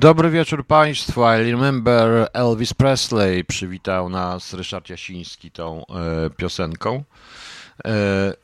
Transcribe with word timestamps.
Dobry 0.00 0.30
wieczór 0.30 0.66
Państwu. 0.66 1.20
I 1.20 1.50
remember 1.50 2.28
Elvis 2.32 2.74
Presley 2.74 3.44
przywitał 3.44 4.08
nas 4.08 4.54
Ryszard 4.54 4.88
Jasiński 4.88 5.50
tą 5.50 5.86
e, 5.86 6.30
piosenką. 6.30 7.04
E, 7.84 8.34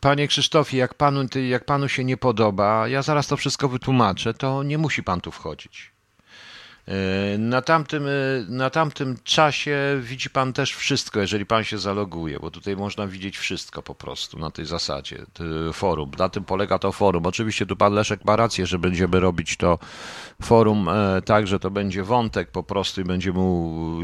panie 0.00 0.28
Krzysztofie, 0.28 0.78
jak 0.78 0.94
panu, 0.94 1.20
jak 1.48 1.64
panu 1.64 1.88
się 1.88 2.04
nie 2.04 2.16
podoba, 2.16 2.88
ja 2.88 3.02
zaraz 3.02 3.26
to 3.26 3.36
wszystko 3.36 3.68
wytłumaczę, 3.68 4.34
to 4.34 4.62
nie 4.62 4.78
musi 4.78 5.02
pan 5.02 5.20
tu 5.20 5.30
wchodzić. 5.30 5.91
E, 6.88 7.38
Na 7.38 7.62
tamtym, 7.62 8.06
e, 8.06 8.10
na 8.48 8.70
tamtym 8.70 9.16
czasie 9.24 9.78
widzi 10.00 10.30
pan 10.30 10.52
też 10.52 10.74
wszystko, 10.74 11.20
jeżeli 11.20 11.46
pan 11.46 11.64
się 11.64 11.78
zaloguje, 11.78 12.40
bo 12.40 12.50
tutaj 12.50 12.76
można 12.76 13.06
widzieć 13.06 13.38
wszystko 13.38 13.82
po 13.82 13.94
prostu 13.94 14.38
na 14.38 14.50
tej 14.50 14.64
zasadzie. 14.66 15.16
t- 15.32 15.44
Forum. 15.72 16.10
Na 16.18 16.28
tym 16.28 16.44
polega 16.44 16.78
to 16.78 16.92
forum. 16.92 17.26
Oczywiście 17.26 17.66
tu 17.66 17.76
pan 17.76 17.92
Leszek 17.94 18.24
ma 18.24 18.36
rację, 18.36 18.66
że 18.66 18.78
będziemy 18.78 19.20
robić 19.20 19.56
to 19.56 19.78
forum 20.42 20.88
e, 20.88 21.22
tak, 21.22 21.46
że 21.46 21.58
to 21.58 21.70
będzie 21.70 22.02
wątek 22.02 22.50
po 22.50 22.62
prostu 22.62 23.00
i 23.00 23.04
będziemy, 23.04 23.40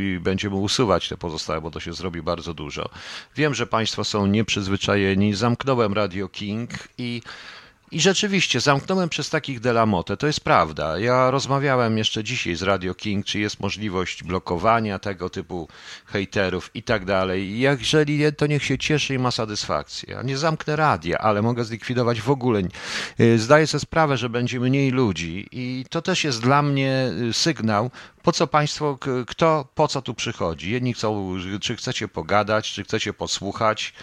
i 0.01 0.19
będziemy 0.21 0.57
usuwać 0.57 1.09
te 1.09 1.17
pozostałe, 1.17 1.61
bo 1.61 1.71
to 1.71 1.81
się 1.81 1.93
zrobi 1.93 2.23
bardzo 2.23 2.55
dużo. 2.55 2.89
Wiem, 3.37 3.55
że 3.55 3.67
państwo 3.67 4.05
są 4.05 4.27
nieprzyzwyczajeni. 4.27 5.35
Zamknąłem 5.35 5.93
Radio 5.93 6.29
King 6.29 6.71
i 6.99 7.23
i 7.91 8.01
rzeczywiście, 8.01 8.61
zamknąłem 8.61 9.09
przez 9.09 9.31
takich 9.31 9.61
Delamotę, 9.61 10.17
to 10.17 10.27
jest 10.27 10.41
prawda. 10.41 10.99
Ja 10.99 11.31
rozmawiałem 11.31 11.99
jeszcze 11.99 12.25
dzisiaj 12.25 12.55
z 12.55 12.63
Radio 12.63 12.95
King, 12.95 13.27
czy 13.27 13.39
jest 13.39 13.61
możliwość 13.61 14.25
blokowania 14.25 14.99
tego 14.99 15.31
typu 15.31 15.69
hejterów 16.07 16.71
i 16.75 16.83
tak 16.83 17.05
dalej. 17.05 17.59
Jeżeli 17.59 18.19
nie, 18.19 18.33
to 18.33 18.47
niech 18.47 18.65
się 18.65 18.79
cieszy 18.79 19.15
i 19.15 19.19
ma 19.19 19.31
satysfakcję. 19.31 20.15
Ja 20.15 20.23
nie 20.23 20.39
zamknę 20.39 20.77
radia, 20.77 21.19
ale 21.19 21.43
mogę 21.43 21.65
zlikwidować 21.65 22.21
w 22.21 22.31
ogóle. 22.31 22.63
Y, 23.21 23.39
Zdaję 23.39 23.67
sobie 23.67 23.81
sprawę, 23.81 24.17
że 24.17 24.29
będzie 24.29 24.61
mniej 24.61 24.91
ludzi 24.91 25.49
i 25.53 25.85
to 25.91 26.03
też 26.03 26.25
jest 26.25 26.43
dla 26.43 26.63
mnie 26.63 27.11
y, 27.29 27.33
sygnał, 27.33 27.91
po 28.23 28.33
co 28.33 28.47
państwo, 28.47 28.99
kto, 29.27 29.69
po 29.75 29.89
co 29.89 30.03
tu 30.03 30.15
przychodzi. 30.15 30.71
Jedni 30.71 30.95
chcą, 30.95 31.35
czy 31.61 31.77
chcecie 31.77 32.09
pogadać, 32.09 32.73
czy 32.73 32.85
chcecie 32.85 33.13
posłuchać, 33.13 33.95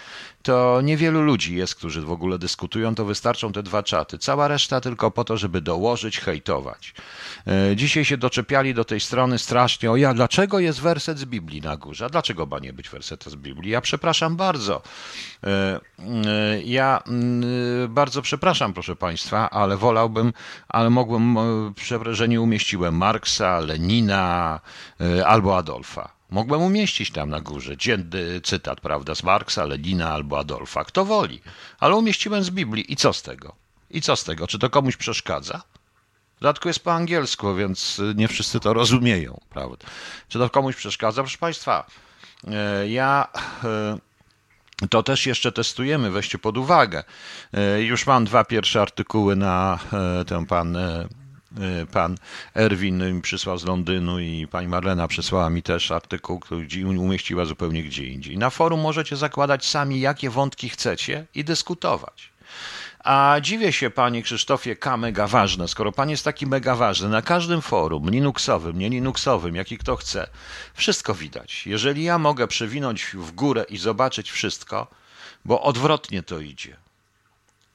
to 0.45 0.81
niewielu 0.81 1.21
ludzi 1.21 1.55
jest, 1.55 1.75
którzy 1.75 2.01
w 2.01 2.11
ogóle 2.11 2.37
dyskutują, 2.39 2.95
to 2.95 3.05
wystarczą 3.05 3.51
te 3.51 3.63
dwa 3.63 3.83
czaty. 3.83 4.17
Cała 4.17 4.47
reszta 4.47 4.81
tylko 4.81 5.11
po 5.11 5.23
to, 5.23 5.37
żeby 5.37 5.61
dołożyć, 5.61 6.19
hejtować. 6.19 6.93
E, 7.47 7.75
Dzisiaj 7.75 8.05
się 8.05 8.17
doczepiali 8.17 8.73
do 8.73 8.85
tej 8.85 8.99
strony 8.99 9.39
strasznie, 9.39 9.91
o 9.91 9.95
ja, 9.95 10.13
dlaczego 10.13 10.59
jest 10.59 10.81
werset 10.81 11.19
z 11.19 11.25
Biblii 11.25 11.61
na 11.61 11.77
górze? 11.77 12.05
A 12.05 12.09
dlaczego 12.09 12.45
ma 12.45 12.59
nie 12.59 12.73
być 12.73 12.89
werset 12.89 13.23
z 13.23 13.35
Biblii? 13.35 13.71
Ja 13.71 13.81
przepraszam 13.81 14.35
bardzo. 14.35 14.81
E, 15.43 15.79
e, 15.99 16.61
Ja 16.63 17.03
mm, 17.07 17.93
bardzo 17.93 18.21
przepraszam, 18.21 18.73
proszę 18.73 18.95
Państwa, 18.95 19.49
ale 19.49 19.77
wolałbym, 19.77 20.33
ale 20.67 20.89
mogłem, 20.89 21.35
że 22.11 22.27
nie 22.27 22.41
umieściłem 22.41 22.95
Marksa, 22.97 23.59
Lenina 23.59 24.59
albo 25.25 25.57
Adolfa. 25.57 26.14
Mogłem 26.29 26.61
umieścić 26.61 27.11
tam 27.11 27.29
na 27.29 27.41
górze 27.41 27.77
dzienny 27.77 28.41
cytat, 28.43 28.81
prawda, 28.81 29.15
z 29.15 29.23
Marksa, 29.23 29.65
Lenina 29.65 30.11
albo 30.11 30.39
Adolfa. 30.39 30.83
Kto 30.85 31.05
woli. 31.05 31.41
Ale 31.79 31.95
umieściłem 31.95 32.43
z 32.43 32.49
Biblii. 32.49 32.93
I 32.93 32.95
co 32.95 33.13
z 33.13 33.21
tego? 33.21 33.55
I 33.89 34.01
co 34.01 34.15
z 34.15 34.23
tego? 34.23 34.47
Czy 34.47 34.59
to 34.59 34.69
komuś 34.69 34.97
przeszkadza? 34.97 35.61
W 36.37 36.39
dodatku 36.39 36.67
jest 36.67 36.79
po 36.79 36.93
angielsku, 36.93 37.55
więc 37.55 38.01
nie 38.15 38.27
wszyscy 38.27 38.59
to 38.59 38.73
rozumieją, 38.73 39.41
prawda? 39.49 39.85
Czy 40.27 40.39
to 40.39 40.49
komuś 40.49 40.75
przeszkadza? 40.75 41.21
Proszę 41.23 41.37
Państwa, 41.37 41.85
e, 42.47 42.89
ja 42.89 43.27
e, 43.63 44.87
to 44.89 45.03
też 45.03 45.25
jeszcze 45.25 45.51
testujemy, 45.51 46.11
weźcie 46.11 46.37
pod 46.37 46.57
uwagę. 46.57 47.03
E, 47.53 47.81
Już 47.81 48.07
mam 48.07 48.25
dwa 48.25 48.43
pierwsze 48.43 48.81
artykuły 48.81 49.35
na 49.35 49.79
ten 50.27 50.45
pan, 50.45 50.77
pan 51.91 52.17
Erwin 52.55 53.13
mi 53.15 53.21
przysłał 53.21 53.57
z 53.57 53.65
Londynu 53.65 54.19
i 54.19 54.47
pani 54.47 54.67
Marlena 54.67 55.07
przysłała 55.07 55.49
mi 55.49 55.63
też 55.63 55.91
artykuł, 55.91 56.39
który 56.39 56.67
umieściła 56.99 57.45
zupełnie 57.45 57.83
gdzie 57.83 58.05
indziej. 58.07 58.37
Na 58.37 58.49
forum 58.49 58.81
możecie 58.81 59.15
zakładać 59.15 59.65
sami, 59.65 59.99
jakie 59.99 60.29
wątki 60.29 60.69
chcecie 60.69 61.25
i 61.35 61.43
dyskutować. 61.43 62.35
A 63.03 63.37
dziwię 63.41 63.73
się, 63.73 63.89
panie 63.89 64.23
Krzysztofie 64.23 64.75
K. 64.75 64.97
mega 64.97 65.27
ważne, 65.27 65.67
skoro 65.67 65.91
pan 65.91 66.09
jest 66.09 66.23
taki 66.23 66.47
mega 66.47 66.75
ważny, 66.75 67.09
na 67.09 67.21
każdym 67.21 67.61
forum, 67.61 68.09
linuxowym, 68.09 68.79
nie 68.79 69.03
jaki 69.53 69.77
kto 69.77 69.95
chce, 69.95 70.27
wszystko 70.73 71.13
widać. 71.13 71.67
Jeżeli 71.67 72.03
ja 72.03 72.17
mogę 72.17 72.47
przewinąć 72.47 73.05
w 73.13 73.31
górę 73.31 73.65
i 73.69 73.77
zobaczyć 73.77 74.31
wszystko, 74.31 74.87
bo 75.45 75.61
odwrotnie 75.61 76.23
to 76.23 76.39
idzie. 76.39 76.84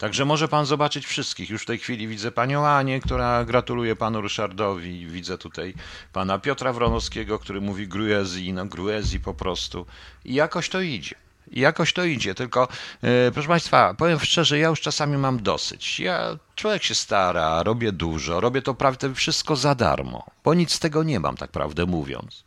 Także 0.00 0.24
może 0.24 0.48
pan 0.48 0.66
zobaczyć 0.66 1.06
wszystkich. 1.06 1.50
Już 1.50 1.62
w 1.62 1.66
tej 1.66 1.78
chwili 1.78 2.08
widzę 2.08 2.30
panią 2.30 2.66
Anię, 2.66 3.00
która 3.00 3.44
gratuluje 3.44 3.96
panu 3.96 4.20
Ryszardowi. 4.20 5.06
Widzę 5.06 5.38
tutaj 5.38 5.74
pana 6.12 6.38
Piotra 6.38 6.72
Wronowskiego, 6.72 7.38
który 7.38 7.60
mówi 7.60 7.88
Gruezji, 7.88 8.52
no 8.52 8.66
Gruezji 8.66 9.20
po 9.20 9.34
prostu. 9.34 9.86
I 10.24 10.34
jakoś 10.34 10.68
to 10.68 10.80
idzie. 10.80 11.14
I 11.50 11.60
jakoś 11.60 11.92
to 11.92 12.04
idzie, 12.04 12.34
tylko 12.34 12.68
e, 13.02 13.30
proszę 13.30 13.48
Państwa, 13.48 13.94
powiem 13.94 14.20
szczerze, 14.20 14.58
ja 14.58 14.68
już 14.68 14.80
czasami 14.80 15.16
mam 15.16 15.42
dosyć. 15.42 16.00
Ja, 16.00 16.36
człowiek 16.54 16.82
się 16.82 16.94
stara, 16.94 17.62
robię 17.62 17.92
dużo, 17.92 18.40
robię 18.40 18.62
to 18.62 18.74
prawdę 18.74 19.14
wszystko 19.14 19.56
za 19.56 19.74
darmo, 19.74 20.26
bo 20.44 20.54
nic 20.54 20.72
z 20.72 20.78
tego 20.78 21.02
nie 21.02 21.20
mam, 21.20 21.36
tak 21.36 21.50
prawdę 21.50 21.86
mówiąc. 21.86 22.44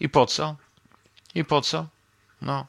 I 0.00 0.08
po 0.08 0.26
co? 0.26 0.56
I 1.34 1.44
po 1.44 1.60
co? 1.60 1.86
No, 2.42 2.66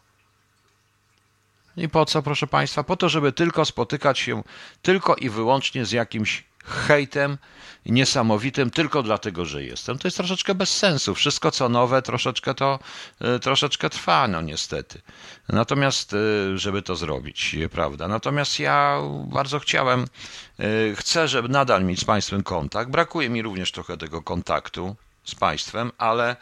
i 1.77 1.89
po 1.89 2.05
co, 2.05 2.21
proszę 2.21 2.47
Państwa? 2.47 2.83
Po 2.83 2.97
to, 2.97 3.09
żeby 3.09 3.31
tylko 3.31 3.65
spotykać 3.65 4.19
się 4.19 4.43
tylko 4.81 5.15
i 5.15 5.29
wyłącznie 5.29 5.85
z 5.85 5.91
jakimś 5.91 6.43
hejtem 6.65 7.37
niesamowitym, 7.85 8.69
tylko 8.69 9.03
dlatego, 9.03 9.45
że 9.45 9.63
jestem. 9.63 9.99
To 9.99 10.07
jest 10.07 10.17
troszeczkę 10.17 10.55
bez 10.55 10.77
sensu. 10.77 11.15
Wszystko, 11.15 11.51
co 11.51 11.69
nowe, 11.69 12.01
troszeczkę 12.01 12.53
to 12.53 12.79
e, 13.21 13.39
troszeczkę 13.39 13.89
trwa, 13.89 14.27
no 14.27 14.41
niestety. 14.41 15.01
Natomiast, 15.49 16.13
e, 16.13 16.57
żeby 16.57 16.81
to 16.81 16.95
zrobić, 16.95 17.55
prawda? 17.71 18.07
Natomiast 18.07 18.59
ja 18.59 18.99
bardzo 19.25 19.59
chciałem, 19.59 20.05
e, 20.59 20.65
chcę, 20.95 21.27
żeby 21.27 21.49
nadal 21.49 21.83
mieć 21.83 21.99
z 21.99 22.05
Państwem 22.05 22.43
kontakt. 22.43 22.91
Brakuje 22.91 23.29
mi 23.29 23.41
również 23.41 23.71
trochę 23.71 23.97
tego 23.97 24.21
kontaktu 24.21 24.95
z 25.23 25.35
Państwem, 25.35 25.91
ale 25.97 26.35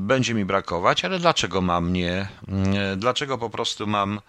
będzie 0.00 0.34
mi 0.34 0.44
brakować, 0.44 1.04
ale 1.04 1.18
dlaczego 1.18 1.60
mam 1.60 1.92
nie, 1.92 2.28
e, 2.74 2.96
dlaczego 2.96 3.38
po 3.38 3.50
prostu 3.50 3.86
mam, 3.86 4.20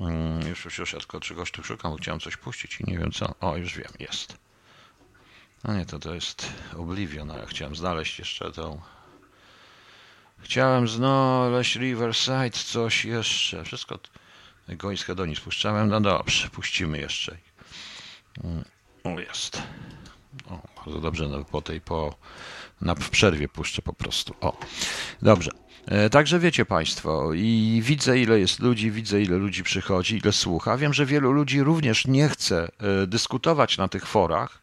mm, 0.00 0.48
już, 0.48 0.64
już, 0.64 0.78
już, 0.78 0.90
tylko 0.90 1.20
czegoś 1.20 1.50
tu 1.50 1.64
szukam, 1.64 1.96
chciałem 1.96 2.20
coś 2.20 2.36
puścić 2.36 2.80
i 2.80 2.84
nie 2.90 2.98
wiem 2.98 3.12
co, 3.12 3.34
o 3.40 3.56
już 3.56 3.76
wiem, 3.76 3.92
jest. 3.98 4.36
No 5.64 5.74
nie, 5.74 5.86
to 5.86 5.98
to 5.98 6.14
jest 6.14 6.46
Oblivion, 6.76 7.30
a 7.30 7.38
ja 7.38 7.46
chciałem 7.46 7.76
znaleźć 7.76 8.18
jeszcze 8.18 8.52
tą, 8.52 8.80
chciałem 10.38 10.88
znaleźć 10.88 11.76
Riverside, 11.76 12.50
coś 12.50 13.04
jeszcze, 13.04 13.64
wszystko, 13.64 13.98
Gońsk 14.68 15.06
Hedonii 15.06 15.36
spuszczałem, 15.36 15.88
no 15.88 16.00
dobrze, 16.00 16.48
puścimy 16.48 16.98
jeszcze. 16.98 17.36
Mm, 18.44 18.64
O, 19.04 19.20
jest. 19.20 19.62
O, 20.50 20.58
bardzo 20.76 21.00
dobrze, 21.00 21.28
no, 21.28 21.44
po 21.44 21.62
tej, 21.62 21.80
po, 21.80 22.14
na, 22.82 22.94
w 22.94 23.10
przerwie 23.10 23.48
puszczę 23.48 23.82
po 23.82 23.92
prostu. 23.92 24.34
O, 24.40 24.58
dobrze. 25.22 25.50
E, 25.86 26.10
Także 26.10 26.38
wiecie 26.38 26.64
Państwo, 26.64 27.32
i 27.34 27.80
widzę 27.84 28.18
ile 28.18 28.40
jest 28.40 28.60
ludzi, 28.60 28.90
widzę 28.90 29.22
ile 29.22 29.36
ludzi 29.36 29.62
przychodzi, 29.62 30.16
ile 30.16 30.32
słucha. 30.32 30.76
Wiem, 30.76 30.94
że 30.94 31.06
wielu 31.06 31.32
ludzi 31.32 31.62
również 31.62 32.06
nie 32.06 32.28
chce 32.28 32.68
e, 33.02 33.06
dyskutować 33.06 33.78
na 33.78 33.88
tych 33.88 34.06
forach, 34.06 34.62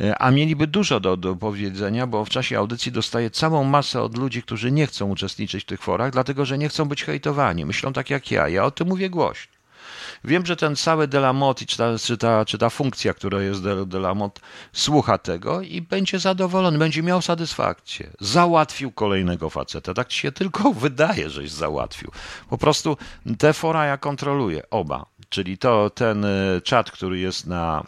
e, 0.00 0.18
a 0.18 0.30
mieliby 0.30 0.66
dużo 0.66 1.00
do, 1.00 1.16
do 1.16 1.36
powiedzenia, 1.36 2.06
bo 2.06 2.24
w 2.24 2.28
czasie 2.28 2.58
audycji 2.58 2.92
dostaję 2.92 3.30
całą 3.30 3.64
masę 3.64 4.02
od 4.02 4.18
ludzi, 4.18 4.42
którzy 4.42 4.72
nie 4.72 4.86
chcą 4.86 5.10
uczestniczyć 5.10 5.62
w 5.64 5.66
tych 5.66 5.82
forach, 5.82 6.12
dlatego 6.12 6.44
że 6.44 6.58
nie 6.58 6.68
chcą 6.68 6.84
być 6.84 7.04
hejtowani. 7.04 7.64
Myślą 7.66 7.92
tak 7.92 8.10
jak 8.10 8.30
ja. 8.30 8.48
Ja 8.48 8.64
o 8.64 8.70
tym 8.70 8.88
mówię 8.88 9.10
głośno. 9.10 9.61
Wiem, 10.24 10.46
że 10.46 10.56
ten 10.56 10.76
cały 10.76 11.08
Delamot, 11.08 11.66
czy 11.66 11.76
ta, 11.76 11.98
czy 11.98 12.16
ta, 12.16 12.44
czy 12.44 12.58
ta 12.58 12.70
funkcja, 12.70 13.14
która 13.14 13.42
jest 13.42 13.62
Del- 13.62 13.86
Delamot, 13.86 14.40
słucha 14.72 15.18
tego 15.18 15.60
i 15.60 15.82
będzie 15.82 16.18
zadowolony, 16.18 16.78
będzie 16.78 17.02
miał 17.02 17.22
satysfakcję. 17.22 18.10
Załatwił 18.20 18.92
kolejnego 18.92 19.50
faceta. 19.50 19.94
Tak 19.94 20.08
ci 20.08 20.20
się 20.20 20.32
tylko 20.32 20.72
wydaje, 20.84 21.30
żeś 21.30 21.50
załatwił. 21.50 22.10
Po 22.50 22.58
prostu 22.58 22.96
te 23.38 23.52
fora 23.52 23.84
ja 23.86 23.96
kontroluję, 23.98 24.62
oba. 24.70 25.06
Czyli 25.28 25.58
to 25.58 25.90
ten 25.90 26.24
y, 26.24 26.60
czat, 26.64 26.90
który 26.90 27.18
jest 27.18 27.46
na 27.46 27.84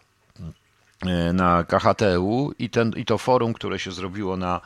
na 1.32 1.64
KHTU 1.64 2.52
i, 2.58 2.70
ten, 2.70 2.92
i 2.96 3.04
to 3.04 3.18
forum, 3.18 3.52
które 3.52 3.78
się 3.78 3.92
zrobiło 3.92 4.36
na 4.36 4.60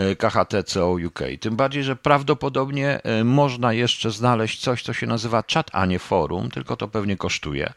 y, 0.00 0.16
KHTCO 0.16 0.96
UK. 1.06 1.20
Tym 1.40 1.56
bardziej, 1.56 1.84
że 1.84 1.96
prawdopodobnie 1.96 3.00
y, 3.20 3.24
można 3.24 3.72
jeszcze 3.72 4.10
znaleźć 4.10 4.60
coś, 4.60 4.82
co 4.82 4.92
się 4.92 5.06
nazywa 5.06 5.42
czat, 5.42 5.70
a 5.72 5.86
nie 5.86 5.98
forum, 5.98 6.50
tylko 6.50 6.76
to 6.76 6.88
pewnie 6.88 7.16
kosztuje. 7.16 7.72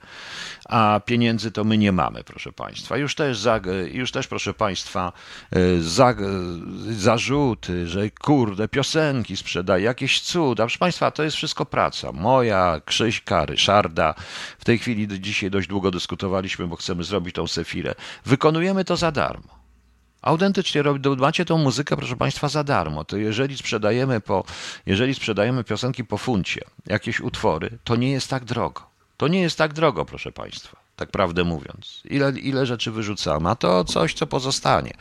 A 0.69 1.02
pieniędzy 1.06 1.52
to 1.52 1.63
my 1.63 1.78
nie 1.78 1.92
mamy, 1.92 2.24
proszę 2.24 2.52
Państwa. 2.52 2.98
Już 2.98 3.16
też, 3.16 3.38
za, 3.38 3.60
już 3.92 4.12
też 4.12 4.28
proszę 4.28 4.54
Państwa, 4.54 5.13
za, 5.80 6.16
zarzuty, 6.90 7.88
że 7.88 8.10
kurde, 8.10 8.68
piosenki 8.68 9.38
sprzedaje, 9.38 9.84
jakieś 9.84 10.22
cuda. 10.22 10.63
Proszę 10.63 10.80
Państwa, 10.80 11.12
to 11.12 11.24
jest 11.24 11.38
wszystko 11.38 11.66
praca. 11.66 12.12
Moja, 12.12 12.81
Krzyśka, 12.86 13.46
Ryszarda. 13.46 14.13
W 14.60 14.66
tej 14.66 14.78
chwili 14.80 15.22
dzisiaj 15.22 15.51
dość 15.51 15.68
długo 15.68 15.92
dyskutowaliśmy, 15.92 16.68
bo 16.68 16.75
chcemy 16.75 17.04
zrobić 17.04 17.36
tą 17.36 17.48
sefirę. 17.48 17.95
Wykonujemy 18.26 18.86
to 18.86 18.98
za 18.98 19.12
darmo. 19.12 19.56
Autentycznie 20.26 20.84
macie 21.18 21.46
tą 21.46 21.58
muzykę, 21.58 21.98
proszę 21.98 22.16
Państwa, 22.16 22.50
za 22.50 22.64
darmo. 22.64 23.04
To 23.04 23.18
jeżeli 23.18 23.58
sprzedajemy, 23.58 24.22
po, 24.22 24.44
jeżeli 24.86 25.16
sprzedajemy 25.16 25.64
piosenki 25.64 26.04
po 26.04 26.18
funcie, 26.18 26.62
jakieś 26.86 27.20
utwory, 27.20 27.78
to 27.84 27.96
nie 27.96 28.12
jest 28.12 28.30
tak 28.30 28.46
drogo. 28.46 28.82
To 29.18 29.28
nie 29.28 29.42
jest 29.42 29.58
tak 29.58 29.74
drogo, 29.74 30.06
proszę 30.06 30.32
Państwa, 30.32 30.78
tak 30.96 31.12
prawdę 31.12 31.44
mówiąc. 31.44 32.02
Ile, 32.06 32.32
ile 32.32 32.66
rzeczy 32.66 32.92
wyrzucamy, 32.92 33.50
a 33.50 33.56
to 33.56 33.84
coś, 33.84 34.14
co 34.14 34.28
pozostanie. 34.28 34.94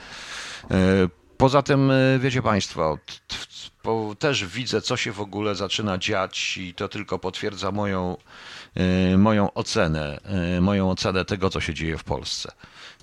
E, 0.70 0.76
poza 1.36 1.62
tym, 1.62 1.90
e, 1.90 2.18
wiecie 2.18 2.42
Państwo, 2.42 2.98
też 4.18 4.46
widzę, 4.46 4.80
co 4.80 4.96
się 4.96 5.12
w 5.12 5.20
ogóle 5.20 5.54
zaczyna 5.54 5.98
dziać 5.98 6.56
i 6.56 6.74
to 6.74 6.88
tylko 6.88 7.18
potwierdza 7.18 7.70
moją, 7.70 8.16
e, 8.74 9.18
moją 9.18 9.52
ocenę, 9.52 10.20
moją 10.60 10.90
ocenę 10.90 11.24
tego, 11.24 11.50
co 11.50 11.60
się 11.60 11.74
dzieje 11.74 11.98
w 11.98 12.04
Polsce 12.04 12.52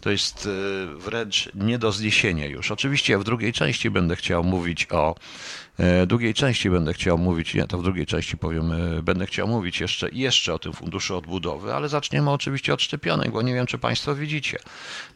to 0.01 0.11
jest 0.11 0.49
wręcz 0.97 1.49
nie 1.53 1.77
do 1.79 1.91
zniesienia 1.91 2.45
już. 2.45 2.71
Oczywiście 2.71 3.17
w 3.17 3.23
drugiej 3.23 3.53
części 3.53 3.89
będę 3.89 4.15
chciał 4.15 4.43
mówić 4.43 4.87
o 4.91 5.15
E, 5.15 5.60
drugiej 6.07 6.33
części 6.33 6.69
będę 6.69 6.93
chciał 6.93 7.17
mówić, 7.17 7.53
nie, 7.53 7.67
to 7.67 7.77
w 7.77 7.83
drugiej 7.83 8.05
części 8.05 8.37
powiem, 8.37 8.71
e, 8.71 9.03
będę 9.03 9.25
chciał 9.25 9.47
mówić 9.47 9.81
jeszcze, 9.81 10.09
jeszcze 10.11 10.53
o 10.53 10.59
tym 10.59 10.73
funduszu 10.73 11.17
odbudowy, 11.17 11.73
ale 11.73 11.89
zaczniemy 11.89 12.31
oczywiście 12.31 12.73
od 12.73 12.81
szczepionek, 12.81 13.31
bo 13.31 13.41
nie 13.41 13.53
wiem, 13.53 13.65
czy 13.65 13.77
Państwo 13.77 14.15
widzicie. 14.15 14.57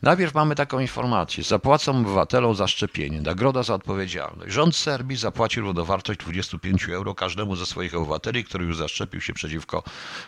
Najpierw 0.02 0.34
mamy 0.34 0.56
taką 0.56 0.80
informację. 0.80 1.44
Zapłacą 1.44 2.00
obywatelom 2.00 2.56
za 2.56 2.68
szczepienie. 2.68 3.22
Nagroda 3.22 3.64
za 3.64 3.74
odpowiedzialność. 3.74 4.54
Rząd 4.54 4.76
Serbii 4.76 5.18
zapłacił 5.18 5.64
równowartość 5.64 6.20
25 6.20 6.90
euro 6.90 7.16
każdemu 7.16 7.56
ze 7.56 7.66
swoich 7.66 7.96
obywateli, 7.96 8.44
który 8.44 8.66
już 8.66 8.78
zaszczepił 8.78 9.22
się 9.22 9.34
przeciwko 9.34 9.84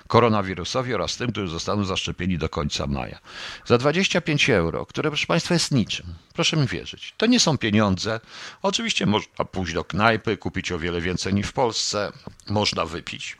koronawirusowi 0.07 0.93
oraz 0.93 1.17
tym, 1.17 1.31
którzy 1.31 1.47
zostaną 1.47 1.83
zaszczepieni 1.83 2.37
do 2.37 2.49
końca 2.49 2.87
maja. 2.87 3.19
Za 3.65 3.77
25 3.77 4.49
euro, 4.49 4.85
które 4.85 5.09
proszę 5.09 5.27
Państwa 5.27 5.53
jest 5.53 5.71
niczym. 5.71 6.05
Proszę 6.37 6.57
mi 6.57 6.67
wierzyć. 6.67 7.13
To 7.17 7.25
nie 7.25 7.39
są 7.39 7.57
pieniądze. 7.57 8.19
Oczywiście 8.61 9.05
można 9.05 9.45
pójść 9.45 9.73
do 9.73 9.83
knajpy, 9.83 10.37
kupić 10.37 10.71
o 10.71 10.79
wiele 10.79 11.01
więcej 11.01 11.33
niż 11.33 11.47
w 11.47 11.53
Polsce, 11.53 12.11
można 12.49 12.85
wypić. 12.85 13.35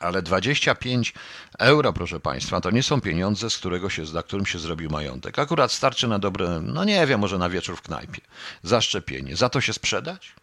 Ale 0.00 0.22
25 0.22 1.14
euro, 1.58 1.92
proszę 1.92 2.20
Państwa, 2.20 2.60
to 2.60 2.70
nie 2.70 2.82
są 2.82 3.00
pieniądze, 3.00 3.50
z 3.50 3.56
którego 3.56 3.90
się, 3.90 4.02
na 4.02 4.22
którym 4.22 4.46
się 4.46 4.58
zrobił 4.58 4.90
majątek. 4.90 5.38
Akurat 5.38 5.72
starczy 5.72 6.08
na 6.08 6.18
dobre, 6.18 6.60
no 6.62 6.84
nie 6.84 7.06
wiem, 7.06 7.20
może 7.20 7.38
na 7.38 7.48
wieczór 7.48 7.76
w 7.76 7.82
knajpie. 7.82 8.20
Zaszczepienie. 8.62 9.36
Za 9.36 9.48
to 9.48 9.60
się 9.60 9.72
sprzedać? 9.72 10.34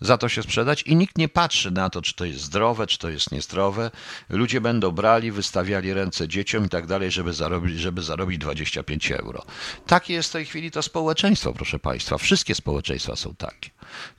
Za 0.00 0.18
to 0.18 0.28
się 0.28 0.42
sprzedać 0.42 0.82
i 0.82 0.96
nikt 0.96 1.18
nie 1.18 1.28
patrzy 1.28 1.70
na 1.70 1.90
to, 1.90 2.02
czy 2.02 2.14
to 2.14 2.24
jest 2.24 2.40
zdrowe, 2.40 2.86
czy 2.86 2.98
to 2.98 3.08
jest 3.08 3.32
niezdrowe. 3.32 3.90
Ludzie 4.28 4.60
będą 4.60 4.90
brali, 4.90 5.32
wystawiali 5.32 5.94
ręce 5.94 6.28
dzieciom 6.28 6.64
i 6.66 6.68
tak 6.68 6.86
dalej, 6.86 7.10
żeby 7.10 7.32
zarobić, 7.32 7.78
żeby 7.78 8.02
zarobić 8.02 8.38
25 8.38 9.12
euro. 9.12 9.42
Takie 9.86 10.14
jest 10.14 10.28
w 10.28 10.32
tej 10.32 10.46
chwili 10.46 10.70
to 10.70 10.82
społeczeństwo, 10.82 11.52
proszę 11.52 11.78
Państwa. 11.78 12.18
Wszystkie 12.18 12.54
społeczeństwa 12.54 13.16
są 13.16 13.34
takie. 13.34 13.70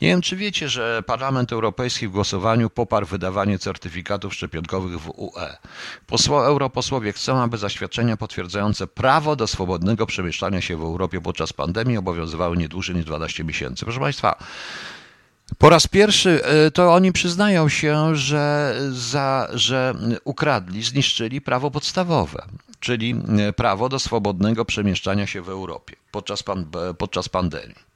Nie 0.02 0.08
wiem, 0.08 0.22
czy 0.22 0.36
wiecie, 0.36 0.70
że 0.70 1.04
Parlament 1.06 1.52
Europejski 1.52 2.08
w 2.08 2.12
głosowaniu 2.12 2.70
poparł 2.70 3.06
wydawanie 3.06 3.60
certyfikatów 3.60 4.34
szczepionkowych 4.34 5.00
w 5.00 5.10
UE. 5.10 5.58
Posło, 6.08 6.46
europosłowie 6.46 7.14
chcą, 7.14 7.42
aby 7.42 7.58
zaświadczenia 7.58 8.18
potwierdzające 8.18 8.88
prawo 8.88 9.36
do 9.36 9.48
swobodnego 9.48 10.06
przemieszczania 10.06 10.62
się 10.62 10.78
w 10.78 10.82
Europie 10.82 11.22
podczas 11.22 11.54
pandemii 11.54 11.98
obowiązywały 11.98 12.58
nie 12.58 12.68
dłużej 12.68 12.96
niż 12.96 13.06
12 13.06 13.44
miesięcy. 13.44 13.86
Proszę 13.86 14.00
Państwa, 14.00 14.36
po 15.58 15.70
raz 15.70 15.88
pierwszy 15.88 16.44
e, 16.44 16.72
to 16.72 16.94
oni 16.94 17.12
przyznają 17.12 17.70
się, 17.70 18.16
że, 18.16 18.76
za, 18.92 19.48
że 19.54 19.94
ukradli, 20.24 20.84
zniszczyli 20.84 21.42
prawo 21.42 21.72
podstawowe, 21.72 22.46
czyli 22.80 23.16
e, 23.40 23.54
prawo 23.54 23.90
do 23.90 24.00
swobodnego 24.00 24.66
przemieszczania 24.66 25.28
się 25.28 25.42
w 25.42 25.50
Europie 25.50 25.96
podczas, 26.12 26.44
pan, 26.44 26.66
e, 26.90 26.94
podczas 26.94 27.30
pandemii. 27.30 27.96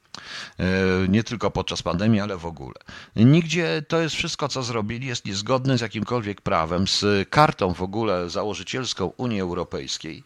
Nie 1.08 1.24
tylko 1.24 1.50
podczas 1.50 1.82
pandemii, 1.82 2.20
ale 2.20 2.36
w 2.36 2.46
ogóle. 2.46 2.74
Nigdzie 3.16 3.82
to 3.88 4.00
jest 4.00 4.14
wszystko, 4.14 4.48
co 4.48 4.62
zrobili, 4.62 5.06
jest 5.06 5.24
niezgodne 5.24 5.78
z 5.78 5.80
jakimkolwiek 5.80 6.40
prawem, 6.40 6.88
z 6.88 7.28
kartą 7.28 7.74
w 7.74 7.82
ogóle 7.82 8.30
założycielską 8.30 9.12
Unii 9.16 9.40
Europejskiej 9.40 10.24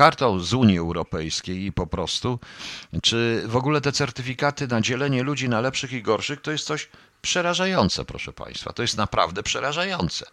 kartą 0.00 0.40
z 0.40 0.54
Unii 0.54 0.78
Europejskiej 0.78 1.72
po 1.72 1.86
prostu, 1.86 2.38
czy 3.02 3.42
w 3.46 3.56
ogóle 3.56 3.80
te 3.80 3.92
certyfikaty 3.92 4.68
na 4.68 4.80
dzielenie 4.80 5.22
ludzi 5.22 5.48
na 5.48 5.60
lepszych 5.60 5.92
i 5.92 6.02
gorszych 6.02 6.40
to 6.40 6.52
jest 6.52 6.66
coś 6.66 6.88
przerażające, 7.22 8.04
proszę 8.04 8.32
Państwa. 8.32 8.72
To 8.72 8.82
jest 8.82 8.96
naprawdę 8.96 9.42
przerażające. 9.42 10.26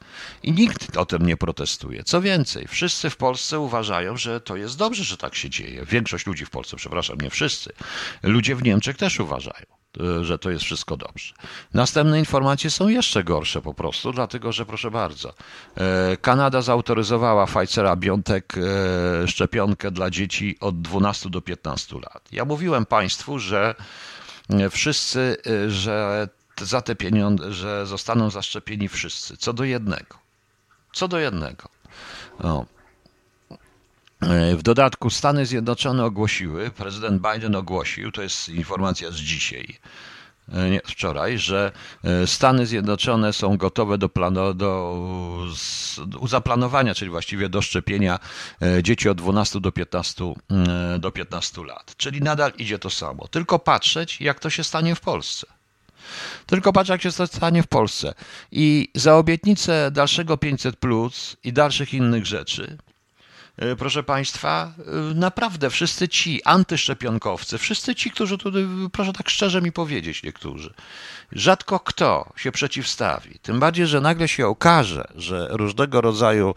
I 0.43 0.51
nikt 0.51 0.97
o 0.97 1.05
tym 1.05 1.25
nie 1.25 1.37
protestuje. 1.37 2.03
Co 2.03 2.21
więcej, 2.21 2.67
wszyscy 2.67 3.09
w 3.09 3.17
Polsce 3.17 3.59
uważają, 3.59 4.17
że 4.17 4.41
to 4.41 4.55
jest 4.55 4.77
dobrze, 4.77 5.03
że 5.03 5.17
tak 5.17 5.35
się 5.35 5.49
dzieje. 5.49 5.85
Większość 5.85 6.25
ludzi 6.25 6.45
w 6.45 6.49
Polsce, 6.49 6.77
przepraszam, 6.77 7.21
nie 7.21 7.29
wszyscy. 7.29 7.73
Ludzie 8.23 8.55
w 8.55 8.63
Niemczech 8.63 8.97
też 8.97 9.19
uważają. 9.19 9.76
E, 9.99 10.25
że 10.25 10.39
to 10.39 10.49
jest 10.49 10.65
wszystko 10.65 10.97
dobrze. 10.97 11.33
Następne 11.73 12.19
informacje 12.19 12.69
są 12.69 12.87
jeszcze 12.87 13.23
gorsze 13.23 13.61
po 13.61 13.73
prostu, 13.73 14.11
dlatego 14.11 14.51
że 14.51 14.65
proszę 14.65 14.91
bardzo, 14.91 15.33
e, 15.77 16.17
Kanada 16.17 16.61
zautoryzowała 16.61 17.45
Pfizera 17.45 17.95
BioNTech 17.95 18.43
e, 19.23 19.27
szczepionkę 19.27 19.91
dla 19.91 20.09
dzieci 20.09 20.57
od 20.59 20.81
12 20.81 21.29
do 21.29 21.41
15 21.41 21.95
lat. 21.95 22.27
Ja 22.31 22.45
mówiłem 22.45 22.85
Państwu, 22.85 23.39
że 23.39 23.75
wszyscy, 24.71 25.37
że 25.67 26.27
za 26.61 26.81
te 26.81 26.95
pieniądze, 26.95 27.53
że 27.53 27.85
zostaną 27.85 28.29
zaszczepieni 28.29 28.89
wszyscy, 28.89 29.37
co 29.37 29.53
do 29.53 29.63
jednego. 29.63 30.17
Co 30.93 31.07
do 31.07 31.19
jednego. 31.19 31.69
O. 32.39 32.65
W 34.57 34.63
dodatku 34.63 35.09
Stany 35.09 35.45
Zjednoczone 35.45 36.05
ogłosiły, 36.05 36.69
prezydent 36.69 37.21
Biden 37.21 37.55
ogłosił, 37.55 38.11
to 38.11 38.21
jest 38.21 38.49
informacja 38.49 39.11
z 39.11 39.15
dzisiaj, 39.15 39.77
e, 40.53 40.69
nie, 40.69 40.81
wczoraj, 40.85 41.37
że 41.37 41.71
e, 42.03 42.27
Stany 42.27 42.65
Zjednoczone 42.65 43.33
są 43.33 43.57
gotowe 43.57 43.97
do, 43.97 44.09
planu, 44.09 44.53
do, 44.53 45.45
zaplanowania, 46.27 46.95
czyli 46.95 47.11
właściwie 47.11 47.49
do 47.49 47.61
szczepienia 47.61 48.19
e, 48.61 48.83
dzieci 48.83 49.09
od 49.09 49.17
12 49.17 49.61
do 49.61 49.71
15, 49.71 50.33
do 50.99 51.11
15 51.11 51.63
lat. 51.63 51.95
Czyli 51.97 52.21
nadal 52.21 52.51
idzie 52.57 52.79
to 52.79 52.89
samo. 52.89 53.27
Tylko 53.27 53.59
patrzeć, 53.59 54.21
jak 54.21 54.39
to 54.39 54.49
się 54.49 54.63
stanie 54.63 54.95
w 54.95 54.99
Polsce. 54.99 55.47
Tylko 56.45 56.73
patrz, 56.73 56.89
jak 56.89 57.01
się 57.01 57.11
to 57.11 57.27
stanie 57.27 57.63
w 57.63 57.67
Polsce. 57.67 58.13
I 58.51 58.91
za 58.95 59.15
obietnicę 59.15 59.91
dalszego 59.91 60.37
500 60.37 60.75
plus 60.75 61.37
i 61.43 61.53
dalszych 61.53 61.93
innych 61.93 62.25
rzeczy 62.25 62.77
E, 62.86 62.86
proszę 63.77 64.03
Państwa, 64.03 64.73
e, 64.79 64.91
naprawdę 65.13 65.69
wszyscy 65.69 66.07
ci 66.07 66.43
antyszczepionkowcy, 66.43 67.57
wszyscy 67.57 67.95
ci, 67.95 68.11
którzy 68.11 68.37
tu, 68.37 68.51
proszę 68.91 69.13
tak 69.13 69.29
szczerze 69.29 69.61
mi 69.61 69.71
powiedzieć, 69.71 70.23
niektórzy, 70.23 70.73
rzadko 71.31 71.79
kto 71.79 72.33
się 72.35 72.51
przeciwstawi. 72.51 73.39
Tym 73.39 73.59
bardziej, 73.59 73.87
że 73.87 74.01
nagle 74.01 74.27
się 74.27 74.47
okaże, 74.47 75.07
że 75.15 75.47
różnego 75.51 76.01
rodzaju 76.01 76.55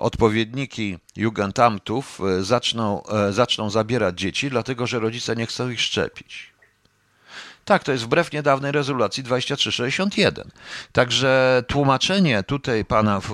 odpowiedniki 0.00 0.98
Jugendamtów 1.16 2.20
e, 2.20 2.42
zaczną, 2.42 3.02
zaczną 3.30 3.70
zabierać 3.70 4.18
dzieci, 4.18 4.50
dlatego 4.50 4.86
że 4.86 4.98
rodzice 4.98 5.36
nie 5.36 5.46
chcą 5.46 5.70
ich 5.70 5.80
szczepić. 5.80 6.50
Tak, 7.70 7.84
to 7.84 7.92
jest 7.92 8.04
wbrew 8.04 8.32
niedawnej 8.32 8.72
rezolucji 8.72 9.22
2361. 9.22 10.50
Także 10.92 11.62
tłumaczenie 11.66 12.42
tutaj 12.42 12.84
panów, 12.84 13.30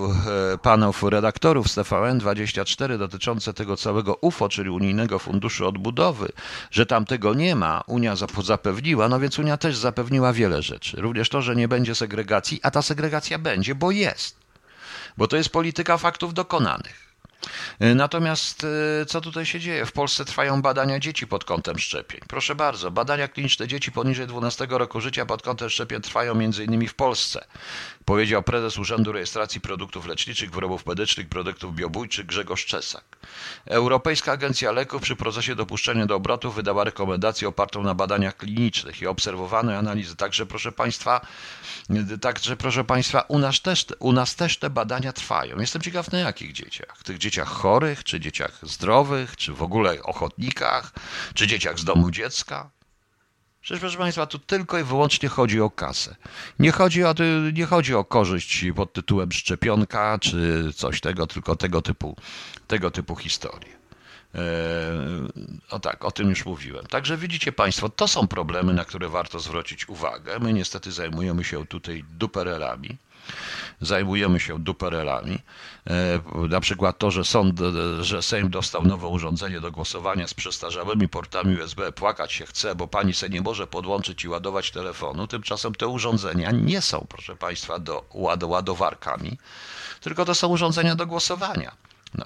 e, 0.54 0.58
panów 0.58 1.02
redaktorów 1.02 1.70
z 1.70 1.76
TVN24 1.76 2.98
dotyczące 2.98 3.54
tego 3.54 3.76
całego 3.76 4.14
UFO, 4.14 4.48
czyli 4.48 4.70
Unijnego 4.70 5.18
Funduszu 5.18 5.68
Odbudowy, 5.68 6.32
że 6.70 6.86
tam 6.86 7.04
tego 7.04 7.34
nie 7.34 7.56
ma, 7.56 7.82
Unia 7.86 8.14
zapewniła, 8.42 9.08
no 9.08 9.20
więc 9.20 9.38
Unia 9.38 9.56
też 9.56 9.76
zapewniła 9.76 10.32
wiele 10.32 10.62
rzeczy. 10.62 11.00
Również 11.00 11.28
to, 11.28 11.42
że 11.42 11.56
nie 11.56 11.68
będzie 11.68 11.94
segregacji, 11.94 12.60
a 12.62 12.70
ta 12.70 12.82
segregacja 12.82 13.38
będzie, 13.38 13.74
bo 13.74 13.90
jest. 13.90 14.36
Bo 15.16 15.28
to 15.28 15.36
jest 15.36 15.48
polityka 15.48 15.98
faktów 15.98 16.34
dokonanych. 16.34 17.05
E, 17.80 17.94
natomiast 17.94 18.66
e, 19.00 19.06
co 19.06 19.20
tutaj 19.20 19.46
się 19.46 19.60
dzieje? 19.60 19.86
W 19.86 19.92
Polsce 19.92 20.24
trwają 20.24 20.62
badania 20.62 20.98
dzieci 20.98 21.26
pod 21.26 21.44
kątem 21.44 21.78
szczepień. 21.78 22.20
Proszę 22.28 22.54
bardzo, 22.54 22.90
badania 22.90 23.28
kliniczne 23.28 23.68
dzieci 23.68 23.92
poniżej 23.92 24.26
12 24.26 24.66
roku 24.70 25.00
życia 25.00 25.26
pod 25.26 25.42
kątem 25.42 25.70
szczepień 25.70 26.00
trwają 26.00 26.32
m.in. 26.32 26.88
w 26.88 26.94
Polsce 26.94 27.44
powiedział 28.06 28.42
prezes 28.42 28.78
Urzędu 28.78 29.12
Rejestracji 29.12 29.60
Produktów 29.60 30.06
Leczniczych, 30.06 30.50
Wyrobów 30.50 30.86
Medycznych, 30.86 31.28
Produktów 31.28 31.74
Biobójczych 31.74 32.26
Grzegorz 32.26 32.66
Czesak. 32.66 33.04
Europejska 33.64 34.32
Agencja 34.32 34.72
Leków 34.72 35.02
przy 35.02 35.16
procesie 35.16 35.54
dopuszczenia 35.54 36.06
do 36.06 36.14
obrotu 36.14 36.52
wydała 36.52 36.84
rekomendację 36.84 37.48
opartą 37.48 37.82
na 37.82 37.94
badaniach 37.94 38.36
klinicznych 38.36 39.02
i 39.02 39.06
obserwowanej 39.06 39.76
analizy. 39.76 40.16
Także 40.16 40.46
proszę 40.46 40.72
Państwa, 40.72 41.20
także 42.20 42.56
proszę 42.56 42.84
Państwa, 42.84 43.20
u 43.20 43.38
nas, 43.38 43.60
też, 43.60 43.86
u 43.98 44.12
nas 44.12 44.36
też 44.36 44.58
te 44.58 44.70
badania 44.70 45.12
trwają. 45.12 45.60
Jestem 45.60 45.82
ciekaw 45.82 46.12
na 46.12 46.18
jakich 46.18 46.52
dzieciach? 46.52 47.02
Tych 47.02 47.18
dzieciach 47.18 47.48
chorych, 47.48 48.04
czy 48.04 48.20
dzieciach 48.20 48.58
zdrowych, 48.62 49.36
czy 49.36 49.52
w 49.52 49.62
ogóle 49.62 50.02
ochotnikach, 50.02 50.92
czy 51.34 51.46
dzieciach 51.46 51.78
z 51.78 51.84
domu 51.84 52.10
dziecka? 52.10 52.70
Przecież, 53.66 53.80
proszę 53.80 53.98
Państwa, 53.98 54.26
tu 54.26 54.38
tylko 54.38 54.78
i 54.78 54.84
wyłącznie 54.84 55.28
chodzi 55.28 55.60
o 55.60 55.70
kasę. 55.70 56.16
Nie 56.58 56.72
chodzi 56.72 57.04
o, 57.04 57.14
nie 57.52 57.66
chodzi 57.66 57.94
o 57.94 58.04
korzyść 58.04 58.64
pod 58.76 58.92
tytułem 58.92 59.32
szczepionka 59.32 60.18
czy 60.18 60.70
coś 60.74 61.00
tego, 61.00 61.26
tylko 61.26 61.56
tego 61.56 61.82
typu, 61.82 62.16
tego 62.66 62.90
typu 62.90 63.16
historie. 63.16 63.76
O 65.70 65.80
tak, 65.80 66.04
o 66.04 66.10
tym 66.10 66.28
już 66.28 66.46
mówiłem. 66.46 66.86
Także 66.86 67.16
widzicie 67.16 67.52
Państwo, 67.52 67.88
to 67.88 68.08
są 68.08 68.28
problemy, 68.28 68.74
na 68.74 68.84
które 68.84 69.08
warto 69.08 69.40
zwrócić 69.40 69.88
uwagę. 69.88 70.38
My 70.38 70.52
niestety 70.52 70.92
zajmujemy 70.92 71.44
się 71.44 71.66
tutaj 71.66 72.04
duperelami 72.10 72.96
zajmujemy 73.80 74.40
się 74.40 74.58
duperelami. 74.58 75.38
E, 75.86 76.20
na 76.48 76.60
przykład 76.60 76.98
to, 76.98 77.10
że, 77.10 77.24
sąd, 77.24 77.60
że 78.00 78.22
Sejm 78.22 78.50
dostał 78.50 78.84
nowe 78.84 79.06
urządzenie 79.06 79.60
do 79.60 79.72
głosowania 79.72 80.28
z 80.28 80.34
przestarzałymi 80.34 81.08
portami 81.08 81.60
USB, 81.60 81.92
płakać 81.92 82.32
się 82.32 82.46
chce, 82.46 82.74
bo 82.74 82.88
pani 82.88 83.14
se 83.14 83.28
nie 83.28 83.40
może 83.40 83.66
podłączyć 83.66 84.24
i 84.24 84.28
ładować 84.28 84.70
telefonu. 84.70 85.26
Tymczasem 85.26 85.74
te 85.74 85.86
urządzenia 85.86 86.50
nie 86.50 86.80
są, 86.80 87.06
proszę 87.08 87.36
Państwa, 87.36 87.78
do 87.78 88.04
ładowarkami, 88.46 89.38
tylko 90.00 90.24
to 90.24 90.34
są 90.34 90.48
urządzenia 90.48 90.94
do 90.94 91.06
głosowania. 91.06 91.72
No. 92.14 92.24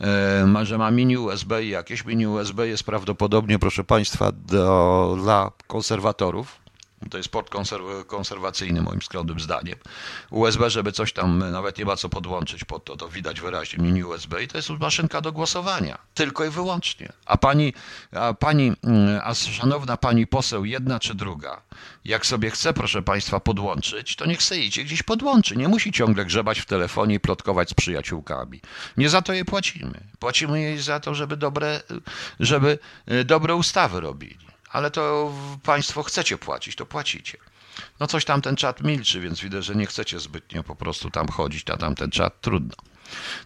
E, 0.00 0.66
że 0.66 0.78
ma 0.78 0.90
mini 0.90 1.18
USB 1.18 1.64
i 1.64 1.68
jakieś 1.68 2.04
mini 2.04 2.26
USB 2.26 2.68
jest 2.68 2.84
prawdopodobnie, 2.84 3.58
proszę 3.58 3.84
Państwa, 3.84 4.32
do, 4.32 5.16
dla 5.18 5.50
konserwatorów, 5.66 6.61
to 7.10 7.16
jest 7.16 7.28
port 7.28 7.50
konserwacyjny 8.06 8.82
moim 8.82 9.02
skromnym 9.02 9.40
zdaniem. 9.40 9.76
USB, 10.30 10.70
żeby 10.70 10.92
coś 10.92 11.12
tam 11.12 11.38
nawet 11.38 11.78
nie 11.78 11.84
ma 11.84 11.96
co 11.96 12.08
podłączyć 12.08 12.64
pod 12.64 12.84
to, 12.84 12.96
to 12.96 13.08
widać 13.08 13.40
wyraźnie 13.40 13.84
mini 13.84 14.04
USB 14.04 14.42
i 14.42 14.48
to 14.48 14.58
jest 14.58 14.70
maszynka 14.70 15.20
do 15.20 15.32
głosowania. 15.32 15.98
Tylko 16.14 16.44
i 16.44 16.50
wyłącznie. 16.50 17.12
A 17.26 17.36
pani, 17.36 17.74
a 18.12 18.34
pani, 18.34 18.72
mm, 18.84 19.20
a 19.24 19.34
szanowna 19.34 19.96
pani 19.96 20.26
poseł, 20.26 20.64
jedna 20.64 21.00
czy 21.00 21.14
druga, 21.14 21.62
jak 22.04 22.26
sobie 22.26 22.50
chce, 22.50 22.72
proszę 22.72 23.02
państwa, 23.02 23.40
podłączyć, 23.40 24.16
to 24.16 24.26
niech 24.26 24.42
sobie 24.42 24.60
idzie 24.60 24.84
gdzieś 24.84 25.02
podłączy. 25.02 25.56
Nie 25.56 25.68
musi 25.68 25.92
ciągle 25.92 26.24
grzebać 26.24 26.60
w 26.60 26.66
telefonie 26.66 27.14
i 27.14 27.20
plotkować 27.20 27.70
z 27.70 27.74
przyjaciółkami. 27.74 28.60
Nie 28.96 29.08
za 29.08 29.22
to 29.22 29.32
jej 29.32 29.44
płacimy. 29.44 30.00
Płacimy 30.18 30.60
jej 30.60 30.78
za 30.78 31.00
to, 31.00 31.14
żeby 31.14 31.36
dobre, 31.36 31.80
żeby 32.40 32.78
e, 33.06 33.24
dobre 33.24 33.54
ustawy 33.54 34.00
robili 34.00 34.51
ale 34.72 34.90
to 34.90 35.32
państwo 35.62 36.02
chcecie 36.02 36.38
płacić, 36.38 36.76
to 36.76 36.86
płacicie. 36.86 37.38
No 38.00 38.06
coś 38.06 38.24
tam 38.24 38.42
ten 38.42 38.56
czat 38.56 38.82
milczy, 38.82 39.20
więc 39.20 39.40
widzę, 39.40 39.62
że 39.62 39.74
nie 39.74 39.86
chcecie 39.86 40.20
zbytnio 40.20 40.62
po 40.62 40.76
prostu 40.76 41.10
tam 41.10 41.28
chodzić 41.28 41.66
na 41.66 41.76
tamten 41.76 42.10
czat. 42.10 42.40
Trudno. 42.40 42.76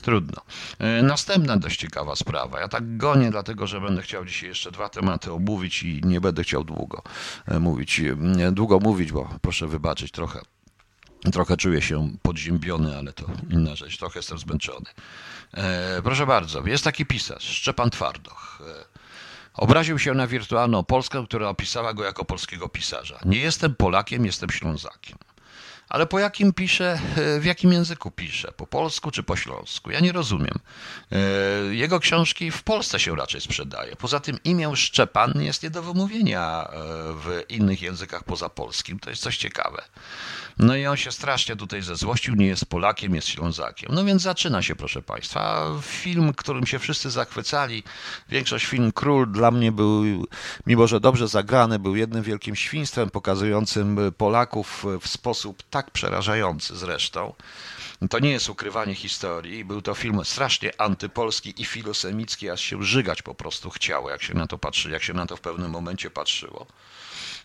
Trudno. 0.03 0.43
E, 0.79 1.03
następna 1.03 1.57
dość 1.57 1.81
ciekawa 1.81 2.17
sprawa. 2.17 2.61
Ja 2.61 2.69
tak 2.69 2.97
gonię, 2.97 3.31
dlatego 3.31 3.67
że 3.67 3.81
będę 3.81 4.03
chciał 4.03 4.25
dzisiaj 4.25 4.49
jeszcze 4.49 4.71
dwa 4.71 4.89
tematy 4.89 5.33
omówić 5.33 5.83
i 5.83 6.01
nie 6.05 6.21
będę 6.21 6.43
chciał 6.43 6.65
długo 6.65 7.03
e, 7.47 7.59
mówić, 7.59 8.01
długo 8.53 8.79
mówić, 8.79 9.13
bo 9.13 9.29
proszę 9.43 9.67
wybaczyć 9.67 10.11
trochę. 10.11 10.41
Trochę 11.33 11.57
czuję 11.57 11.83
się 11.83 12.11
podziębiony, 12.23 12.97
ale 12.97 13.13
to 13.13 13.27
inna 13.51 13.77
rzecz. 13.77 13.99
Trochę 13.99 14.19
jestem 14.19 14.39
zmęczony. 14.39 14.87
E, 15.55 16.03
proszę 16.03 16.27
bardzo, 16.27 16.67
jest 16.67 16.85
taki 16.85 17.07
pisarz, 17.07 17.43
Szczepan 17.43 17.91
Twardoch. 17.91 18.63
Obraził 19.57 19.99
się 19.99 20.15
na 20.15 20.27
wirtualną 20.27 20.85
Polskę, 20.85 21.25
która 21.25 21.49
opisała 21.49 21.95
go 21.95 22.05
jako 22.05 22.25
polskiego 22.25 22.69
pisarza. 22.69 23.19
Nie 23.25 23.39
jestem 23.39 23.75
Polakiem, 23.75 24.27
jestem 24.27 24.51
Ślązakiem. 24.51 25.19
Ale 25.89 26.07
po 26.07 26.19
jakim 26.19 26.53
pisze, 26.53 26.99
w 27.41 27.45
jakim 27.45 27.73
języku 27.73 28.11
pisze? 28.11 28.53
Po 28.57 28.67
polsku 28.67 29.11
czy 29.11 29.23
po 29.23 29.37
śląsku? 29.37 29.91
Ja 29.91 30.01
nie 30.01 30.13
rozumiem. 30.13 30.59
E, 31.13 31.19
jego 31.75 32.01
książki 32.01 32.51
w 32.51 32.63
Polsce 32.63 33.01
się 33.01 33.17
raczej 33.17 33.41
sprzedaje. 33.41 33.97
Poza 33.97 34.21
tym 34.21 34.39
imię 34.45 34.77
Szczepan 34.77 35.33
jest 35.37 35.63
nie 35.63 35.71
do 35.71 35.83
wymówienia 35.83 36.69
e, 36.69 36.73
w 37.13 37.43
innych 37.49 37.83
językach 37.83 38.25
poza 38.25 38.49
polskim. 38.49 38.99
To 38.99 39.11
jest 39.11 39.23
coś 39.23 39.37
ciekawe. 39.37 39.83
No 40.59 40.77
i 40.77 40.87
on 40.87 40.97
się 40.97 41.13
strasznie 41.13 41.57
tutaj 41.57 41.83
zezłościł, 41.83 42.35
nie 42.35 42.47
jest 42.47 42.67
Polakiem, 42.67 43.15
jest 43.15 43.29
Ślązakiem. 43.29 43.91
No 43.95 44.05
więc 44.05 44.23
zaczyna 44.23 44.63
się, 44.63 44.77
proszę 44.77 45.03
Państwa. 45.03 45.67
Film, 45.83 46.35
którym 46.35 46.67
się 46.67 46.79
wszyscy 46.79 47.11
zachwycali, 47.11 47.83
większość 48.29 48.67
film 48.67 48.93
Król 48.93 49.33
dla 49.33 49.51
mnie 49.51 49.73
był, 49.73 50.27
mimo 50.67 50.87
że 50.87 51.01
dobrze 51.01 51.29
zagrany, 51.29 51.79
był 51.79 51.97
jednym 51.97 52.23
wielkim 52.23 52.57
świństwem 52.57 53.11
pokazującym 53.11 53.99
Polaków 54.17 54.85
w 55.01 55.09
sposób 55.09 55.63
tak 55.77 55.91
przerażający 55.91 56.77
zresztą. 56.77 57.35
To 58.11 58.19
nie 58.19 58.31
jest 58.31 58.49
ukrywanie 58.49 58.95
historii. 58.95 59.65
Był 59.65 59.83
to 59.83 59.95
film 59.95 60.25
strasznie 60.25 60.81
antypolski 60.81 61.63
i 61.63 61.65
filosemicki, 61.65 62.51
aż 62.51 62.61
się 62.61 62.83
żygać 62.83 63.23
po 63.23 63.35
prostu 63.35 63.71
chciało, 63.71 64.11
jak 64.11 64.23
się 64.23 64.35
na 64.35 64.47
to 64.47 64.59
patrzy, 64.59 64.91
jak 64.91 65.03
się 65.03 65.15
na 65.15 65.27
to 65.27 65.37
w 65.37 65.41
pewnym 65.41 65.71
momencie 65.71 66.11
patrzyło. 66.11 66.67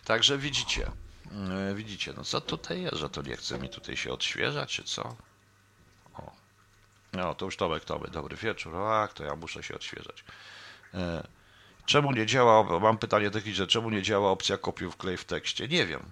Także 0.06 0.38
widzicie, 0.38 0.92
E, 1.32 1.76
widzicie, 1.76 2.14
no 2.18 2.24
co 2.24 2.42
tutaj 2.42 2.82
jest, 2.82 2.96
że 2.96 3.10
to 3.10 3.22
nie 3.22 3.38
chce 3.38 3.60
mi 3.60 3.70
tutaj 3.70 3.98
się 3.98 4.14
odświeżać, 4.14 4.74
czy 4.76 4.84
co? 4.84 5.16
O, 6.14 6.32
no 7.14 7.36
to 7.36 7.46
już 7.46 7.58
Tomek, 7.58 7.86
Tomek, 7.86 8.10
dobry 8.10 8.36
wieczór. 8.38 8.76
Ach, 8.76 9.14
to 9.14 9.24
ja 9.24 9.36
muszę 9.36 9.64
się 9.64 9.76
odświeżać. 9.76 10.24
E, 10.94 11.28
czemu 11.86 12.12
nie 12.12 12.26
działa, 12.26 12.80
mam 12.80 12.98
pytanie 12.98 13.32
techniczne, 13.32 13.68
czemu 13.68 13.90
nie 13.90 14.02
działa 14.02 14.32
opcja 14.32 14.58
kopiuj 14.58 14.92
wklej 14.92 15.18
w 15.18 15.26
tekście? 15.26 15.68
Nie 15.68 15.86
wiem. 15.86 16.12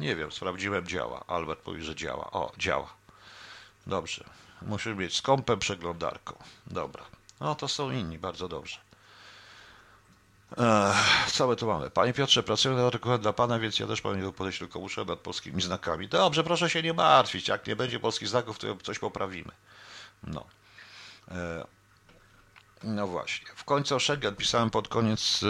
Nie 0.00 0.16
wiem, 0.16 0.32
sprawdziłem, 0.32 0.86
działa. 0.86 1.24
Albert 1.26 1.66
mówi, 1.66 1.82
że 1.82 1.94
działa. 1.94 2.30
O, 2.30 2.52
działa. 2.58 2.94
Dobrze. 3.86 4.24
Musimy 4.62 4.94
mieć 4.94 5.16
z 5.16 5.22
przeglądarką. 5.58 6.34
Dobra. 6.66 7.04
No 7.40 7.54
to 7.54 7.68
są 7.68 7.90
inni, 7.90 8.18
bardzo 8.18 8.48
dobrze. 8.48 8.78
Co 11.32 11.46
my 11.48 11.56
tu 11.56 11.66
mamy? 11.66 11.90
Panie 11.90 12.12
Piotrze, 12.12 12.42
pracuję 12.42 12.74
nad 12.74 12.84
artykułem 12.84 13.20
dla 13.20 13.32
Pana, 13.32 13.58
więc 13.58 13.78
ja 13.78 13.86
też 13.86 14.00
Panu 14.00 14.32
podejść 14.32 14.58
tylko 14.58 14.80
muszę 14.80 15.04
nad 15.04 15.18
polskimi 15.18 15.62
znakami. 15.62 16.08
Dobrze, 16.08 16.44
proszę 16.44 16.70
się 16.70 16.82
nie 16.82 16.92
martwić. 16.92 17.48
Jak 17.48 17.66
nie 17.66 17.76
będzie 17.76 18.00
polskich 18.00 18.28
znaków, 18.28 18.58
to 18.58 18.76
coś 18.76 18.98
poprawimy. 18.98 19.52
No. 20.22 20.44
E, 21.30 21.64
no 22.84 23.06
właśnie. 23.06 23.46
W 23.56 23.64
końcu 23.64 23.96
o 23.96 24.32
pisałem 24.36 24.70
pod 24.70 24.88
koniec 24.88 25.40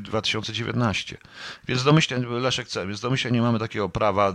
2019. 0.00 1.16
E, 1.16 1.28
więc 1.68 1.84
domyślnie, 1.84 2.26
Leszek 2.26 2.68
C., 2.68 2.86
więc 2.86 3.00
domyślnie 3.00 3.38
nie 3.38 3.42
mamy 3.42 3.58
takiego 3.58 3.88
prawa. 3.88 4.32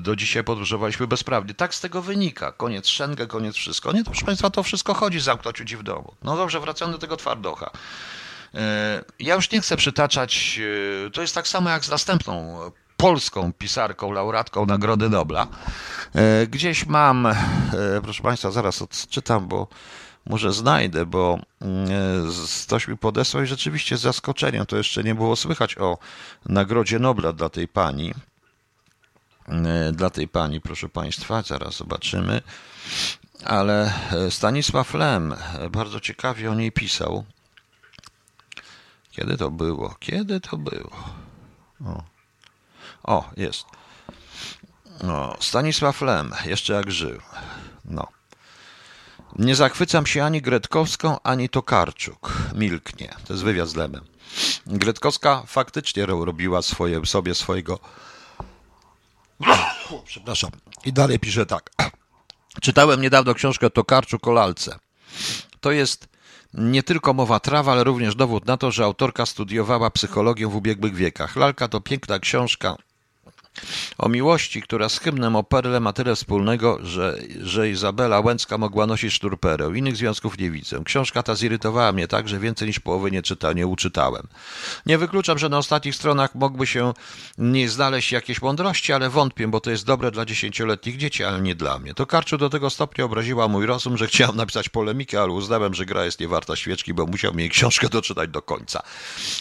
do 0.00 0.16
dzisiaj 0.16 0.44
podróżowaliśmy 0.44 1.06
bezprawnie. 1.06 1.54
Tak 1.54 1.74
z 1.74 1.80
tego 1.80 2.02
wynika. 2.02 2.52
Koniec 2.52 2.86
Schengen, 2.86 3.28
koniec 3.28 3.56
wszystko. 3.56 3.92
Nie, 3.92 4.04
to 4.04 4.10
proszę 4.10 4.26
Państwa, 4.26 4.50
to 4.50 4.62
wszystko 4.62 4.94
chodzi 4.94 5.20
zamknąć 5.20 5.60
ludzi 5.60 5.76
w 5.76 5.82
domu. 5.82 6.14
No 6.22 6.36
dobrze, 6.36 6.60
wracamy 6.60 6.92
do 6.92 6.98
tego 6.98 7.16
twardocha. 7.16 7.70
E, 8.54 9.04
ja 9.18 9.34
już 9.34 9.50
nie 9.50 9.60
chcę 9.60 9.76
przytaczać, 9.76 10.60
e, 11.06 11.10
to 11.10 11.20
jest 11.20 11.34
tak 11.34 11.48
samo 11.48 11.70
jak 11.70 11.84
z 11.84 11.90
następną 11.90 12.58
polską 12.96 13.52
pisarką, 13.52 14.12
laureatką 14.12 14.66
Nagrody 14.66 15.08
Nobla. 15.08 15.46
Gdzieś 16.48 16.86
mam, 16.86 17.28
proszę 18.02 18.22
Państwa, 18.22 18.50
zaraz 18.50 18.82
odczytam, 18.82 19.48
bo 19.48 19.68
może 20.28 20.52
znajdę, 20.52 21.06
bo 21.06 21.38
ktoś 22.64 22.88
mi 22.88 22.96
podesłał 22.96 23.42
i 23.42 23.46
rzeczywiście 23.46 23.96
z 23.96 24.00
zaskoczeniem 24.00 24.66
to 24.66 24.76
jeszcze 24.76 25.04
nie 25.04 25.14
było 25.14 25.36
słychać 25.36 25.78
o 25.78 25.98
Nagrodzie 26.46 26.98
Nobla 26.98 27.32
dla 27.32 27.48
tej 27.48 27.68
pani. 27.68 28.14
Dla 29.92 30.10
tej 30.10 30.28
pani, 30.28 30.60
proszę 30.60 30.88
Państwa, 30.88 31.42
zaraz 31.42 31.76
zobaczymy. 31.76 32.42
Ale 33.44 33.92
Stanisław 34.30 34.94
Lem 34.94 35.34
bardzo 35.70 36.00
ciekawie 36.00 36.50
o 36.50 36.54
niej 36.54 36.72
pisał. 36.72 37.24
Kiedy 39.10 39.36
to 39.36 39.50
było? 39.50 39.94
Kiedy 40.00 40.40
to 40.40 40.56
było? 40.56 40.90
O, 41.84 42.02
o 43.02 43.30
jest. 43.36 43.66
No, 45.02 45.36
Stanisław 45.40 46.00
Lem, 46.00 46.32
jeszcze 46.44 46.72
jak 46.72 46.90
żył. 46.90 47.20
No. 47.84 48.17
Nie 49.36 49.54
zachwycam 49.54 50.06
się 50.06 50.24
ani 50.24 50.42
Gretkowską, 50.42 51.16
ani 51.22 51.48
Tokarczuk. 51.48 52.32
Milknie. 52.54 53.14
To 53.26 53.32
jest 53.32 53.44
wywiad 53.44 53.68
z 53.68 53.74
Lemem. 53.74 54.04
Gretkowska 54.66 55.42
faktycznie 55.46 56.06
robiła 56.06 56.62
swoje, 56.62 57.06
sobie 57.06 57.34
swojego. 57.34 57.78
Przepraszam. 60.04 60.50
I 60.84 60.92
dalej 60.92 61.18
pisze 61.18 61.46
tak. 61.46 61.70
Czytałem 62.62 63.00
niedawno 63.00 63.34
książkę 63.34 63.70
Tokarczuk 63.70 64.28
o 64.28 64.32
lalce. 64.32 64.78
To 65.60 65.70
jest 65.70 66.08
nie 66.54 66.82
tylko 66.82 67.14
mowa 67.14 67.40
trawa, 67.40 67.72
ale 67.72 67.84
również 67.84 68.14
dowód 68.14 68.46
na 68.46 68.56
to, 68.56 68.70
że 68.70 68.84
autorka 68.84 69.26
studiowała 69.26 69.90
psychologię 69.90 70.46
w 70.46 70.56
ubiegłych 70.56 70.94
wiekach. 70.94 71.36
Lalka 71.36 71.68
to 71.68 71.80
piękna 71.80 72.18
książka 72.18 72.76
o 73.98 74.08
miłości, 74.08 74.62
która 74.62 74.88
z 74.88 74.98
hymnem 74.98 75.36
o 75.36 75.42
Perle 75.42 75.80
ma 75.80 75.92
tyle 75.92 76.16
wspólnego, 76.16 76.78
że, 76.82 77.18
że 77.40 77.70
Izabela 77.70 78.20
Łęcka 78.20 78.58
mogła 78.58 78.86
nosić 78.86 79.12
szturperę. 79.12 79.70
Innych 79.74 79.96
związków 79.96 80.38
nie 80.38 80.50
widzę. 80.50 80.82
Książka 80.84 81.22
ta 81.22 81.34
zirytowała 81.34 81.92
mnie 81.92 82.08
tak, 82.08 82.28
że 82.28 82.38
więcej 82.38 82.68
niż 82.68 82.80
połowy 82.80 83.10
nie, 83.10 83.22
czyta, 83.22 83.52
nie 83.52 83.66
uczytałem. 83.66 84.22
Nie 84.86 84.98
wykluczam, 84.98 85.38
że 85.38 85.48
na 85.48 85.58
ostatnich 85.58 85.94
stronach 85.94 86.34
mogły 86.34 86.66
się 86.66 86.94
nie 87.38 87.68
znaleźć 87.68 88.12
jakieś 88.12 88.42
mądrości, 88.42 88.92
ale 88.92 89.10
wątpię, 89.10 89.48
bo 89.48 89.60
to 89.60 89.70
jest 89.70 89.86
dobre 89.86 90.10
dla 90.10 90.24
dziesięcioletnich 90.24 90.96
dzieci, 90.96 91.24
ale 91.24 91.40
nie 91.40 91.54
dla 91.54 91.78
mnie. 91.78 91.94
To 91.94 92.06
Karczu 92.06 92.38
do 92.38 92.50
tego 92.50 92.70
stopnia 92.70 93.04
obraziła 93.04 93.48
mój 93.48 93.66
rozum, 93.66 93.96
że 93.96 94.06
chciałem 94.06 94.36
napisać 94.36 94.68
polemikę, 94.68 95.22
ale 95.22 95.32
uznałem, 95.32 95.74
że 95.74 95.86
gra 95.86 96.04
jest 96.04 96.20
niewarta 96.20 96.56
świeczki, 96.56 96.94
bo 96.94 97.06
musiał 97.06 97.34
mi 97.34 97.48
książkę 97.48 97.88
doczytać 97.88 98.30
do 98.30 98.42
końca. 98.42 98.82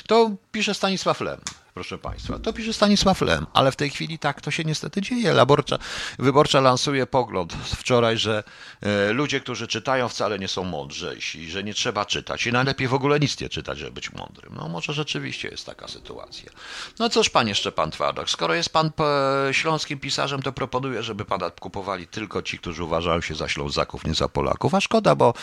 To 0.08 0.32
pisze 0.52 0.74
Stanisław 0.74 1.22
Lem 1.22 1.40
proszę 1.78 1.98
Państwa. 1.98 2.40
To 2.40 2.54
pisze 2.54 2.74
Stanisław 2.74 3.22
Lem, 3.22 3.46
ale 3.54 3.72
w 3.72 3.76
tej 3.76 3.90
chwili 3.90 4.20
tak 4.20 4.42
to 4.42 4.52
się 4.52 4.64
niestety 4.64 5.02
dzieje. 5.02 5.34
Laborcza, 5.34 5.78
wyborcza 6.20 6.62
lansuje 6.62 7.06
pogląd 7.06 7.54
wczoraj, 7.54 8.18
że 8.18 8.44
e, 8.82 9.14
ludzie, 9.14 9.40
którzy 9.40 9.68
czytają, 9.68 10.10
wcale 10.10 10.40
nie 10.40 10.48
są 10.48 10.64
mądrzejsi, 10.64 11.50
że 11.52 11.64
nie 11.64 11.74
trzeba 11.74 12.06
czytać 12.06 12.48
i 12.48 12.52
najlepiej 12.52 12.88
w 12.88 12.94
ogóle 12.94 13.20
nic 13.20 13.40
nie 13.42 13.50
czytać, 13.50 13.78
żeby 13.78 13.92
być 13.92 14.14
mądrym. 14.14 14.54
No 14.56 14.70
może 14.70 14.94
rzeczywiście 14.94 15.48
jest 15.48 15.66
taka 15.66 15.88
sytuacja. 15.88 16.52
No 17.00 17.10
cóż, 17.10 17.30
panie 17.30 17.56
Szczepan 17.56 17.92
Twardok, 17.92 18.30
skoro 18.30 18.54
jest 18.54 18.70
pan 18.70 18.92
śląskim 19.52 20.00
pisarzem, 20.00 20.42
to 20.42 20.52
proponuję, 20.52 21.04
żeby 21.04 21.26
pana 21.26 21.50
kupowali 21.50 22.08
tylko 22.08 22.42
ci, 22.42 22.60
którzy 22.60 22.84
uważają 22.84 23.22
się 23.22 23.36
za 23.36 23.48
Ślązaków, 23.48 24.06
nie 24.06 24.14
za 24.14 24.30
Polaków. 24.30 24.74
A 24.74 24.82
szkoda, 24.82 25.16
bo 25.16 25.34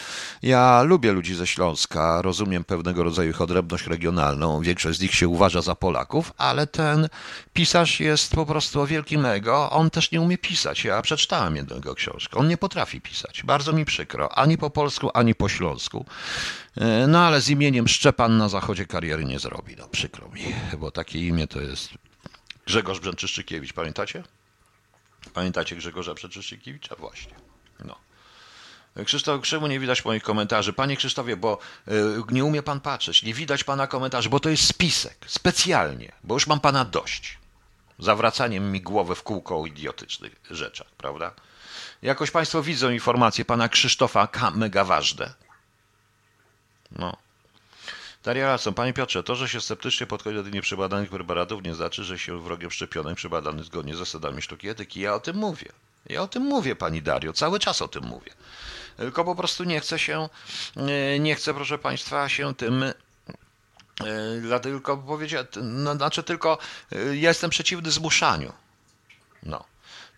ja 0.42 0.82
lubię 0.82 1.12
ludzi 1.12 1.34
ze 1.34 1.46
Śląska, 1.46 2.22
rozumiem 2.22 2.64
pewnego 2.64 3.04
rodzaju 3.04 3.30
ich 3.30 3.40
odrębność 3.40 3.86
regionalną, 3.86 4.60
większość 4.60 4.98
z 4.98 5.02
nich 5.02 5.14
się 5.14 5.28
uważa 5.28 5.62
za 5.62 5.74
Polaków, 5.74 6.23
ale 6.36 6.66
ten 6.66 7.08
pisarz 7.52 8.00
jest 8.00 8.34
po 8.34 8.46
prostu 8.46 8.86
wielkim 8.86 9.26
ego, 9.26 9.70
on 9.70 9.90
też 9.90 10.10
nie 10.10 10.20
umie 10.20 10.38
pisać. 10.38 10.84
Ja 10.84 11.02
przeczytałem 11.02 11.56
jednego 11.56 11.94
książkę, 11.94 12.38
on 12.38 12.48
nie 12.48 12.56
potrafi 12.56 13.00
pisać. 13.00 13.42
Bardzo 13.42 13.72
mi 13.72 13.84
przykro, 13.84 14.38
ani 14.38 14.58
po 14.58 14.70
polsku, 14.70 15.10
ani 15.14 15.34
po 15.34 15.48
śląsku. 15.48 16.06
E, 16.76 17.06
no 17.06 17.18
ale 17.26 17.40
z 17.40 17.50
imieniem 17.50 17.88
Szczepan 17.88 18.36
na 18.36 18.48
zachodzie 18.48 18.86
kariery 18.86 19.24
nie 19.24 19.38
zrobi, 19.38 19.76
no 19.76 19.88
przykro 19.88 20.28
mi, 20.28 20.42
bo 20.78 20.90
takie 20.90 21.18
imię 21.26 21.46
to 21.46 21.60
jest 21.60 21.88
Grzegorz 22.66 23.00
Brzęczyszczykiewicz, 23.00 23.72
pamiętacie? 23.72 24.22
Pamiętacie 25.34 25.76
Grzegorza 25.76 26.14
Brzęczyszczykiewicza? 26.14 26.96
Właśnie. 26.98 27.34
No. 27.84 27.96
Krzysztof 29.04 29.40
Krzymu 29.40 29.66
nie 29.66 29.80
widać 29.80 30.04
moich 30.04 30.22
komentarzy. 30.22 30.72
Panie 30.72 30.96
Krzysztofie, 30.96 31.36
bo 31.36 31.58
y, 31.88 31.92
nie 32.30 32.44
umie 32.44 32.62
pan 32.62 32.80
patrzeć, 32.80 33.22
nie 33.22 33.34
widać 33.34 33.64
pana 33.64 33.86
komentarzy, 33.86 34.28
bo 34.28 34.40
to 34.40 34.48
jest 34.48 34.66
spisek, 34.66 35.16
specjalnie, 35.26 36.12
bo 36.24 36.34
już 36.34 36.46
mam 36.46 36.60
pana 36.60 36.84
dość. 36.84 37.38
Zawracaniem 37.98 38.72
mi 38.72 38.80
głowy 38.80 39.14
w 39.14 39.22
kółko 39.22 39.60
o 39.60 39.66
idiotycznych 39.66 40.36
rzeczach, 40.50 40.86
prawda? 40.96 41.32
Jakoś 42.02 42.30
państwo 42.30 42.62
widzą 42.62 42.90
informacje 42.90 43.44
pana 43.44 43.68
Krzysztofa 43.68 44.26
K. 44.26 44.50
mega 44.50 44.84
ważne. 44.84 45.34
No. 46.92 47.16
Daria 48.24 48.46
Racon. 48.46 48.74
Panie 48.74 48.92
Piotrze, 48.92 49.22
to, 49.22 49.36
że 49.36 49.48
się 49.48 49.60
sceptycznie 49.60 50.06
podchodzi 50.06 50.36
do 50.36 50.48
nieprzebadanych 50.48 51.10
preparatów 51.10 51.62
nie 51.62 51.74
znaczy, 51.74 52.04
że 52.04 52.18
się 52.18 52.42
wrogiem 52.42 52.70
szczepionek 52.70 53.16
przebadany 53.16 53.64
zgodnie 53.64 53.94
z 53.94 53.98
zasadami 53.98 54.42
sztuki 54.42 54.68
etyki. 54.68 55.00
Ja 55.00 55.14
o 55.14 55.20
tym 55.20 55.36
mówię. 55.36 55.68
Ja 56.06 56.22
o 56.22 56.28
tym 56.28 56.42
mówię, 56.42 56.76
pani 56.76 57.02
Dario, 57.02 57.32
cały 57.32 57.58
czas 57.58 57.82
o 57.82 57.88
tym 57.88 58.04
mówię. 58.04 58.30
Tylko 58.96 59.24
po 59.24 59.34
prostu 59.34 59.64
nie 59.64 59.80
chcę 59.80 59.98
się, 59.98 60.28
nie 61.20 61.34
chcę, 61.34 61.54
proszę 61.54 61.78
państwa, 61.78 62.28
się 62.28 62.54
tym 62.54 62.82
e, 62.82 62.94
Dlatego 64.40 64.96
powiedzieć, 64.96 65.48
no, 65.62 65.94
znaczy 65.94 66.22
tylko 66.22 66.58
e, 66.92 67.16
ja 67.16 67.28
jestem 67.28 67.50
przeciwny 67.50 67.90
zmuszaniu. 67.90 68.52
No. 69.42 69.64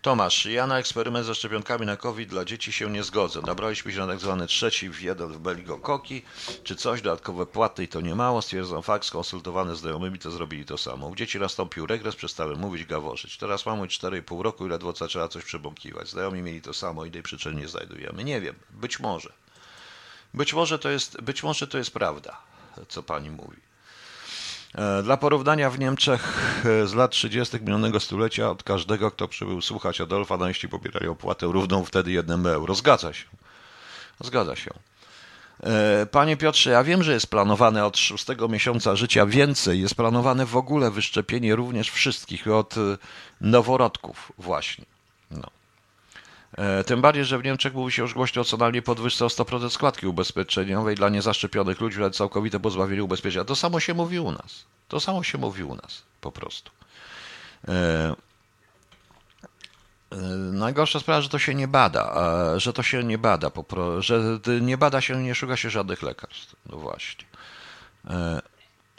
Tomasz, 0.07 0.45
ja 0.45 0.67
na 0.67 0.79
eksperyment 0.79 1.25
ze 1.25 1.35
szczepionkami 1.35 1.85
na 1.85 1.97
COVID 1.97 2.29
dla 2.29 2.45
dzieci 2.45 2.71
się 2.71 2.89
nie 2.89 3.03
zgodzę. 3.03 3.41
Nabraliśmy 3.41 3.91
się 3.91 3.99
na 3.99 4.07
tak 4.07 4.19
zwany 4.19 4.47
trzeci 4.47 4.89
w 4.89 5.01
jeden 5.01 5.33
w 5.33 5.39
Beligokoki, 5.39 6.21
czy 6.63 6.75
coś, 6.75 7.01
dodatkowe 7.01 7.45
płaty 7.45 7.83
i 7.83 7.87
to 7.87 8.01
nie 8.01 8.15
mało. 8.15 8.41
Stwierdzam 8.41 8.83
fakt, 8.83 9.05
skonsultowany 9.05 9.75
z 9.75 9.79
znajomymi, 9.79 10.19
to 10.19 10.31
zrobili 10.31 10.65
to 10.65 10.77
samo. 10.77 11.07
U 11.07 11.15
dzieci 11.15 11.39
nastąpił 11.39 11.85
regres, 11.85 12.15
przestały 12.15 12.55
mówić, 12.55 12.85
gaworzyć. 12.85 13.37
Teraz 13.37 13.65
mamy 13.65 13.87
4,5 13.87 14.41
roku 14.41 14.65
i 14.65 14.69
ledwo 14.69 14.93
trzeba 14.93 15.27
coś 15.27 15.43
przebąkiwać. 15.43 16.09
Znajomi 16.09 16.41
mieli 16.41 16.61
to 16.61 16.73
samo, 16.73 17.05
innej 17.05 17.23
przyczyny 17.23 17.61
nie 17.61 17.67
znajdujemy. 17.67 18.23
Nie 18.23 18.41
wiem, 18.41 18.55
być 18.69 18.99
może. 18.99 19.33
Być 20.33 20.53
może 20.53 20.79
to 20.79 20.89
jest, 20.89 21.21
być 21.21 21.43
może 21.43 21.67
to 21.67 21.77
jest 21.77 21.91
prawda, 21.91 22.41
co 22.87 23.03
pani 23.03 23.29
mówi. 23.29 23.66
E, 24.77 25.03
dla 25.03 25.17
porównania 25.17 25.69
w 25.69 25.79
Niemczech 25.79 26.33
e, 26.65 26.87
z 26.87 26.93
lat 26.93 27.11
30. 27.11 27.57
minionego 27.61 27.99
stulecia 27.99 28.51
od 28.51 28.63
każdego, 28.63 29.11
kto 29.11 29.27
przybył 29.27 29.61
słuchać 29.61 30.01
Adolfa, 30.01 30.37
najeździ 30.37 30.69
pobierali 30.69 31.07
opłatę 31.07 31.45
równą 31.45 31.85
wtedy 31.85 32.11
jednym 32.11 32.47
euro. 32.47 32.75
Zgadza 32.75 33.13
się. 33.13 33.25
Zgadza 34.19 34.55
się. 34.55 34.71
E, 35.63 36.05
panie 36.11 36.37
Piotrze, 36.37 36.71
ja 36.71 36.83
wiem, 36.83 37.03
że 37.03 37.13
jest 37.13 37.27
planowane 37.27 37.85
od 37.85 37.97
szóstego 37.97 38.47
miesiąca 38.47 38.95
życia 38.95 39.25
więcej. 39.25 39.81
Jest 39.81 39.95
planowane 39.95 40.45
w 40.45 40.57
ogóle 40.57 40.91
wyszczepienie 40.91 41.55
również 41.55 41.89
wszystkich 41.91 42.47
od 42.47 42.75
noworodków 43.41 44.31
właśnie. 44.37 44.96
No. 46.57 46.83
Tym 46.85 47.01
bardziej, 47.01 47.25
że 47.25 47.37
w 47.37 47.43
Niemczech 47.43 47.73
mówi 47.73 47.91
się 47.91 48.01
już 48.01 48.13
głośno 48.13 48.41
o 48.41 48.45
co 48.45 48.57
najmniej 48.57 48.81
podwyżce 48.81 49.25
o 49.25 49.27
100% 49.27 49.69
składki 49.69 50.07
ubezpieczeniowej 50.07 50.95
dla 50.95 51.09
niezaszczepionych 51.09 51.81
ludzi, 51.81 51.97
ale 51.97 52.11
całkowite 52.11 52.59
pozbawienie 52.59 53.03
ubezpieczenia. 53.03 53.45
To 53.45 53.55
samo 53.55 53.79
się 53.79 53.93
mówi 53.93 54.19
u 54.19 54.31
nas. 54.31 54.65
To 54.87 54.99
samo 54.99 55.23
się 55.23 55.37
mówi 55.37 55.63
u 55.63 55.75
nas, 55.75 56.03
po 56.21 56.31
prostu. 56.31 56.71
E, 57.67 58.15
e, 60.11 60.17
najgorsza 60.53 60.99
sprawa, 60.99 61.21
że 61.21 61.29
to 61.29 61.39
się 61.39 61.55
nie 61.55 61.67
bada, 61.67 62.15
że 62.59 62.73
to 62.73 62.83
się 62.83 63.03
nie 63.03 63.17
bada, 63.17 63.51
że 63.99 64.39
nie 64.61 64.77
bada 64.77 65.01
się, 65.01 65.23
nie 65.23 65.35
szuka 65.35 65.57
się 65.57 65.69
żadnych 65.69 66.01
lekarstw. 66.01 66.55
No 66.65 66.77
właśnie. 66.77 67.25
E, 68.09 68.41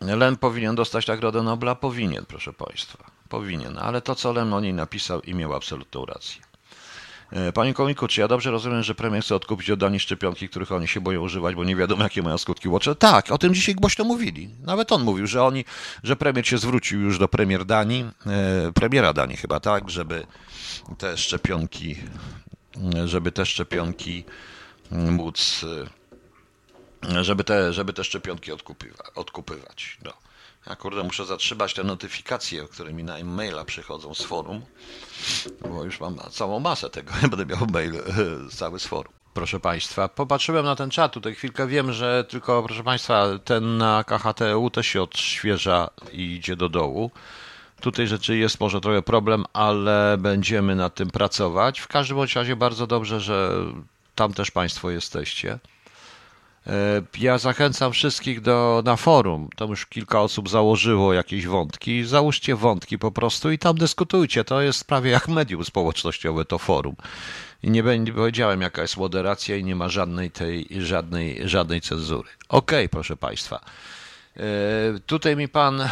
Len 0.01 0.37
powinien 0.37 0.75
dostać 0.75 1.07
Nagrodę 1.07 1.43
Nobla? 1.43 1.75
Powinien, 1.75 2.27
proszę 2.27 2.53
Państwa. 2.53 3.11
Powinien, 3.29 3.79
ale 3.79 4.01
to, 4.01 4.15
co 4.15 4.33
Len 4.33 4.53
o 4.53 4.61
niej 4.61 4.75
napisał 4.75 5.21
i 5.21 5.35
miał 5.35 5.55
absolutną 5.55 6.07
rację. 6.07 6.48
E, 7.33 7.53
panie 7.53 7.75
komiku, 7.75 8.09
czy 8.09 8.21
ja 8.21 8.29
dobrze 8.29 8.51
rozumiem, 8.51 8.83
że 8.83 8.95
premier 8.95 9.23
chce 9.23 9.37
odkupić 9.37 9.71
od 9.71 9.79
Danii 9.79 10.01
szczepionki, 10.01 10.49
których 10.49 10.73
oni 10.73 10.89
się 10.89 11.01
boją 11.01 11.23
używać, 11.23 11.55
bo 11.55 11.65
nie 11.65 11.77
wiadomo, 11.77 12.03
jakie 12.03 12.23
mają 12.23 12.39
skutki 12.39 12.69
łocze? 12.69 12.95
Tak, 12.95 13.31
o 13.31 13.39
tym 13.39 13.55
dzisiaj 13.55 13.75
głośno 13.75 14.05
mówili. 14.05 14.51
Nawet 14.65 14.93
on 14.93 15.03
mówił, 15.03 15.27
że 15.27 15.45
oni, 15.45 15.65
że 16.03 16.17
premier 16.17 16.47
się 16.47 16.59
zwrócił 16.59 17.01
już 17.01 17.19
do 17.19 17.29
premier 17.29 17.65
Danii, 17.65 18.11
e, 18.27 18.73
premiera 18.73 19.13
Danii 19.13 19.37
chyba, 19.37 19.61
tak, 19.61 19.91
żeby 19.91 20.27
te 20.99 21.17
szczepionki, 21.17 21.97
żeby 23.05 23.33
te 23.33 23.47
szczepionki 23.47 24.25
móc, 24.91 25.65
e, 27.13 27.25
żeby 27.25 27.45
te, 27.45 27.73
żeby 27.73 27.93
te 27.93 28.05
szczepionki 28.05 28.53
odkupywa, 28.53 29.05
odkupywać. 29.15 29.99
No. 30.05 30.28
Ja 30.69 30.77
kurde, 30.77 31.03
muszę 31.03 31.25
zatrzymać 31.25 31.75
te 31.75 31.85
notyfikacje, 31.85 32.69
które 32.69 32.93
mi 32.93 33.05
na 33.05 33.19
e-maila 33.19 33.65
przychodzą 33.65 34.15
z 34.15 34.23
forum, 34.23 34.63
bo 35.71 35.85
już 35.85 36.01
mam 36.01 36.19
całą 36.31 36.61
masę 36.61 36.91
tego. 36.91 37.13
Będę 37.31 37.47
miał 37.47 37.67
mail 37.73 37.93
cały 38.51 38.79
z 38.79 38.87
forum. 38.87 39.13
Proszę 39.35 39.61
Państwa, 39.61 40.09
popatrzyłem 40.09 40.65
na 40.65 40.77
ten 40.77 40.91
czat, 40.91 41.13
tutaj 41.13 41.35
chwilkę 41.35 41.67
wiem, 41.67 41.93
że 41.93 42.25
tylko, 42.29 42.63
proszę 42.63 42.85
Państwa, 42.85 43.27
ten 43.45 43.77
na 43.77 44.05
KHTU 44.05 44.71
też 44.71 44.87
się 44.87 45.03
odświeża 45.03 45.91
i 46.13 46.23
idzie 46.35 46.57
do 46.57 46.69
dołu. 46.69 47.11
Tutaj 47.81 48.07
rzeczy 48.07 48.37
jest 48.37 48.61
może 48.61 48.81
trochę 48.81 49.03
problem, 49.03 49.45
ale 49.53 50.17
będziemy 50.19 50.75
nad 50.77 50.95
tym 50.95 51.11
pracować. 51.11 51.81
W 51.81 51.89
każdym 51.89 52.19
razie 52.21 52.57
bardzo 52.57 52.87
dobrze, 52.87 53.21
że 53.21 53.51
tam 54.15 54.35
też 54.35 54.51
Państwo 54.51 54.91
jesteście. 54.91 55.59
E, 56.69 57.03
ja 57.19 57.39
zachęcam 57.39 57.93
wszystkich 57.93 58.41
do, 58.41 58.83
na 58.85 58.97
forum. 58.97 59.49
Tam 59.57 59.71
już 59.71 59.87
kilka 59.87 60.21
osób 60.21 60.49
założyło 60.49 61.15
jakieś 61.15 61.47
wątki. 61.47 62.05
Załóżcie 62.05 62.57
wątki 62.57 62.99
po 62.99 63.13
prostu 63.13 63.51
i 63.51 63.59
tam 63.59 63.79
dyskutujcie. 63.79 64.45
To 64.45 64.61
jest 64.61 64.85
prawie 64.85 65.11
jak 65.11 65.29
medium 65.29 65.65
społecznościowe, 65.65 66.45
to 66.45 66.59
forum. 66.59 66.97
I 67.63 67.71
nie, 67.71 67.83
nie 67.99 68.13
powiedziałem, 68.13 68.61
jaka 68.61 68.83
jest 68.83 68.97
moderacja 68.97 69.57
i 69.57 69.65
nie 69.65 69.77
ma 69.77 69.89
żadnej 69.89 70.31
tej, 70.31 70.69
żadnej, 70.79 71.41
żadnej 71.45 71.81
cenzury. 71.81 72.29
Okej, 72.49 72.79
okay, 72.79 72.89
proszę 72.89 73.17
Państwa. 73.17 73.61
E, 74.37 74.43
tutaj 75.07 75.37
mi 75.37 75.49
pan 75.49 75.81
e, 75.81 75.89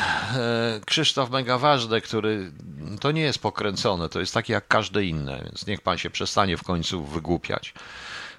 Krzysztof 0.87 1.31
Mega 1.31 1.59
Ważny, 1.59 2.01
który 2.01 2.53
to 3.01 3.11
nie 3.11 3.23
jest 3.23 3.39
pokręcone, 3.39 4.09
to 4.09 4.21
jest 4.21 4.35
takie 4.35 4.53
jak 4.53 4.69
każde 4.69 5.05
inne, 5.05 5.41
więc 5.45 5.67
niech 5.67 5.81
pan 5.81 5.99
się 5.99 6.11
przestanie 6.11 6.57
w 6.57 6.63
końcu 6.63 7.05
wygłupiać. 7.05 7.75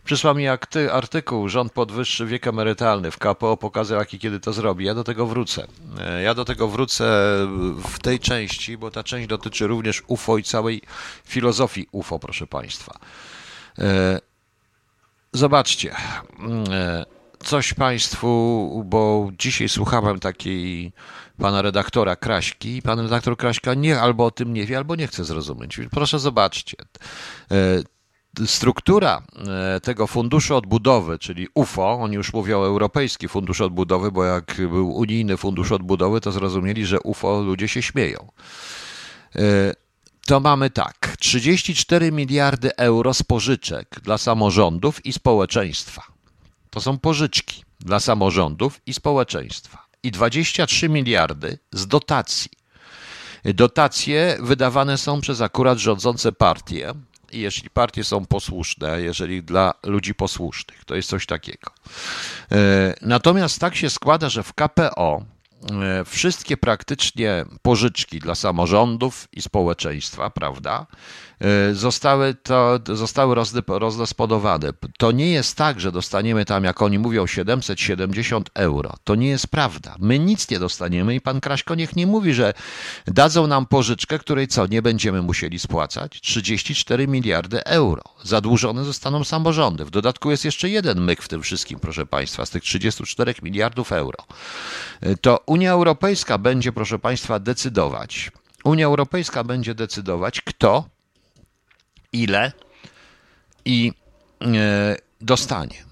Przysłał 0.08 0.36
mi 0.36 0.48
artykuł, 0.92 1.50
rząd 1.50 1.74
podwyższy 1.74 2.26
wiek 2.26 2.48
emerytalny 2.48 3.12
w 3.12 3.18
KPO, 3.18 3.58
pokazał 3.58 4.00
jak 4.00 4.14
i 4.14 4.20
kiedy 4.20 4.40
to 4.40 4.54
zrobi. 4.54 4.86
Ja 4.86 4.94
do 4.94 5.04
tego 5.04 5.28
wrócę. 5.28 5.68
E, 6.00 6.22
ja 6.22 6.34
do 6.34 6.46
tego 6.46 6.68
wrócę 6.68 7.04
w 7.84 8.00
tej 8.02 8.20
części, 8.20 8.78
bo 8.78 8.92
ta 8.92 9.04
część 9.04 9.28
dotyczy 9.28 9.68
również 9.68 10.04
UFO 10.08 10.38
i 10.38 10.44
całej 10.44 10.82
filozofii 11.26 11.88
UFO, 11.92 12.20
proszę 12.20 12.48
Państwa. 12.48 13.00
E, 13.80 14.20
zobaczcie, 15.34 15.96
e, 16.72 17.06
coś 17.40 17.74
Państwu, 17.74 18.84
bo 18.86 19.30
dzisiaj 19.40 19.70
słuchałem 19.70 20.20
takiej 20.20 20.92
pana 21.38 21.62
redaktora 21.62 22.16
Kraśki. 22.16 22.82
Pan 22.82 23.00
redaktor 23.00 23.38
Kraśka 23.38 23.74
nie 23.74 24.00
albo 24.00 24.26
o 24.26 24.32
tym 24.32 24.54
nie 24.54 24.66
wie, 24.66 24.78
albo 24.78 24.96
nie 24.96 25.08
chce 25.08 25.26
zrozumieć. 25.26 25.80
Proszę 25.92 26.20
zobaczcie 26.20 26.78
struktura 28.46 29.22
e, 29.76 29.80
tego 29.80 30.08
funduszu 30.08 30.56
odbudowy, 30.56 31.20
czyli 31.20 31.48
UFO, 31.54 31.92
oni 31.92 32.16
już 32.16 32.34
mówią 32.34 32.64
Europejski 32.64 33.28
Fundusz 33.28 33.62
Odbudowy, 33.62 34.12
bo 34.12 34.24
jak 34.24 34.56
był 34.58 34.96
unijny 34.96 35.38
fundusz 35.38 35.72
odbudowy, 35.72 36.22
to 36.22 36.32
zrozumieli, 36.32 36.86
że 36.86 37.00
UFO 37.00 37.42
ludzie 37.42 37.68
się 37.68 37.82
śmieją. 37.82 38.32
E, 39.36 39.40
to 40.26 40.40
mamy 40.40 40.70
tak: 40.70 41.16
34 41.20 42.12
miliardy 42.12 42.76
euro 42.76 43.14
z 43.14 43.24
pożyczek 43.24 44.00
dla 44.04 44.18
samorządów 44.18 45.06
i 45.06 45.14
społeczeństwa. 45.14 46.04
To 46.70 46.82
są 46.82 46.98
pożyczki 46.98 47.64
dla 47.80 48.00
samorządów 48.00 48.82
i 48.86 48.94
społeczeństwa. 48.94 49.88
I 50.04 50.12
23 50.12 50.90
miliardy 50.90 51.60
z 51.72 51.88
dotacji 51.88 52.58
Dotacje 53.54 54.38
wydawane 54.40 54.98
są 54.98 55.22
przez 55.22 55.42
akurat 55.42 55.78
rządzące 55.78 56.32
partie. 56.32 56.94
Jeśli 57.32 57.70
partie 57.70 58.04
są 58.04 58.26
posłuszne, 58.26 59.02
jeżeli 59.02 59.44
dla 59.44 59.74
ludzi 59.84 60.16
posłusznych, 60.16 60.86
to 60.86 60.96
jest 60.96 61.10
coś 61.10 61.26
takiego. 61.26 61.72
E, 62.52 62.94
natomiast 63.02 63.60
tak 63.60 63.76
się 63.76 63.90
składa, 63.90 64.30
że 64.30 64.44
w 64.44 64.54
KPO 64.54 65.26
e, 65.72 66.06
wszystkie 66.06 66.58
praktycznie 66.58 67.46
pożyczki 67.62 68.20
dla 68.20 68.36
samorządów 68.36 69.28
i 69.34 69.42
społeczeństwa, 69.42 70.30
prawda, 70.30 70.86
zostały, 71.74 72.36
to, 72.36 72.80
zostały 72.94 73.36
rozdysponowane. 73.68 74.70
To 74.98 75.12
nie 75.12 75.32
jest 75.32 75.58
tak, 75.58 75.80
że 75.80 75.92
dostaniemy 75.92 76.46
tam, 76.46 76.64
jak 76.64 76.82
oni 76.82 77.00
mówią, 77.00 77.28
770 77.28 78.50
euro. 78.54 78.94
To 79.04 79.16
nie 79.16 79.28
jest 79.28 79.48
prawda. 79.48 79.96
My 80.00 80.20
nic 80.20 80.50
nie 80.50 80.60
dostaniemy 80.60 81.16
i 81.16 81.22
pan 81.22 81.42
Kraśko 81.42 81.76
niech 81.76 81.96
nie 81.96 82.08
mówi, 82.08 82.34
że 82.34 82.54
dadzą 83.08 83.48
nam 83.48 83.66
pożyczkę, 83.66 84.20
której 84.20 84.48
co, 84.48 84.68
nie 84.68 84.82
będziemy 84.82 85.22
musieli 85.22 85.60
spłacać? 85.60 86.22
34 86.22 87.08
miliardy 87.08 87.64
euro. 87.66 88.04
Zadłużone 88.24 88.84
zostaną 88.84 89.24
samorządy. 89.24 89.86
W 89.86 89.90
dodatku 89.90 90.32
jest 90.32 90.46
jeszcze 90.46 90.70
jeden 90.70 91.02
myk 91.02 91.22
w 91.22 91.28
tym 91.28 91.42
wszystkim, 91.42 91.80
proszę 91.80 92.06
państwa, 92.06 92.46
z 92.46 92.50
tych 92.50 92.64
34 92.64 93.36
miliardów 93.44 93.92
euro. 93.92 94.18
E, 95.02 95.16
to 95.16 95.40
Unia 95.46 95.72
Europejska 95.72 96.38
będzie, 96.38 96.72
proszę 96.72 97.00
państwa, 97.00 97.40
decydować. 97.40 98.32
Unia 98.64 98.86
Europejska 98.86 99.44
będzie 99.44 99.76
decydować, 99.76 100.42
kto 100.42 100.97
ile 102.14 102.52
i 103.66 103.92
e, 104.42 104.96
dostanie. 105.22 105.86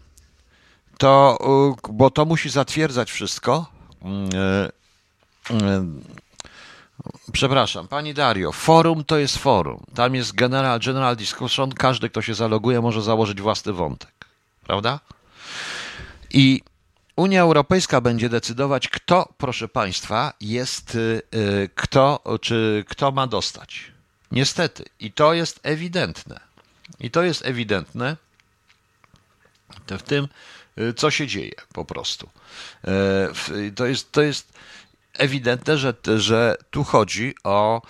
To, 0.97 1.37
bo 1.89 2.09
to 2.09 2.25
musi 2.25 2.49
zatwierdzać 2.49 3.11
wszystko. 3.11 3.65
Mm, 4.01 4.29
e, 4.33 4.69
e, 5.51 5.85
przepraszam, 7.31 7.87
pani 7.87 8.13
Dario, 8.13 8.51
forum 8.51 9.03
to 9.03 9.17
jest 9.17 9.37
forum. 9.37 9.85
Tam 9.95 10.15
jest 10.15 10.35
general, 10.35 10.79
general 10.79 11.15
discussion. 11.15 11.71
Każdy, 11.71 12.09
kto 12.09 12.21
się 12.21 12.33
zaloguje, 12.33 12.81
może 12.81 13.01
założyć 13.01 13.41
własny 13.41 13.73
wątek. 13.73 14.11
Prawda? 14.63 14.99
I 16.33 16.61
Unia 17.15 17.41
Europejska 17.41 18.01
będzie 18.01 18.29
decydować, 18.29 18.87
kto, 18.87 19.33
proszę 19.37 19.67
państwa, 19.67 20.33
jest, 20.41 20.97
kto, 21.75 22.23
czy 22.41 22.85
kto 22.87 23.11
ma 23.11 23.27
dostać. 23.27 23.94
Niestety. 24.31 24.85
I 24.99 25.11
to 25.11 25.33
jest 25.33 25.59
ewidentne. 25.63 26.39
I 26.99 27.11
to 27.11 27.23
jest 27.23 27.45
ewidentne 27.45 28.17
w 29.87 30.01
tym, 30.01 30.27
y, 30.77 30.93
co 30.93 31.11
się 31.11 31.27
dzieje 31.27 31.55
po 31.73 31.85
prostu. 31.85 32.29
E, 32.87 33.71
to 33.75 33.85
jest, 33.85 34.11
to 34.11 34.21
jest 34.21 34.53
ewidentne, 35.13 35.77
że, 35.77 35.93
że 36.17 36.57
tu 36.69 36.83
chodzi 36.83 37.35
o 37.43 37.81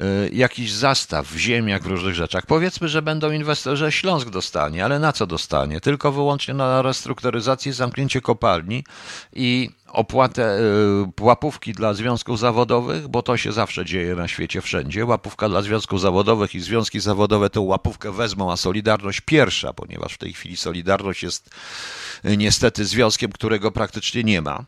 y, 0.00 0.30
jakiś 0.32 0.72
zastaw 0.72 1.26
w 1.26 1.36
ziemiach, 1.36 1.82
w 1.82 1.86
różnych 1.86 2.14
rzeczach. 2.14 2.46
Powiedzmy, 2.46 2.88
że 2.88 3.02
będą 3.02 3.30
inwestorzy, 3.30 3.92
Śląsk 3.92 4.28
dostanie, 4.28 4.84
ale 4.84 4.98
na 4.98 5.12
co 5.12 5.26
dostanie? 5.26 5.80
Tylko 5.80 6.12
wyłącznie 6.12 6.54
na 6.54 6.82
restrukturyzację, 6.82 7.72
zamknięcie 7.72 8.20
kopalni 8.20 8.84
i 9.32 9.70
opłatę, 9.92 10.58
y, 11.18 11.24
łapówki 11.24 11.72
dla 11.72 11.94
związków 11.94 12.38
zawodowych, 12.38 13.08
bo 13.08 13.22
to 13.22 13.36
się 13.36 13.52
zawsze 13.52 13.84
dzieje 13.84 14.14
na 14.14 14.28
świecie 14.28 14.60
wszędzie. 14.60 15.06
Łapówka 15.06 15.48
dla 15.48 15.62
związków 15.62 16.00
zawodowych 16.00 16.54
i 16.54 16.60
związki 16.60 17.00
zawodowe 17.00 17.50
tę 17.50 17.60
łapówkę 17.60 18.12
wezmą, 18.12 18.52
a 18.52 18.56
Solidarność 18.56 19.20
pierwsza, 19.20 19.72
ponieważ 19.72 20.14
w 20.14 20.18
tej 20.18 20.32
chwili 20.32 20.56
Solidarność 20.56 21.22
jest 21.22 21.50
y, 22.24 22.36
niestety 22.36 22.84
związkiem, 22.84 23.32
którego 23.32 23.70
praktycznie 23.70 24.24
nie 24.24 24.42
ma. 24.42 24.64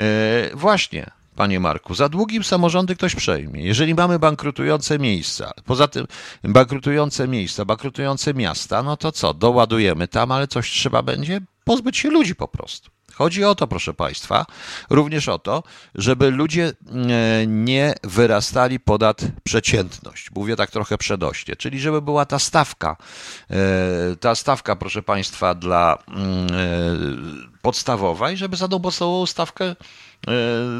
Y, 0.00 0.56
właśnie, 0.56 1.10
panie 1.36 1.60
Marku, 1.60 1.94
za 1.94 2.08
długim 2.08 2.44
samorządy 2.44 2.96
ktoś 2.96 3.14
przejmie. 3.14 3.62
Jeżeli 3.62 3.94
mamy 3.94 4.18
bankrutujące 4.18 4.98
miejsca, 4.98 5.52
poza 5.64 5.88
tym 5.88 6.06
bankrutujące 6.44 7.28
miejsca, 7.28 7.64
bankrutujące 7.64 8.34
miasta, 8.34 8.82
no 8.82 8.96
to 8.96 9.12
co, 9.12 9.34
doładujemy 9.34 10.08
tam, 10.08 10.32
ale 10.32 10.48
coś 10.48 10.70
trzeba 10.70 11.02
będzie 11.02 11.40
pozbyć 11.64 11.96
się 11.96 12.10
ludzi 12.10 12.34
po 12.34 12.48
prostu. 12.48 12.90
Chodzi 13.16 13.44
o 13.44 13.54
to, 13.54 13.66
proszę 13.66 13.94
Państwa, 13.94 14.46
również 14.90 15.28
o 15.28 15.38
to, 15.38 15.62
żeby 15.94 16.30
ludzie 16.30 16.66
e, 16.66 17.46
nie 17.46 17.94
wyrastali 18.04 18.80
ponad 18.80 19.22
przeciętność. 19.44 20.30
Mówię 20.34 20.56
tak 20.56 20.70
trochę 20.70 20.98
przedośnie, 20.98 21.56
czyli 21.56 21.80
żeby 21.80 22.02
była 22.02 22.24
ta 22.24 22.38
stawka, 22.38 22.96
e, 23.50 24.16
ta 24.16 24.34
stawka, 24.34 24.76
proszę 24.76 25.02
Państwa, 25.02 25.54
dla 25.54 25.98
mm, 26.08 26.46
e, 26.46 27.60
podstawowa 27.62 28.30
i 28.30 28.36
żeby 28.36 28.56
za 28.56 28.68
tą 28.68 28.80
podstawową 28.80 29.26
stawkę, 29.26 29.76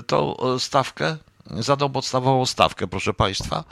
tą 0.07 0.37
stawkę, 0.59 1.17
za 1.51 1.77
tą 1.77 1.93
podstawową 1.93 2.47
stawkę, 2.47 2.87
proszę 2.87 3.15
Państwa, 3.15 3.65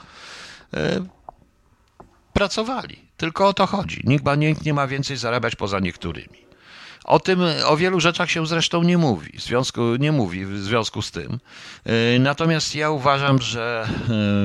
pracowali. 2.32 3.04
Tylko 3.16 3.48
o 3.48 3.54
to 3.54 3.66
chodzi. 3.66 4.00
Nikt, 4.04 4.24
nikt 4.36 4.64
nie 4.64 4.74
ma 4.74 4.86
więcej 4.86 5.16
zarabiać 5.16 5.56
poza 5.56 5.80
niektórymi. 5.80 6.43
O 7.04 7.20
tym, 7.20 7.40
o 7.66 7.76
wielu 7.76 8.00
rzeczach 8.00 8.30
się 8.30 8.46
zresztą 8.46 8.82
nie 8.82 8.98
mówi, 8.98 9.38
w 9.38 9.42
związku, 9.42 9.96
nie 9.96 10.12
mówi 10.12 10.46
w 10.46 10.58
związku 10.58 11.02
z 11.02 11.10
tym. 11.10 11.38
E, 11.84 12.18
natomiast 12.18 12.74
ja 12.74 12.90
uważam, 12.90 13.42
że 13.42 13.88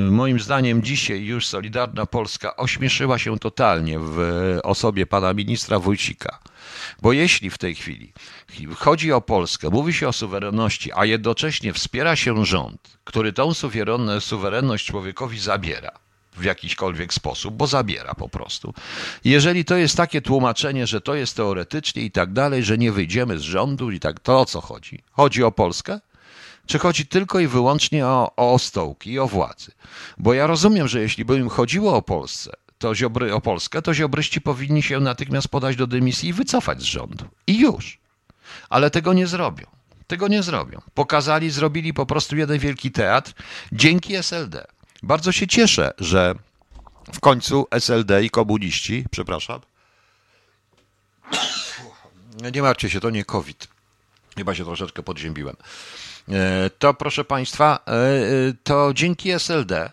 e, 0.08 0.12
moim 0.12 0.40
zdaniem 0.40 0.84
dzisiaj 0.84 1.24
już 1.24 1.48
Solidarna 1.48 2.06
Polska 2.06 2.56
ośmieszyła 2.56 3.18
się 3.18 3.40
totalnie 3.40 4.00
w 4.00 4.20
osobie 4.64 5.06
pana 5.06 5.34
ministra 5.34 5.80
Wójcika. 5.80 6.40
Bo 7.02 7.14
jeśli 7.14 7.50
w 7.50 7.58
tej 7.58 7.76
chwili 7.76 8.14
chodzi 8.76 9.12
o 9.12 9.22
Polskę, 9.22 9.70
mówi 9.70 9.94
się 9.94 10.08
o 10.08 10.14
suwerenności, 10.14 10.92
a 10.96 11.06
jednocześnie 11.06 11.74
wspiera 11.74 12.16
się 12.16 12.46
rząd, 12.46 12.98
który 13.04 13.34
tą 13.34 13.52
suwerenność 14.20 14.86
człowiekowi 14.86 15.40
zabiera, 15.40 15.92
w 16.40 16.44
jakiśkolwiek 16.44 17.14
sposób, 17.14 17.56
bo 17.56 17.68
zabiera 17.68 18.14
po 18.14 18.30
prostu. 18.30 18.74
Jeżeli 19.24 19.66
to 19.66 19.76
jest 19.76 19.98
takie 19.98 20.22
tłumaczenie, 20.22 20.88
że 20.88 21.02
to 21.02 21.16
jest 21.16 21.36
teoretycznie 21.36 22.02
i 22.02 22.12
tak 22.12 22.34
dalej, 22.34 22.64
że 22.64 22.78
nie 22.78 22.92
wyjdziemy 22.92 23.40
z 23.40 23.42
rządu 23.42 23.92
i 23.92 24.00
tak, 24.00 24.20
to 24.20 24.40
o 24.40 24.46
co 24.46 24.62
chodzi? 24.62 25.04
Chodzi 25.12 25.44
o 25.44 25.52
Polskę? 25.52 26.00
Czy 26.66 26.80
chodzi 26.80 27.06
tylko 27.08 27.40
i 27.40 27.48
wyłącznie 27.48 28.06
o, 28.06 28.36
o 28.36 28.60
stołki 28.60 29.20
o 29.20 29.28
władzy? 29.28 29.72
Bo 30.18 30.34
ja 30.34 30.48
rozumiem, 30.48 30.88
że 30.88 31.02
jeśli 31.02 31.26
by 31.26 31.38
im 31.38 31.50
chodziło 31.50 31.96
o 31.96 32.02
Polsce, 32.02 32.52
to 32.78 32.96
Ziobry, 32.96 33.34
o 33.34 33.42
Polskę, 33.42 33.82
to 33.82 33.94
Ziobryści 33.94 34.42
powinni 34.42 34.84
się 34.84 35.00
natychmiast 35.00 35.48
podać 35.48 35.76
do 35.76 35.88
dymisji 35.88 36.30
i 36.30 36.34
wycofać 36.34 36.82
z 36.82 36.84
rządu. 36.84 37.26
I 37.48 37.60
już. 37.60 38.00
Ale 38.70 38.92
tego 38.92 39.14
nie 39.14 39.28
zrobią. 39.28 39.66
Tego 40.08 40.28
nie 40.28 40.44
zrobią. 40.44 40.82
Pokazali, 40.94 41.50
zrobili 41.50 41.94
po 41.94 42.06
prostu 42.06 42.38
jeden 42.38 42.60
wielki 42.60 42.92
teatr 42.92 43.34
dzięki 43.72 44.16
SLD. 44.16 44.68
Bardzo 45.04 45.32
się 45.32 45.48
cieszę, 45.48 45.92
że 45.98 46.36
w 47.14 47.20
końcu 47.20 47.68
SLD 47.72 48.24
i 48.24 48.30
komuniści, 48.30 49.06
przepraszam, 49.12 49.60
nie 52.54 52.62
martwcie 52.62 52.90
się, 52.90 53.00
to 53.00 53.10
nie 53.10 53.26
COVID. 53.26 53.68
Chyba 54.38 54.56
się 54.56 54.66
troszeczkę 54.66 55.04
podziębiłem. 55.04 55.56
E, 56.30 56.70
to 56.70 56.94
proszę 56.94 57.26
Państwa, 57.26 57.80
e, 57.88 57.92
to 58.64 58.92
dzięki 58.94 59.32
SLD 59.32 59.76
e, 59.82 59.92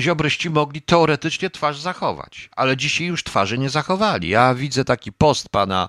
ziobryści 0.00 0.50
mogli 0.50 0.82
teoretycznie 0.82 1.50
twarz 1.50 1.80
zachować, 1.80 2.50
ale 2.56 2.76
dzisiaj 2.76 3.06
już 3.06 3.24
twarzy 3.24 3.58
nie 3.58 3.70
zachowali. 3.70 4.28
Ja 4.28 4.54
widzę 4.54 4.84
taki 4.84 5.12
post 5.12 5.48
pana 5.48 5.88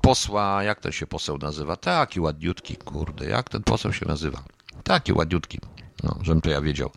posła, 0.00 0.62
jak 0.62 0.80
ten 0.80 0.92
się 0.92 1.06
poseł 1.06 1.38
nazywa? 1.38 1.76
Taki 1.76 2.20
ładniutki, 2.20 2.76
kurde, 2.76 3.26
jak 3.26 3.48
ten 3.48 3.62
poseł 3.62 3.92
się 3.92 4.06
nazywa? 4.06 4.42
Taki 4.84 5.12
ładniutki. 5.12 5.58
No, 6.02 6.18
żebym 6.22 6.40
to 6.40 6.50
ja 6.50 6.60
wiedział. 6.60 6.90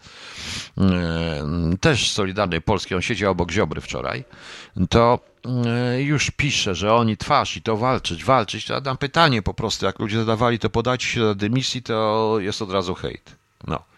E, 0.77 1.43
też 1.81 2.11
Solidarnej 2.11 2.61
Polski, 2.61 2.95
on 2.95 3.01
siedział 3.01 3.31
obok 3.31 3.51
Ziobry 3.51 3.81
wczoraj, 3.81 4.23
to 4.89 5.19
e, 5.65 6.01
już 6.01 6.31
pisze, 6.31 6.75
że 6.75 6.93
oni 6.93 7.17
twarz 7.17 7.57
i 7.57 7.61
to 7.61 7.77
walczyć, 7.77 8.23
walczyć. 8.23 8.65
To 8.65 8.81
dam 8.81 8.97
pytanie 8.97 9.41
po 9.41 9.53
prostu, 9.53 9.85
jak 9.85 9.99
ludzie 9.99 10.17
zadawali, 10.17 10.59
to 10.59 10.69
podajcie 10.69 11.07
się 11.07 11.19
do 11.19 11.35
dymisji, 11.35 11.83
to 11.83 12.35
jest 12.39 12.61
od 12.61 12.71
razu 12.71 12.95
hejt. 12.95 13.35
No. 13.67 13.90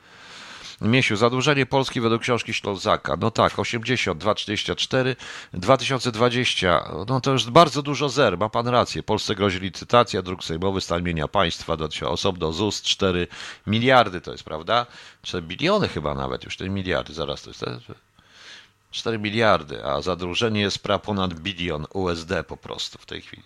Miesiu, 0.83 1.15
zadłużenie 1.15 1.65
Polski 1.65 2.01
według 2.01 2.21
książki 2.21 2.53
Ślązaka. 2.53 3.17
No 3.19 3.31
tak, 3.31 3.59
80, 3.59 4.19
244, 4.19 5.15
2020. 5.53 6.91
No 7.07 7.21
to 7.21 7.31
już 7.31 7.49
bardzo 7.49 7.81
dużo 7.81 8.09
zer, 8.09 8.37
ma 8.37 8.49
pan 8.49 8.67
rację. 8.67 9.03
Polsce 9.03 9.35
grozi 9.35 9.59
licytacja, 9.59 10.21
dróg 10.21 10.43
sejmowy, 10.43 10.81
stan 10.81 11.03
mienia 11.03 11.27
państwa, 11.27 11.77
do, 11.77 11.89
osobno 12.05 12.53
ZUS 12.53 12.81
4 12.81 13.27
miliardy 13.67 14.21
to 14.21 14.31
jest, 14.31 14.43
prawda? 14.43 14.85
4 15.21 15.47
biliony 15.47 15.87
chyba 15.87 16.13
nawet, 16.13 16.43
już 16.43 16.53
4 16.53 16.69
miliardy, 16.69 17.13
zaraz 17.13 17.41
to 17.41 17.49
jest. 17.49 17.65
4 18.91 19.19
miliardy, 19.19 19.85
a 19.85 20.01
zadłużenie 20.01 20.61
jest 20.61 20.79
pra 20.79 20.99
ponad 20.99 21.33
bilion 21.33 21.85
USD 21.93 22.31
po 22.47 22.57
prostu 22.57 22.97
w 22.97 23.05
tej 23.05 23.21
chwili. 23.21 23.43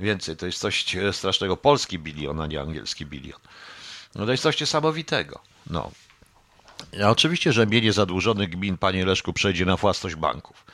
Więcej, 0.00 0.36
to 0.36 0.46
jest 0.46 0.58
coś 0.58 0.86
strasznego. 1.12 1.56
Polski 1.56 1.98
bilion, 1.98 2.40
a 2.40 2.46
nie 2.46 2.60
angielski 2.60 3.06
bilion. 3.06 3.40
No 4.14 4.26
to 4.26 4.30
jest 4.30 4.42
coś 4.42 4.60
niesamowitego. 4.60 5.40
No, 5.66 5.90
a 7.04 7.10
oczywiście, 7.10 7.52
że 7.52 7.66
mienie 7.66 7.92
zadłużonych 7.92 8.50
gmin, 8.50 8.78
panie 8.78 9.04
Leszku, 9.06 9.32
przejdzie 9.32 9.64
na 9.64 9.76
własność 9.76 10.16
banków. 10.16 10.66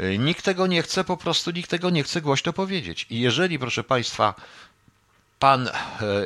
Y, 0.00 0.18
nikt 0.18 0.44
tego 0.44 0.66
nie 0.66 0.82
chce, 0.82 1.04
po 1.04 1.16
prostu 1.16 1.50
nikt 1.50 1.70
tego 1.70 1.90
nie 1.90 2.02
chce 2.02 2.20
głośno 2.20 2.52
powiedzieć. 2.52 3.06
I 3.10 3.20
jeżeli, 3.20 3.58
proszę 3.58 3.84
państwa, 3.84 4.34
pan, 5.38 5.68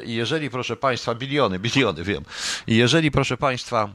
jeżeli 0.04 0.50
proszę 0.50 0.76
państwa, 0.76 1.14
biliony, 1.14 1.58
biliony 1.58 2.04
wiem, 2.04 2.24
jeżeli 2.66 3.10
proszę 3.10 3.36
państwa, 3.36 3.88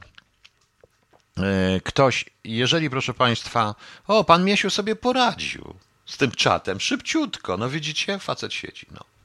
ktoś, 1.84 2.24
jeżeli 2.44 2.90
proszę 2.90 3.14
państwa, 3.14 3.74
o, 4.06 4.24
pan 4.24 4.44
Miesiu 4.44 4.70
sobie 4.70 4.96
poradził 4.96 5.74
z 6.06 6.16
tym 6.16 6.30
czatem, 6.30 6.80
szybciutko, 6.80 7.56
no 7.56 7.68
widzicie, 7.68 8.18
facet 8.18 8.54
siedzi, 8.54 8.86
no. 8.90 9.17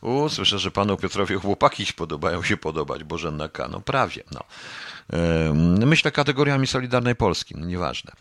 U, 0.00 0.28
słyszę, 0.28 0.58
że 0.58 0.70
panu 0.70 0.96
Piotrowi 0.96 1.34
chłopaki 1.34 1.86
podobają 1.96 2.42
się 2.42 2.56
podobać, 2.56 3.04
Bożenna 3.04 3.48
K. 3.48 3.68
No 3.68 3.80
prawie, 3.80 4.22
no. 4.32 4.40
Myślę 5.86 6.10
kategoriami 6.10 6.66
Solidarnej 6.66 7.16
Polski, 7.16 7.54
no 7.58 7.66
nieważne. 7.66 8.12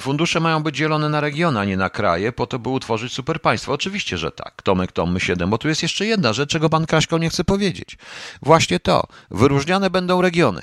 Fundusze 0.00 0.40
mają 0.40 0.62
być 0.62 0.76
dzielone 0.76 1.08
na 1.08 1.20
regiony, 1.20 1.60
a 1.60 1.64
nie 1.64 1.76
na 1.76 1.90
kraje, 1.90 2.32
po 2.32 2.46
to, 2.46 2.58
by 2.58 2.68
utworzyć 2.68 3.12
superpaństwo. 3.12 3.72
Oczywiście, 3.72 4.18
że 4.18 4.30
tak. 4.30 4.62
Tomek 4.62 4.92
Tom 4.92 5.20
7, 5.20 5.50
bo 5.50 5.58
tu 5.58 5.68
jest 5.68 5.82
jeszcze 5.82 6.06
jedna 6.06 6.32
rzecz, 6.32 6.50
czego 6.50 6.70
pan 6.70 6.86
Kraśko 6.86 7.18
nie 7.18 7.30
chce 7.30 7.44
powiedzieć. 7.44 7.98
Właśnie 8.42 8.80
to. 8.80 9.06
Wyróżniane 9.30 9.90
będą 9.90 10.22
regiony. 10.22 10.62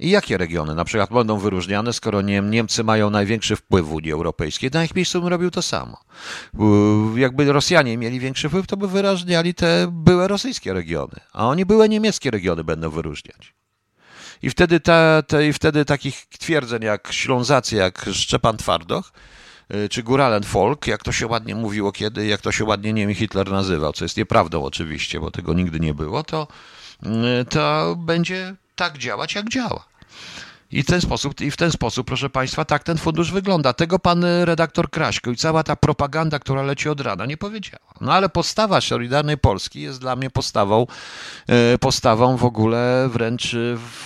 I 0.00 0.10
jakie 0.10 0.38
regiony 0.38 0.74
na 0.74 0.84
przykład 0.84 1.10
będą 1.10 1.38
wyróżniane, 1.38 1.92
skoro 1.92 2.22
Niemcy 2.22 2.84
mają 2.84 3.10
największy 3.10 3.56
wpływ 3.56 3.86
w 3.86 3.92
Unii 3.92 4.12
Europejskiej? 4.12 4.70
Na 4.72 4.84
ich 4.84 4.94
miejscu 4.94 5.20
bym 5.20 5.28
robił 5.28 5.50
to 5.50 5.62
samo. 5.62 6.00
Jakby 7.16 7.52
Rosjanie 7.52 7.98
mieli 7.98 8.20
większy 8.20 8.48
wpływ, 8.48 8.66
to 8.66 8.76
by 8.76 8.88
wyróżniali 8.88 9.54
te 9.54 9.86
były 9.92 10.28
rosyjskie 10.28 10.72
regiony, 10.72 11.20
a 11.32 11.46
oni 11.46 11.66
były 11.66 11.88
niemieckie 11.88 12.30
regiony 12.30 12.64
będą 12.64 12.90
wyróżniać. 12.90 13.54
I 14.42 14.50
wtedy, 14.50 14.80
te, 14.80 15.22
te, 15.26 15.48
i 15.48 15.52
wtedy 15.52 15.84
takich 15.84 16.26
twierdzeń 16.38 16.82
jak 16.82 17.12
Ślązacy, 17.12 17.76
jak 17.76 18.06
Szczepan 18.12 18.56
Twardoch, 18.56 19.12
y, 19.74 19.88
czy 19.88 20.02
Guralen 20.02 20.42
Folk, 20.42 20.86
jak 20.86 21.02
to 21.02 21.12
się 21.12 21.26
ładnie 21.26 21.54
mówiło 21.54 21.92
kiedy, 21.92 22.26
jak 22.26 22.40
to 22.40 22.52
się 22.52 22.64
ładnie 22.64 22.92
Niemi 22.92 23.14
Hitler 23.14 23.50
nazywał, 23.50 23.92
co 23.92 24.04
jest 24.04 24.16
nieprawdą 24.16 24.64
oczywiście, 24.64 25.20
bo 25.20 25.30
tego 25.30 25.54
nigdy 25.54 25.80
nie 25.80 25.94
było, 25.94 26.22
to, 26.22 26.48
y, 27.02 27.44
to 27.44 27.96
będzie 27.98 28.56
tak 28.76 28.98
działać, 28.98 29.34
jak 29.34 29.48
działa. 29.48 29.84
I 30.70 30.82
w 30.82 30.86
ten 30.86 31.00
sposób, 31.00 31.40
i 31.40 31.50
w 31.50 31.56
ten 31.56 31.72
sposób, 31.72 32.06
proszę 32.06 32.30
Państwa, 32.30 32.64
tak 32.64 32.84
ten 32.84 32.98
fundusz 32.98 33.32
wygląda. 33.32 33.72
Tego 33.72 33.98
pan 33.98 34.24
redaktor 34.44 34.90
Kraśko 34.90 35.30
i 35.30 35.36
cała 35.36 35.62
ta 35.62 35.76
propaganda, 35.76 36.38
która 36.38 36.62
leci 36.62 36.88
od 36.88 37.00
rana, 37.00 37.26
nie 37.26 37.36
powiedziała. 37.36 37.94
No 38.00 38.12
ale 38.12 38.28
postawa 38.28 38.80
Solidarnej 38.80 39.38
Polski 39.38 39.80
jest 39.80 40.00
dla 40.00 40.16
mnie 40.16 40.30
postawą, 40.30 40.86
e, 41.48 41.78
postawą 41.78 42.36
w 42.36 42.44
ogóle 42.44 43.08
wręcz 43.12 43.54
e, 43.54 43.58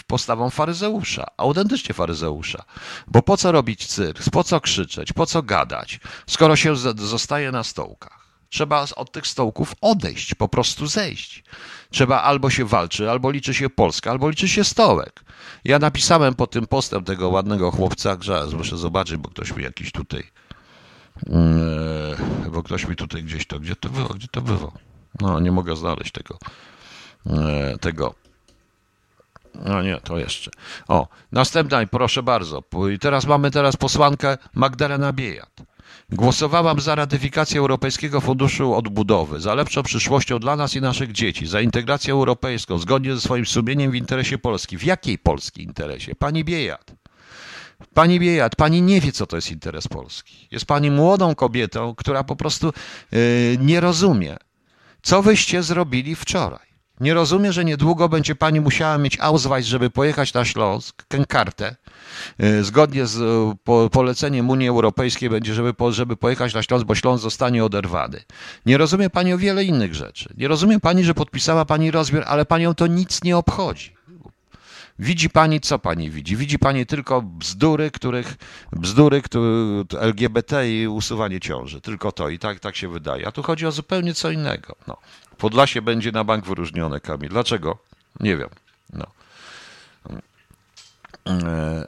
postawą 0.07 0.51
faryzeusza, 0.51 1.27
autentycznie 1.37 1.95
faryzeusza. 1.95 2.65
Bo 3.07 3.23
po 3.23 3.37
co 3.37 3.53
robić 3.53 3.87
cyrk, 3.87 4.31
po 4.33 4.45
co 4.45 4.61
krzyczeć, 4.61 5.13
po 5.13 5.27
co 5.27 5.43
gadać, 5.43 6.01
skoro 6.27 6.57
się 6.57 6.77
zostaje 6.97 7.53
na 7.53 7.65
stołkach. 7.65 8.21
Trzeba 8.51 8.87
od 8.97 9.13
tych 9.13 9.27
stołków 9.27 9.75
odejść, 9.81 10.35
po 10.35 10.49
prostu 10.49 10.87
zejść. 10.87 11.45
Trzeba 11.90 12.22
albo 12.22 12.50
się 12.50 12.64
walczy, 12.64 13.11
albo 13.11 13.31
liczy 13.31 13.55
się 13.55 13.70
Polska, 13.70 14.11
albo 14.11 14.31
liczy 14.31 14.48
się 14.48 14.64
stołek. 14.64 15.20
Ja 15.64 15.79
napisałem 15.79 16.35
pod 16.35 16.50
tym 16.50 16.66
postem 16.66 17.05
tego 17.05 17.29
ładnego 17.29 17.70
chłopca, 17.70 18.16
że 18.20 18.46
muszę 18.57 18.76
zobaczyć, 18.76 19.16
bo 19.16 19.29
ktoś 19.29 19.57
mi 19.57 19.62
jakiś 19.62 19.92
tutaj, 19.92 20.22
yy, 21.26 22.50
bo 22.50 22.62
ktoś 22.62 22.88
mi 22.88 22.96
tutaj 22.96 23.22
gdzieś 23.22 23.46
to, 23.46 23.61
gdzie 23.61 23.76
to 23.76 23.88
było, 23.88 24.09
gdzie 24.09 24.29
to 24.29 24.40
było. 24.40 24.72
No, 25.20 25.40
nie 25.40 25.53
mogę 25.53 25.76
znaleźć 25.76 26.12
tego, 26.12 26.38
yy, 27.26 27.79
tego. 27.81 28.14
No 29.55 29.83
nie, 29.83 30.00
to 30.00 30.18
jeszcze. 30.18 30.50
O, 30.88 31.09
następna, 31.33 31.87
proszę 31.87 32.22
bardzo. 32.22 32.62
I 32.94 32.98
teraz 32.98 33.26
mamy 33.26 33.50
teraz 33.50 33.76
posłankę 33.76 34.38
Magdalena 34.55 35.12
Biejat. 35.12 35.70
Głosowałam 36.12 36.81
za 36.81 36.94
ratyfikacją 36.94 37.61
Europejskiego 37.61 38.20
Funduszu 38.20 38.74
Odbudowy, 38.74 39.40
za 39.40 39.55
lepszą 39.55 39.83
przyszłością 39.83 40.38
dla 40.38 40.57
nas 40.57 40.76
i 40.76 40.81
naszych 40.81 41.12
dzieci, 41.12 41.46
za 41.46 41.61
integracją 41.61 42.14
europejską, 42.14 42.79
zgodnie 42.79 43.14
ze 43.14 43.20
swoim 43.20 43.46
sumieniem 43.46 43.90
w 43.90 43.94
interesie 43.94 44.38
Polski. 44.38 44.79
W 44.79 44.85
jakiej 44.85 45.18
Polski 45.18 45.62
interesie? 45.62 46.14
Pani 46.14 46.44
Biejat. 46.44 46.92
Pani 47.94 48.20
Biejat, 48.20 48.57
pani 48.57 48.83
nie 48.83 49.00
wie, 49.00 49.12
co 49.12 49.26
to 49.26 49.37
jest 49.37 49.50
interes 49.50 49.88
Polski. 49.88 50.48
Jest 50.50 50.66
pani 50.66 50.90
młodą 50.90 51.35
kobietą, 51.35 51.94
która 51.94 52.24
po 52.24 52.37
prostu 52.37 52.72
yy, 53.12 53.18
nie 53.61 53.81
rozumie, 53.81 54.37
co 55.03 55.22
wyście 55.22 55.62
zrobili 55.62 56.14
wczoraj. 56.14 56.70
Nie 57.01 57.15
rozumie, 57.15 57.53
że 57.53 57.65
niedługo 57.65 58.09
będzie 58.09 58.35
pani 58.35 58.61
musiała 58.61 58.99
mieć 58.99 59.21
Ausweis, 59.21 59.67
żeby 59.67 59.91
pojechać 59.91 60.35
na 60.35 60.45
Śląsk, 60.45 61.03
tę 61.09 61.27
kartę. 61.27 61.77
Y, 62.43 62.65
zgodnie 62.65 63.07
z 63.07 63.17
y, 63.87 63.91
poleceniem 63.91 64.51
Unii 64.51 64.69
Europejskiej 64.69 65.31
będzie, 65.31 65.55
żeby, 65.55 65.75
żeby 65.91 66.17
pojechać 66.17 66.55
na 66.55 66.63
Śląsk, 66.63 66.87
bo 66.87 66.95
Śląsk 66.95 67.23
zostanie 67.23 67.65
oderwany. 67.65 68.23
Nie 68.67 68.79
rozumie 68.79 69.11
pani 69.11 69.33
o 69.33 69.39
wiele 69.39 69.65
innych 69.65 69.95
rzeczy. 69.95 70.35
Nie 70.37 70.49
rozumie 70.49 70.81
pani, 70.81 71.05
że 71.05 71.15
podpisała 71.15 71.65
pani 71.65 71.91
rozbiór, 71.91 72.25
ale 72.27 72.45
panią 72.45 72.75
to 72.75 72.87
nic 72.87 73.25
nie 73.25 73.37
obchodzi. 73.37 74.01
Widzi 74.99 75.31
pani, 75.31 75.61
co 75.61 75.79
pani 75.79 76.11
widzi? 76.11 76.37
Widzi 76.37 76.59
pani 76.59 76.87
tylko 76.87 77.23
bzdury, 77.23 77.91
których 77.91 78.37
bzdury, 78.73 79.23
które, 79.23 79.49
LGBT 80.01 80.71
i 80.71 80.87
usuwanie 80.89 81.41
ciąży. 81.41 81.81
Tylko 81.81 82.13
to 82.13 82.29
i 82.29 82.39
tak, 82.39 82.61
tak 82.61 82.77
się 82.77 82.89
wydaje. 82.89 83.27
A 83.27 83.33
tu 83.33 83.43
chodzi 83.43 83.67
o 83.67 83.73
zupełnie 83.73 84.15
co 84.15 84.31
innego. 84.31 84.77
No. 84.87 84.97
Podlasie 85.40 85.83
będzie 85.83 86.12
na 86.12 86.24
bank 86.24 86.44
wyróżnione, 86.44 87.00
Kamil. 87.00 87.29
Dlaczego? 87.29 87.79
Nie 88.20 88.37
wiem. 88.37 88.48
No. 88.92 89.07
E, 91.26 91.87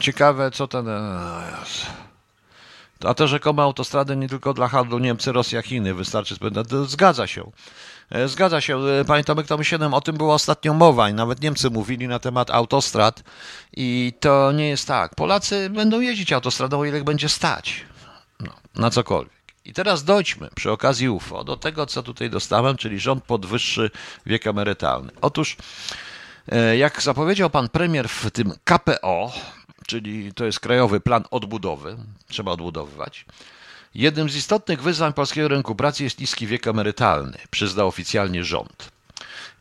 ciekawe, 0.00 0.50
co 0.50 0.68
ten. 0.68 0.88
E, 0.88 1.42
a 3.04 3.14
te 3.14 3.28
rzekome 3.28 3.62
autostrady 3.62 4.16
nie 4.16 4.28
tylko 4.28 4.54
dla 4.54 4.68
handlu 4.68 4.98
Niemcy, 4.98 5.32
Rosja, 5.32 5.62
Chiny 5.62 5.94
wystarczy. 5.94 6.36
Zgadza 6.86 7.26
się. 7.26 7.50
E, 8.10 8.28
zgadza 8.28 8.60
się. 8.60 8.80
Panie 9.06 9.24
Tomek, 9.24 9.46
Tom 9.46 9.64
7, 9.64 9.94
o 9.94 10.00
tym 10.00 10.16
była 10.16 10.34
ostatnio 10.34 10.74
mowa 10.74 11.10
i 11.10 11.14
nawet 11.14 11.42
Niemcy 11.42 11.70
mówili 11.70 12.08
na 12.08 12.18
temat 12.18 12.50
autostrad 12.50 13.22
i 13.76 14.12
to 14.20 14.52
nie 14.52 14.68
jest 14.68 14.88
tak. 14.88 15.14
Polacy 15.14 15.70
będą 15.70 16.00
jeździć 16.00 16.32
autostradą, 16.32 16.84
ile 16.84 17.04
będzie 17.04 17.28
stać. 17.28 17.84
No, 18.40 18.52
na 18.74 18.90
cokolwiek. 18.90 19.35
I 19.66 19.72
teraz 19.72 20.04
dojdźmy 20.04 20.48
przy 20.54 20.70
okazji 20.70 21.08
UFO 21.08 21.44
do 21.44 21.56
tego, 21.56 21.86
co 21.86 22.02
tutaj 22.02 22.30
dostałem, 22.30 22.76
czyli 22.76 23.00
rząd 23.00 23.24
podwyższy 23.24 23.90
wiek 24.26 24.46
emerytalny. 24.46 25.12
Otóż, 25.20 25.56
e, 26.48 26.76
jak 26.76 27.02
zapowiedział 27.02 27.50
pan 27.50 27.68
premier 27.68 28.08
w 28.08 28.30
tym 28.30 28.52
KPO, 28.64 29.32
czyli 29.86 30.32
to 30.32 30.44
jest 30.44 30.60
Krajowy 30.60 31.00
Plan 31.00 31.24
Odbudowy, 31.30 31.96
trzeba 32.28 32.52
odbudowywać, 32.52 33.24
jednym 33.94 34.30
z 34.30 34.36
istotnych 34.36 34.82
wyzwań 34.82 35.12
polskiego 35.12 35.48
rynku 35.48 35.74
pracy 35.74 36.04
jest 36.04 36.20
niski 36.20 36.46
wiek 36.46 36.66
emerytalny, 36.66 37.38
przyznał 37.50 37.88
oficjalnie 37.88 38.44
rząd. 38.44 38.90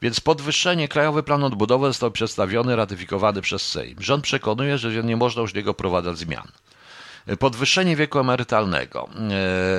Więc 0.01 0.19
podwyższenie 0.19 0.87
Krajowy 0.87 1.23
Plan 1.23 1.43
Odbudowy 1.43 1.87
został 1.87 2.11
przedstawiony, 2.11 2.75
ratyfikowany 2.75 3.41
przez 3.41 3.61
Sejm. 3.61 4.01
Rząd 4.01 4.23
przekonuje, 4.23 4.77
że 4.77 5.03
nie 5.03 5.17
można 5.17 5.41
już 5.41 5.53
niego 5.53 5.73
wprowadzać 5.73 6.17
zmian 6.17 6.47
podwyższenie 7.39 7.95
wieku 7.95 8.19
emerytalnego, 8.19 9.09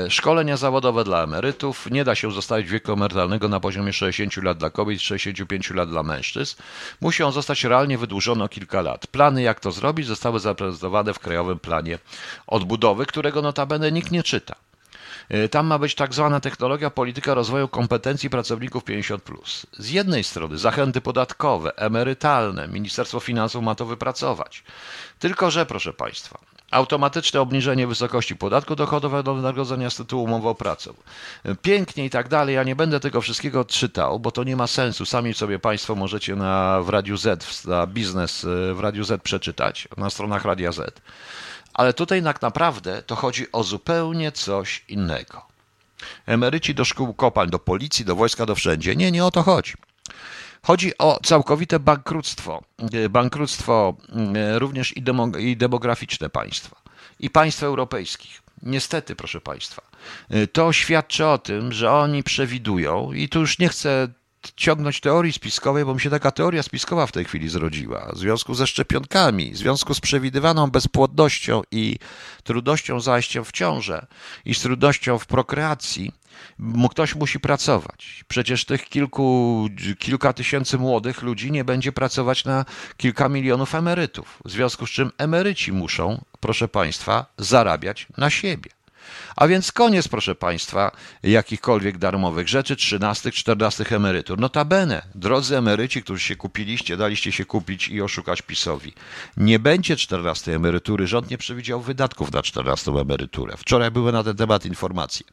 e, 0.06 0.10
szkolenia 0.10 0.56
zawodowe 0.56 1.04
dla 1.04 1.22
emerytów. 1.22 1.90
Nie 1.90 2.04
da 2.04 2.14
się 2.14 2.32
zostawić 2.32 2.68
wieku 2.68 2.92
emerytalnego 2.92 3.48
na 3.48 3.60
poziomie 3.60 3.92
60 3.92 4.42
lat 4.42 4.58
dla 4.58 4.70
kobiet, 4.70 5.02
65 5.02 5.70
lat 5.74 5.88
dla 5.88 6.02
mężczyzn. 6.02 6.56
Musi 7.00 7.22
on 7.22 7.32
zostać 7.32 7.64
realnie 7.64 7.98
wydłużony 7.98 8.44
o 8.44 8.48
kilka 8.48 8.82
lat. 8.82 9.06
Plany, 9.06 9.42
jak 9.42 9.60
to 9.60 9.72
zrobić, 9.72 10.06
zostały 10.06 10.40
zaprezentowane 10.40 11.14
w 11.14 11.18
Krajowym 11.18 11.58
Planie 11.58 11.98
Odbudowy, 12.46 13.06
którego 13.06 13.42
notabene 13.42 13.92
nikt 13.92 14.10
nie 14.10 14.22
czyta. 14.22 14.54
E, 15.28 15.48
tam 15.48 15.66
ma 15.66 15.78
być 15.78 15.94
tak 15.94 16.14
zwana 16.14 16.40
technologia 16.40 16.90
polityka 16.90 17.34
rozwoju 17.34 17.68
kompetencji 17.68 18.30
pracowników 18.30 18.84
50. 18.84 19.22
Z 19.78 19.90
jednej 19.90 20.24
strony 20.24 20.58
zachęty 20.58 21.00
podatkowe, 21.00 21.76
emerytalne, 21.76 22.68
Ministerstwo 22.68 23.20
Finansów 23.20 23.62
ma 23.62 23.74
to 23.74 23.86
wypracować. 23.86 24.64
Tylko, 25.18 25.50
że 25.50 25.66
proszę 25.66 25.92
Państwa, 25.92 26.38
automatyczne 26.70 27.40
obniżenie 27.40 27.86
wysokości 27.86 28.36
podatku 28.36 28.76
dochodowego 28.76 29.22
do 29.22 29.34
wynagrodzenia 29.34 29.90
z 29.90 29.96
tytułu 29.96 30.24
umowy 30.24 30.48
o 30.48 30.54
pracę. 30.54 30.90
Pięknie 31.62 32.04
i 32.04 32.10
tak 32.10 32.28
dalej. 32.28 32.54
Ja 32.54 32.62
nie 32.62 32.76
będę 32.76 33.00
tego 33.00 33.20
wszystkiego 33.20 33.64
czytał, 33.64 34.20
bo 34.20 34.30
to 34.30 34.44
nie 34.44 34.56
ma 34.56 34.66
sensu. 34.66 35.06
Sami 35.06 35.34
sobie 35.34 35.58
Państwo 35.58 35.94
możecie 35.94 36.36
na 36.36 36.80
w 36.82 36.88
Radiu 36.88 37.16
Z, 37.16 37.64
na 37.64 37.86
biznes 37.86 38.44
e, 38.44 38.74
w 38.74 38.80
Radiu 38.80 39.04
Z 39.04 39.22
przeczytać, 39.22 39.88
na 39.96 40.10
stronach 40.10 40.44
Radia 40.44 40.72
Z. 40.72 41.00
Ale 41.74 41.92
tutaj 41.92 42.22
tak 42.22 42.42
naprawdę 42.42 43.02
to 43.02 43.16
chodzi 43.16 43.52
o 43.52 43.62
zupełnie 43.62 44.32
coś 44.32 44.84
innego. 44.88 45.42
Emeryci 46.26 46.74
do 46.74 46.84
szkół 46.84 47.14
kopalń, 47.14 47.50
do 47.50 47.58
policji, 47.58 48.04
do 48.04 48.16
wojska, 48.16 48.46
do 48.46 48.54
wszędzie. 48.54 48.96
Nie, 48.96 49.12
nie 49.12 49.24
o 49.24 49.30
to 49.30 49.42
chodzi. 49.42 49.72
Chodzi 50.66 50.98
o 50.98 51.18
całkowite 51.22 51.78
bankructwo, 51.80 52.62
e, 52.92 53.08
bankructwo 53.08 53.96
e, 54.34 54.58
również 54.58 54.96
i, 54.96 55.02
i 55.38 55.56
demograficzne 55.56 56.30
państwa 56.30 56.76
i 57.20 57.30
państw 57.30 57.62
europejskich. 57.62 58.42
Niestety, 58.62 59.16
proszę 59.16 59.40
Państwa, 59.40 59.82
e, 60.30 60.46
to 60.46 60.72
świadczy 60.72 61.26
o 61.26 61.38
tym, 61.38 61.72
że 61.72 61.92
oni 61.92 62.22
przewidują, 62.22 63.12
i 63.12 63.28
tu 63.28 63.40
już 63.40 63.58
nie 63.58 63.68
chcę 63.68 64.08
ciągnąć 64.56 65.00
teorii 65.00 65.32
spiskowej, 65.32 65.84
bo 65.84 65.94
mi 65.94 66.00
się 66.00 66.10
taka 66.10 66.30
teoria 66.30 66.62
spiskowa 66.62 67.06
w 67.06 67.12
tej 67.12 67.24
chwili 67.24 67.48
zrodziła. 67.48 68.12
W 68.12 68.18
związku 68.18 68.54
ze 68.54 68.66
szczepionkami, 68.66 69.52
w 69.52 69.56
związku 69.56 69.94
z 69.94 70.00
przewidywaną 70.00 70.70
bezpłodnością 70.70 71.62
i 71.70 71.98
trudnością 72.44 73.00
zajściem 73.00 73.44
w 73.44 73.52
ciążę 73.52 74.06
i 74.44 74.54
z 74.54 74.60
trudnością 74.60 75.18
w 75.18 75.26
prokreacji, 75.26 76.12
ktoś 76.90 77.14
musi 77.14 77.40
pracować. 77.40 78.24
Przecież 78.28 78.64
tych 78.64 78.88
kilku, 78.88 79.68
kilka 79.98 80.32
tysięcy 80.32 80.78
młodych 80.78 81.22
ludzi 81.22 81.52
nie 81.52 81.64
będzie 81.64 81.92
pracować 81.92 82.44
na 82.44 82.64
kilka 82.96 83.28
milionów 83.28 83.74
emerytów. 83.74 84.38
W 84.44 84.50
związku 84.50 84.86
z 84.86 84.90
czym 84.90 85.10
emeryci 85.18 85.72
muszą, 85.72 86.24
proszę 86.40 86.68
Państwa, 86.68 87.26
zarabiać 87.38 88.06
na 88.16 88.30
siebie. 88.30 88.75
A 89.36 89.48
więc 89.48 89.72
koniec, 89.72 90.08
proszę 90.08 90.34
Państwa, 90.34 90.90
jakichkolwiek 91.22 91.98
darmowych 91.98 92.48
rzeczy, 92.48 92.76
13, 92.76 93.32
14 93.32 93.84
emerytur. 93.90 94.38
Notabene, 94.38 95.02
drodzy 95.14 95.56
emeryci, 95.56 96.02
którzy 96.02 96.24
się 96.24 96.36
kupiliście, 96.36 96.96
daliście 96.96 97.32
się 97.32 97.44
kupić 97.44 97.88
i 97.88 98.02
oszukać 98.02 98.42
PiSowi. 98.42 98.92
Nie 99.36 99.58
będzie 99.58 99.96
14 99.96 100.54
emerytury. 100.54 101.06
Rząd 101.06 101.30
nie 101.30 101.38
przewidział 101.38 101.80
wydatków 101.80 102.32
na 102.32 102.42
14 102.42 102.90
emeryturę. 102.90 103.56
Wczoraj 103.56 103.90
były 103.90 104.12
na 104.12 104.24
ten 104.24 104.36
temat 104.36 104.66
informacje. 104.66 105.26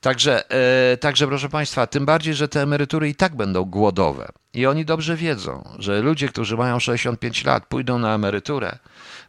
Także, 0.00 0.50
e, 0.50 0.96
także, 0.96 1.26
proszę 1.26 1.48
Państwa, 1.48 1.86
tym 1.86 2.06
bardziej, 2.06 2.34
że 2.34 2.48
te 2.48 2.62
emerytury 2.62 3.08
i 3.08 3.14
tak 3.14 3.36
będą 3.36 3.64
głodowe. 3.64 4.28
I 4.54 4.66
oni 4.66 4.84
dobrze 4.84 5.16
wiedzą, 5.16 5.68
że 5.78 6.02
ludzie, 6.02 6.28
którzy 6.28 6.56
mają 6.56 6.80
65 6.80 7.44
lat, 7.44 7.66
pójdą 7.66 7.98
na 7.98 8.14
emeryturę, 8.14 8.78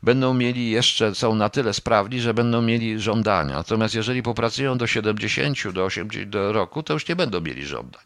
będą 0.03 0.33
mieli 0.33 0.69
jeszcze, 0.69 1.15
są 1.15 1.35
na 1.35 1.49
tyle 1.49 1.73
sprawni, 1.73 2.19
że 2.19 2.33
będą 2.33 2.61
mieli 2.61 2.99
żądania. 2.99 3.53
Natomiast 3.55 3.95
jeżeli 3.95 4.23
popracują 4.23 4.77
do 4.77 4.87
70, 4.87 5.69
do 5.75 5.85
80 5.85 6.29
do 6.29 6.53
roku, 6.53 6.83
to 6.83 6.93
już 6.93 7.07
nie 7.07 7.15
będą 7.15 7.41
mieli 7.41 7.65
żądań. 7.65 8.03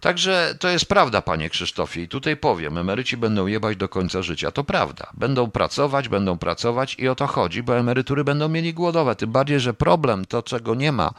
Także 0.00 0.54
to 0.60 0.68
jest 0.68 0.86
prawda, 0.86 1.22
panie 1.22 1.50
Krzysztofie. 1.50 2.02
I 2.02 2.08
tutaj 2.08 2.36
powiem, 2.36 2.78
emeryci 2.78 3.16
będą 3.16 3.46
jebać 3.46 3.76
do 3.76 3.88
końca 3.88 4.22
życia. 4.22 4.50
To 4.50 4.64
prawda. 4.64 5.10
Będą 5.14 5.50
pracować, 5.50 6.08
będą 6.08 6.38
pracować 6.38 6.96
i 6.98 7.08
o 7.08 7.14
to 7.14 7.26
chodzi, 7.26 7.62
bo 7.62 7.78
emerytury 7.78 8.24
będą 8.24 8.48
mieli 8.48 8.74
głodowe. 8.74 9.16
Tym 9.16 9.32
bardziej, 9.32 9.60
że 9.60 9.74
problem, 9.74 10.24
to 10.24 10.42
czego 10.42 10.74
nie 10.74 10.92
ma, 10.92 11.10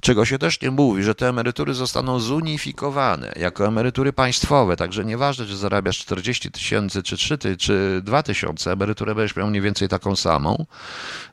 czego 0.00 0.24
się 0.24 0.38
też 0.38 0.60
nie 0.60 0.70
mówi, 0.70 1.02
że 1.02 1.14
te 1.14 1.28
emerytury 1.28 1.74
zostaną 1.74 2.20
zunifikowane 2.20 3.32
jako 3.36 3.66
emerytury 3.66 4.12
państwowe. 4.12 4.76
Także 4.76 5.04
nieważne, 5.04 5.46
czy 5.46 5.56
zarabiasz 5.56 5.98
40 5.98 6.50
tysięcy, 6.50 7.02
czy 7.02 7.16
3 7.16 7.38
ty, 7.38 7.56
czy 7.56 8.00
2 8.04 8.22
tysiące, 8.22 8.72
emeryturę 8.72 9.14
będziesz 9.14 9.36
miał 9.36 9.46
mniej 9.46 9.62
więcej 9.62 9.88
taką 9.88 10.16
samą, 10.16 10.66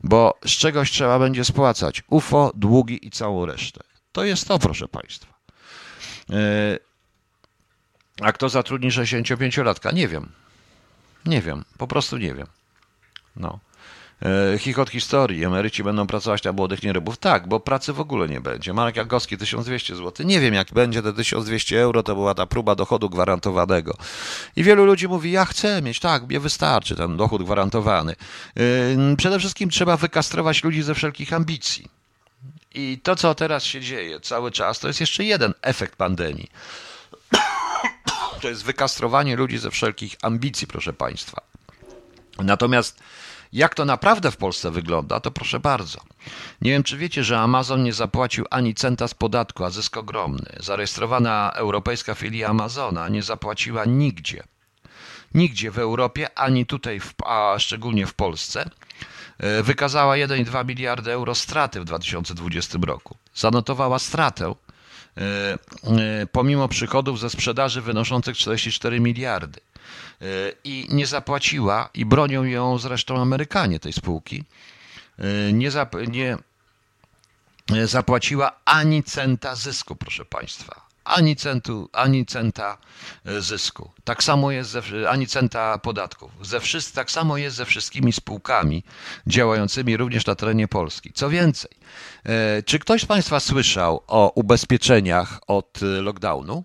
bo 0.04 0.40
z 0.46 0.52
czegoś 0.52 0.92
trzeba 0.92 1.20
będzie 1.20 1.46
spłacać 1.46 2.04
UFO, 2.10 2.52
długi 2.56 3.08
i 3.08 3.12
całą 3.12 3.46
resztę. 3.46 3.82
To 4.12 4.24
jest 4.24 4.48
to, 4.48 4.60
proszę 4.60 4.88
państwa. 4.88 5.34
A 8.22 8.32
kto 8.32 8.50
zatrudni 8.50 8.90
65-latka? 8.90 9.94
Nie 9.94 10.08
wiem. 10.08 10.30
Nie 11.26 11.42
wiem, 11.42 11.66
po 11.78 11.88
prostu 11.88 12.18
nie 12.18 12.34
wiem. 12.34 12.48
No. 13.36 13.60
E, 14.22 14.58
chichot 14.60 14.90
historii. 14.90 15.46
Emeryci 15.46 15.84
będą 15.84 16.08
pracować 16.08 16.44
na 16.44 16.52
młodych 16.52 16.84
nierybów? 16.84 17.18
Tak, 17.18 17.48
bo 17.48 17.60
pracy 17.60 17.94
w 17.94 18.00
ogóle 18.00 18.28
nie 18.30 18.42
będzie. 18.42 18.74
Marek 18.74 18.96
Jagowski 18.96 19.38
1200 19.38 19.96
zł. 19.96 20.26
Nie 20.26 20.40
wiem, 20.40 20.54
jak 20.54 20.74
będzie 20.74 21.02
te 21.02 21.14
1200 21.14 21.82
euro, 21.82 22.04
to 22.04 22.16
była 22.16 22.34
ta 22.34 22.46
próba 22.46 22.76
dochodu 22.76 23.10
gwarantowanego. 23.10 23.98
I 24.56 24.64
wielu 24.64 24.86
ludzi 24.86 25.08
mówi, 25.08 25.32
ja 25.32 25.46
chcę 25.46 25.82
mieć, 25.82 26.00
tak, 26.00 26.24
mnie 26.24 26.40
wystarczy 26.40 26.96
ten 26.96 27.18
dochód 27.18 27.44
gwarantowany. 27.44 28.16
E, 28.58 29.16
przede 29.16 29.40
wszystkim 29.40 29.70
trzeba 29.70 29.98
wykastrować 29.98 30.64
ludzi 30.64 30.84
ze 30.84 30.96
wszelkich 30.96 31.34
ambicji. 31.34 31.88
I 32.76 33.00
to, 33.04 33.16
co 33.16 33.36
teraz 33.36 33.64
się 33.64 33.82
dzieje 33.82 34.20
cały 34.20 34.52
czas, 34.52 34.80
to 34.80 34.88
jest 34.88 35.00
jeszcze 35.00 35.24
jeden 35.24 35.54
efekt 35.62 35.96
pandemii 35.96 36.50
to 38.44 38.50
jest 38.50 38.64
wykastrowanie 38.64 39.36
ludzi 39.36 39.58
ze 39.58 39.72
wszelkich 39.72 40.16
ambicji, 40.22 40.68
proszę 40.68 40.94
Państwa. 40.94 41.42
Natomiast 42.40 43.00
jak 43.54 43.76
to 43.76 43.86
naprawdę 43.86 44.32
w 44.32 44.38
Polsce 44.38 44.72
wygląda, 44.72 45.20
to 45.20 45.32
proszę 45.32 45.60
bardzo. 45.60 46.00
Nie 46.62 46.72
wiem, 46.72 46.84
czy 46.84 46.98
wiecie, 46.98 47.24
że 47.24 47.40
Amazon 47.40 47.84
nie 47.84 47.94
zapłacił 47.94 48.46
ani 48.50 48.74
centa 48.74 49.08
z 49.08 49.14
podatku, 49.14 49.64
a 49.64 49.70
zysk 49.70 49.98
ogromny. 49.98 50.56
Zarejestrowana 50.60 51.52
europejska 51.56 52.16
filia 52.16 52.48
Amazona 52.48 53.10
nie 53.10 53.24
zapłaciła 53.24 53.86
nigdzie. 53.86 54.44
Nigdzie 55.34 55.72
w 55.72 55.80
Europie, 55.80 56.40
ani 56.40 56.66
tutaj, 56.66 57.00
w, 57.00 57.14
a 57.26 57.56
szczególnie 57.60 58.08
w 58.08 58.14
Polsce, 58.14 58.70
e, 59.38 59.64
wykazała 59.64 60.16
1,2 60.16 60.66
miliardy 60.66 61.12
euro 61.12 61.36
straty 61.36 61.82
w 61.82 61.86
2020 61.86 62.80
roku. 62.82 63.18
Zanotowała 63.36 64.00
stratę 64.00 64.56
pomimo 66.32 66.68
przychodów 66.68 67.20
ze 67.20 67.30
sprzedaży 67.30 67.82
wynoszących 67.82 68.38
44 68.38 69.00
miliardy. 69.00 69.60
E, 70.22 70.26
I 70.64 70.88
nie 70.90 71.08
zapłaciła, 71.08 71.90
i 71.94 72.06
bronią 72.06 72.44
ją 72.44 72.78
zresztą 72.78 73.22
Amerykanie 73.22 73.80
tej 73.80 73.94
spółki, 73.94 74.44
nie, 75.54 75.72
zap, 75.72 75.96
nie 76.08 76.38
zapłaciła 77.88 78.52
ani 78.66 79.04
centa 79.04 79.56
zysku, 79.56 79.96
proszę 79.96 80.26
Państwa 80.26 80.93
ani, 81.06 81.36
centu, 81.36 81.90
ani 81.94 82.26
centa 82.26 82.78
e, 83.26 83.42
zysku. 83.42 83.92
Tak 84.04 84.24
samo 84.24 84.52
jest 84.52 84.70
ze, 84.70 85.10
ani 85.10 85.28
centa 85.28 85.78
podatków. 85.78 86.32
Ze 86.42 86.60
wszyscy, 86.60 86.94
tak 86.94 87.12
samo 87.12 87.38
jest 87.38 87.56
ze 87.56 87.66
wszystkimi 87.66 88.14
spółkami 88.14 88.84
działającymi 89.28 89.98
również 89.98 90.26
na 90.26 90.36
terenie 90.36 90.68
Polski. 90.68 91.14
Co 91.14 91.30
więcej, 91.30 91.72
e, 92.26 92.64
czy 92.64 92.80
ktoś 92.80 93.02
z 93.02 93.06
Państwa 93.06 93.40
słyszał 93.40 94.04
o 94.08 94.32
ubezpieczeniach 94.36 95.40
od 95.48 95.80
lockdownu? 95.82 96.64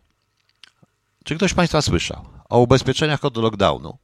Czy 1.24 1.36
ktoś 1.36 1.50
z 1.50 1.54
Państwa 1.54 1.82
słyszał 1.82 2.24
o 2.48 2.58
ubezpieczeniach 2.58 3.24
od 3.24 3.36
lockdownu? 3.36 3.98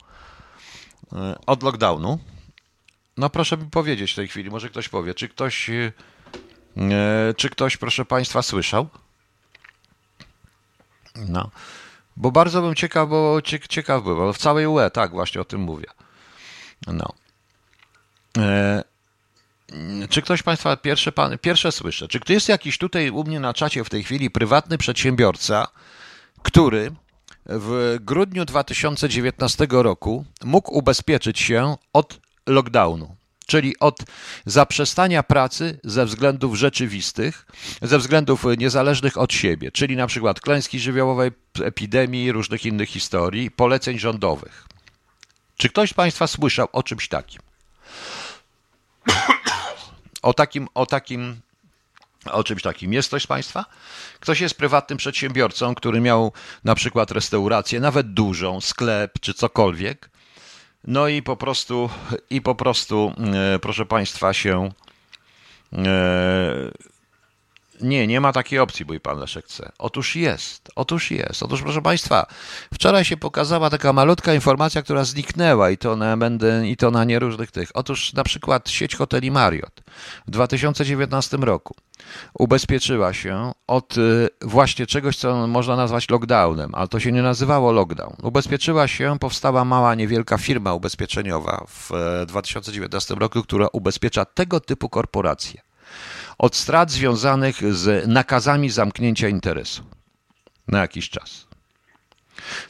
E, 1.13 1.35
od 1.47 1.63
lockdownu? 1.63 2.19
No 3.17 3.31
proszę 3.31 3.57
mi 3.57 3.71
powiedzieć 3.71 4.13
w 4.13 4.17
tej 4.17 4.29
chwili, 4.29 4.51
może 4.51 4.69
ktoś 4.69 4.89
powie, 4.89 5.15
czy 5.15 5.29
ktoś, 5.29 5.71
czy 7.37 7.51
ktoś, 7.51 7.77
proszę 7.77 8.05
Państwa, 8.05 8.43
słyszał? 8.43 8.89
No. 11.15 11.51
Bo 12.17 12.31
bardzo 12.31 12.63
bym 12.63 12.75
ciekaw, 12.75 13.09
bo 13.09 13.43
ciekaw 13.69 14.05
był, 14.05 14.33
w 14.33 14.39
całej 14.39 14.67
UE, 14.67 14.91
tak, 14.93 15.11
właśnie 15.11 15.41
o 15.41 15.45
tym 15.45 15.61
mówię. 15.61 15.87
No. 16.87 17.13
E, 18.39 18.85
czy 20.09 20.23
ktoś 20.23 20.43
Państwa 20.43 20.77
pierwsze, 20.77 21.13
pierwsze 21.41 21.73
słyszę? 21.73 22.09
Czy 22.09 22.21
jest 22.29 22.49
jakiś 22.49 22.79
tutaj 22.79 23.11
u 23.11 23.25
mnie 23.25 23.41
na 23.41 23.55
czacie 23.55 23.85
w 23.85 23.91
tej 23.91 24.05
chwili 24.05 24.31
prywatny 24.31 24.79
przedsiębiorca, 24.79 25.69
który 26.43 26.93
w 27.47 27.99
grudniu 28.01 28.45
2019 28.45 29.67
roku 29.71 30.25
mógł 30.45 30.79
ubezpieczyć 30.79 31.41
się 31.41 31.77
od 31.93 32.21
lockdownu? 32.47 33.17
Czyli 33.47 33.79
od 33.79 33.99
zaprzestania 34.47 35.23
pracy 35.23 35.81
ze 35.85 36.07
względów 36.07 36.55
rzeczywistych, 36.57 37.47
ze 37.83 37.99
względów 37.99 38.45
niezależnych 38.59 39.19
od 39.19 39.33
siebie, 39.33 39.73
czyli 39.73 39.97
na 39.97 40.07
przykład 40.07 40.41
klęski 40.41 40.81
żywiołowej, 40.81 41.31
epidemii, 41.63 42.33
różnych 42.33 42.67
innych 42.67 42.89
historii, 42.89 43.51
poleceń 43.51 43.99
rządowych. 43.99 44.67
Czy 45.57 45.69
ktoś 45.69 45.91
z 45.91 45.95
Państwa 45.95 46.27
słyszał 46.27 46.69
o 46.73 46.83
czymś 46.83 47.09
takim? 47.09 47.43
O 50.23 50.35
takim, 50.35 50.69
o 50.75 50.87
takim, 50.87 51.41
o 52.31 52.45
czymś 52.45 52.63
takim. 52.63 52.93
Jest 52.93 53.09
ktoś 53.09 53.23
z 53.23 53.27
Państwa? 53.27 53.65
Ktoś 54.21 54.41
jest 54.41 54.55
prywatnym 54.55 54.99
przedsiębiorcą, 54.99 55.75
który 55.75 56.01
miał 56.01 56.33
na 56.65 56.75
przykład 56.75 57.11
restaurację, 57.11 57.81
nawet 57.81 58.13
dużą, 58.13 58.61
sklep 58.61 59.13
czy 59.21 59.35
cokolwiek 59.35 60.11
no 60.87 61.09
i 61.09 61.23
po 61.23 61.37
prostu, 61.37 61.91
i 62.31 62.41
po 62.41 62.55
prostu, 62.55 63.13
e, 63.35 63.59
proszę 63.59 63.87
Państwa, 63.87 64.33
się. 64.33 64.71
Nie, 67.81 68.07
nie 68.07 68.21
ma 68.21 68.33
takiej 68.33 68.59
opcji, 68.59 68.87
mój 68.87 69.01
pan 69.01 69.19
Leszek 69.19 69.45
chce. 69.45 69.73
Otóż 69.79 70.17
jest, 70.17 70.71
otóż 70.77 71.11
jest. 71.11 71.43
Otóż, 71.43 71.63
proszę 71.63 71.83
Państwa, 71.83 72.27
wczoraj 72.75 73.05
się 73.05 73.17
pokazała 73.17 73.71
taka 73.71 73.93
malutka 73.93 74.35
informacja, 74.35 74.83
która 74.83 75.05
zniknęła 75.05 75.71
i 75.71 75.79
to 75.79 75.97
na, 75.97 76.17
będę, 76.17 76.69
i 76.69 76.77
to 76.77 76.91
na 76.91 77.05
nieróżnych 77.05 77.51
tych. 77.51 77.71
Otóż 77.75 78.13
na 78.13 78.25
przykład 78.25 78.71
sieć 78.71 78.97
hoteli 78.97 79.31
Marriott 79.31 79.83
w 80.27 80.31
2019 80.31 81.37
roku 81.37 81.75
ubezpieczyła 82.39 83.13
się 83.13 83.53
od 83.67 83.99
y, 83.99 84.29
właśnie 84.43 84.87
czegoś, 84.87 85.17
co 85.17 85.47
można 85.47 85.77
nazwać 85.77 86.11
lockdownem, 86.11 86.75
ale 86.75 86.89
to 86.89 87.01
się 87.01 87.13
nie 87.13 87.23
nazywało 87.23 87.73
lockdown. 87.73 88.17
Ubezpieczyła 88.23 88.89
się, 88.89 89.19
powstała 89.21 89.65
mała, 89.65 89.95
niewielka 89.95 90.39
firma 90.39 90.75
ubezpieczeniowa 90.75 91.65
w 91.69 91.91
2019 92.27 93.15
e, 93.15 93.19
roku, 93.19 93.43
która 93.43 93.69
ubezpiecza 93.73 94.25
tego 94.25 94.61
typu 94.61 94.89
korporacje 94.89 95.64
od 96.39 96.57
strat 96.57 96.91
związanych 96.91 97.75
z 97.75 98.09
nakazami 98.09 98.71
zamknięcia 98.71 99.29
interesu 99.29 99.83
na 100.69 100.81
jakiś 100.81 101.11
czas. 101.11 101.47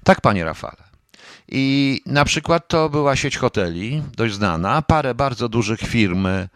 Tak, 0.04 0.20
panie 0.20 0.44
Rafale. 0.44 0.84
I 1.48 2.00
na 2.06 2.24
przykład 2.24 2.68
to 2.68 2.88
była 2.88 3.16
sieć 3.16 3.36
hoteli, 3.36 4.02
dość 4.16 4.34
znana, 4.34 4.82
parę 4.82 5.14
bardzo 5.14 5.48
dużych 5.48 5.80
firm, 5.80 6.26
e, 6.26 6.48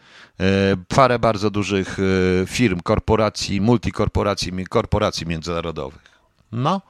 parę 0.88 1.18
bardzo 1.18 1.50
dużych 1.50 1.96
e, 1.98 2.46
firm, 2.46 2.80
korporacji, 2.80 3.60
multikorporacji, 3.60 4.66
korporacji 4.68 5.26
międzynarodowych. 5.26 6.18
No, 6.52 6.80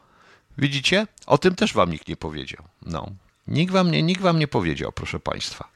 Widzicie? 0.59 1.07
O 1.27 1.39
tym 1.39 1.55
też 1.55 1.75
wam 1.75 1.91
nikt 1.91 2.09
nie 2.09 2.17
powiedział. 2.17 2.65
No. 2.87 3.11
Nikt 3.49 3.73
wam 3.73 3.91
nie, 3.91 4.03
nikt 4.03 4.21
wam 4.21 4.39
nie 4.39 4.49
powiedział, 4.49 4.93
proszę 4.93 5.21
państwa. 5.21 5.69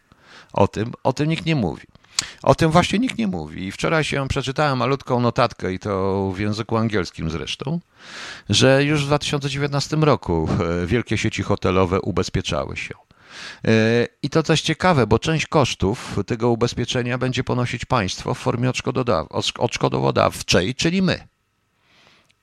O 0.53 0.69
tym, 0.69 0.93
o 1.05 1.13
tym 1.13 1.29
nikt 1.29 1.47
nie 1.47 1.57
mówi. 1.57 1.87
O 2.43 2.55
tym 2.55 2.71
właśnie 2.71 2.99
nikt 2.99 3.19
nie 3.19 3.27
mówi. 3.27 3.67
I 3.67 3.73
wczoraj 3.73 4.05
się 4.05 4.29
przeczytałem 4.29 4.79
malutką 4.79 5.21
notatkę, 5.21 5.73
i 5.73 5.79
to 5.79 6.31
w 6.35 6.39
języku 6.39 6.77
angielskim 6.77 7.31
zresztą, 7.31 7.81
że 8.51 8.85
już 8.85 9.05
w 9.05 9.07
2019 9.07 9.97
roku 9.97 10.49
e, 10.83 10.87
wielkie 10.87 11.19
sieci 11.19 11.43
hotelowe 11.43 12.01
ubezpieczały 12.01 12.77
się. 12.77 12.95
E, 13.65 13.71
I 14.23 14.31
to 14.31 14.43
coś 14.43 14.61
ciekawe, 14.61 15.07
bo 15.07 15.19
część 15.19 15.47
kosztów 15.47 16.19
tego 16.27 16.51
ubezpieczenia 16.51 17.19
będzie 17.19 17.45
ponosić 17.45 17.85
państwo 17.85 18.35
w 18.35 18.39
formie 18.39 18.73
odszkodowodawczej, 19.59 20.75
czyli 20.75 21.03
my. 21.03 21.29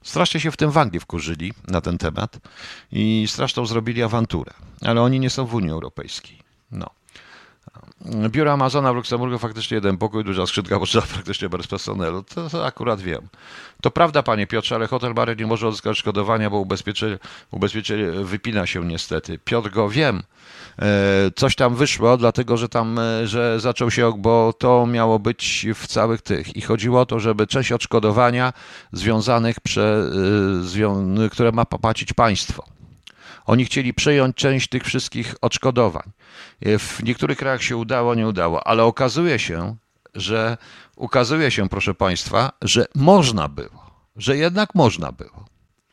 Strasznie 0.04 0.40
się 0.40 0.52
w 0.52 0.58
tym 0.58 0.72
w 0.72 0.78
Anglii 0.78 1.00
wkurzyli 1.00 1.54
na 1.68 1.82
ten 1.82 1.98
temat 1.98 2.38
i 2.92 3.26
straszną 3.28 3.66
zrobili 3.66 4.04
awanturę, 4.04 4.54
ale 4.82 5.02
oni 5.02 5.20
nie 5.20 5.30
są 5.30 5.46
w 5.46 5.54
Unii 5.54 5.72
Europejskiej. 5.72 6.40
No. 6.72 6.99
Biuro 8.06 8.52
Amazona 8.52 8.94
w 8.94 8.96
Luksemburgu 8.96 9.38
faktycznie 9.38 9.76
jeden 9.76 9.98
pokój, 9.98 10.24
duża 10.24 10.48
skrzydka 10.48 10.80
potrzeba 10.80 11.08
praktycznie 11.14 11.50
bez 11.50 11.68
personelu. 11.68 12.24
To, 12.24 12.50
to, 12.50 12.66
akurat 12.66 13.02
wiem. 13.02 13.28
To 13.82 13.92
prawda, 13.92 14.24
panie 14.24 14.48
Piotrze, 14.48 14.76
ale 14.76 14.88
hotel 14.88 15.14
Bary 15.14 15.36
nie 15.36 15.46
może 15.46 15.68
uzyskać 15.68 15.98
szkodowania, 15.98 16.50
bo 16.50 16.58
ubezpieczenie, 16.58 17.18
ubezpieczenie 17.52 18.06
wypina 18.12 18.66
się 18.66 18.86
niestety. 18.86 19.40
Piotr 19.46 19.70
go 19.70 19.90
wiem. 19.90 20.24
E, 20.80 21.32
coś 21.36 21.56
tam 21.56 21.76
wyszło, 21.76 22.18
dlatego 22.18 22.58
że 22.58 22.70
tam, 22.70 23.00
e, 23.00 23.28
że 23.28 23.60
zaczął 23.60 23.92
się, 23.92 24.14
bo 24.18 24.54
to 24.54 24.86
miało 24.86 25.20
być 25.20 25.66
w 25.76 25.88
całych 25.88 26.22
tych. 26.22 26.56
I 26.56 26.62
chodziło 26.62 27.02
o 27.02 27.06
to, 27.06 27.20
żeby 27.20 27.48
część 27.48 27.72
odszkodowania 27.72 28.54
związanych, 28.92 29.60
prze, 29.60 30.12
e, 31.26 31.30
które 31.30 31.52
ma 31.52 31.66
płacić 31.66 32.14
państwo. 32.14 32.79
Oni 33.50 33.66
chcieli 33.66 33.94
przejąć 33.94 34.36
część 34.36 34.70
tych 34.70 34.84
wszystkich 34.84 35.36
odszkodowań. 35.42 36.12
W 36.62 37.04
niektórych 37.04 37.38
krajach 37.38 37.64
się 37.64 37.78
udało, 37.78 38.16
nie 38.16 38.28
udało, 38.28 38.68
ale 38.68 38.84
okazuje 38.84 39.40
się, 39.40 39.76
że 40.16 40.58
ukazuje 40.96 41.52
się, 41.52 41.70
proszę 41.70 41.94
Państwa, 41.94 42.52
że 42.62 42.86
można 42.96 43.48
było, 43.48 43.92
że 44.16 44.38
jednak 44.38 44.76
można 44.76 45.12
było. 45.12 45.46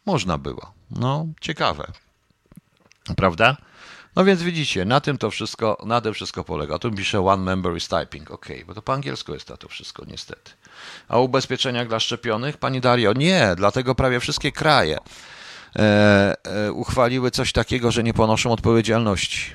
Można 0.07 0.39
było. 0.39 0.73
No, 0.91 1.27
ciekawe. 1.41 1.93
Prawda? 3.17 3.57
No 4.17 4.25
więc 4.25 4.43
widzicie, 4.43 4.85
na 4.85 5.01
tym 5.01 5.19
to 5.19 5.31
wszystko, 5.31 5.79
na 5.87 6.01
tym 6.01 6.15
wszystko 6.15 6.45
polega. 6.45 6.79
Tu 6.79 6.91
pisze 6.91 7.27
one 7.27 7.43
member 7.43 7.77
is 7.77 7.89
typing. 7.89 8.31
Ok, 8.31 8.47
bo 8.67 8.75
to 8.75 8.83
po 8.83 8.93
angielsku 8.93 9.35
jest 9.35 9.53
to 9.59 9.69
wszystko 9.69 10.05
niestety. 10.07 10.51
A 11.09 11.19
ubezpieczenia 11.19 11.85
dla 11.85 12.01
szczepionych? 12.01 12.57
Pani 12.57 12.81
Dario, 12.81 13.13
nie, 13.13 13.55
dlatego 13.57 13.95
prawie 13.95 14.21
wszystkie 14.21 14.53
kraje 14.53 14.97
e, 14.97 15.01
e, 15.01 15.36
uchwaliły 16.73 17.31
coś 17.31 17.53
takiego, 17.53 17.93
że 17.93 18.03
nie 18.03 18.15
ponoszą 18.15 18.53
odpowiedzialności. 18.53 19.53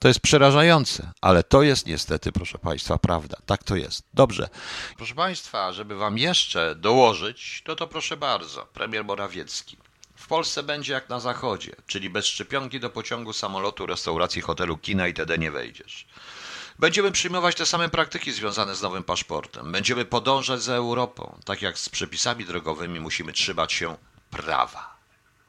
To 0.00 0.08
jest 0.08 0.20
przerażające, 0.20 1.12
ale 1.20 1.42
to 1.42 1.62
jest 1.62 1.86
niestety, 1.86 2.32
proszę 2.32 2.58
Państwa, 2.58 2.98
prawda. 2.98 3.36
Tak 3.46 3.64
to 3.64 3.76
jest. 3.76 4.04
Dobrze. 4.14 4.48
Proszę 4.96 5.14
Państwa, 5.14 5.72
żeby 5.72 5.96
Wam 5.96 6.18
jeszcze 6.18 6.74
dołożyć, 6.74 7.62
to 7.64 7.76
to 7.76 7.86
proszę 7.86 8.16
bardzo, 8.16 8.66
premier 8.74 9.04
Morawiecki. 9.04 9.76
W 10.16 10.26
Polsce 10.26 10.62
będzie 10.62 10.92
jak 10.92 11.08
na 11.08 11.20
zachodzie, 11.20 11.72
czyli 11.86 12.10
bez 12.10 12.26
szczepionki 12.26 12.80
do 12.80 12.90
pociągu, 12.90 13.32
samolotu, 13.32 13.86
restauracji, 13.86 14.42
hotelu, 14.42 14.76
kina 14.76 15.08
itd. 15.08 15.38
nie 15.38 15.50
wejdziesz. 15.50 16.06
Będziemy 16.78 17.12
przyjmować 17.12 17.56
te 17.56 17.66
same 17.66 17.88
praktyki 17.88 18.32
związane 18.32 18.74
z 18.74 18.82
nowym 18.82 19.04
paszportem. 19.04 19.72
Będziemy 19.72 20.04
podążać 20.04 20.62
za 20.62 20.74
Europą. 20.74 21.38
Tak 21.44 21.62
jak 21.62 21.78
z 21.78 21.88
przepisami 21.88 22.44
drogowymi 22.44 23.00
musimy 23.00 23.32
trzymać 23.32 23.72
się 23.72 23.96
prawa. 24.30 24.91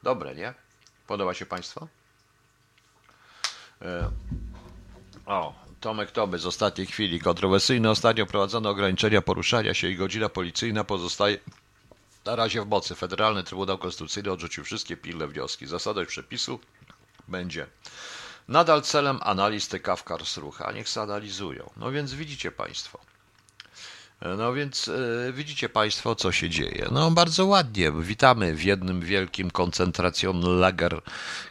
Dobre, 0.04 0.34
nie? 0.34 0.54
Podoba 1.06 1.34
się 1.34 1.46
Państwu? 1.46 1.88
E, 3.82 4.10
o, 5.26 5.54
Tomek 5.80 6.10
Tomy 6.10 6.38
z 6.38 6.46
ostatniej 6.46 6.86
chwili. 6.86 7.20
Kontrowersyjne 7.20 7.90
ostatnio 7.90 8.26
prowadzone 8.26 8.68
ograniczenia 8.68 9.22
poruszania 9.22 9.74
się 9.74 9.88
i 9.88 9.96
godzina 9.96 10.28
policyjna 10.28 10.84
pozostaje 10.84 11.38
na 12.24 12.36
razie 12.36 12.62
w 12.62 12.66
mocy. 12.66 12.94
Federalny 12.94 13.42
Trybunał 13.42 13.78
Konstytucyjny 13.78 14.32
odrzucił 14.32 14.64
wszystkie 14.64 14.96
pilne 14.96 15.26
wnioski. 15.26 15.66
Zasadność 15.66 16.10
przepisu 16.10 16.60
będzie 17.28 17.66
nadal 18.48 18.82
celem 18.82 19.18
analiz 19.22 19.68
TK 19.68 19.96
w 19.96 20.04
Karlsruhe, 20.04 20.66
a 20.66 20.72
niech 20.72 20.88
się 20.88 21.00
analizują. 21.00 21.70
No 21.76 21.92
więc 21.92 22.14
widzicie 22.14 22.52
Państwo. 22.52 22.98
No 24.38 24.52
więc 24.52 24.88
e, 24.88 25.32
widzicie 25.32 25.68
Państwo, 25.68 26.14
co 26.14 26.32
się 26.32 26.50
dzieje. 26.50 26.88
No 26.92 27.10
bardzo 27.10 27.46
ładnie. 27.46 27.92
Witamy 27.92 28.54
w 28.54 28.64
jednym 28.64 29.00
wielkim 29.00 29.50
koncentracjonlager 29.50 31.00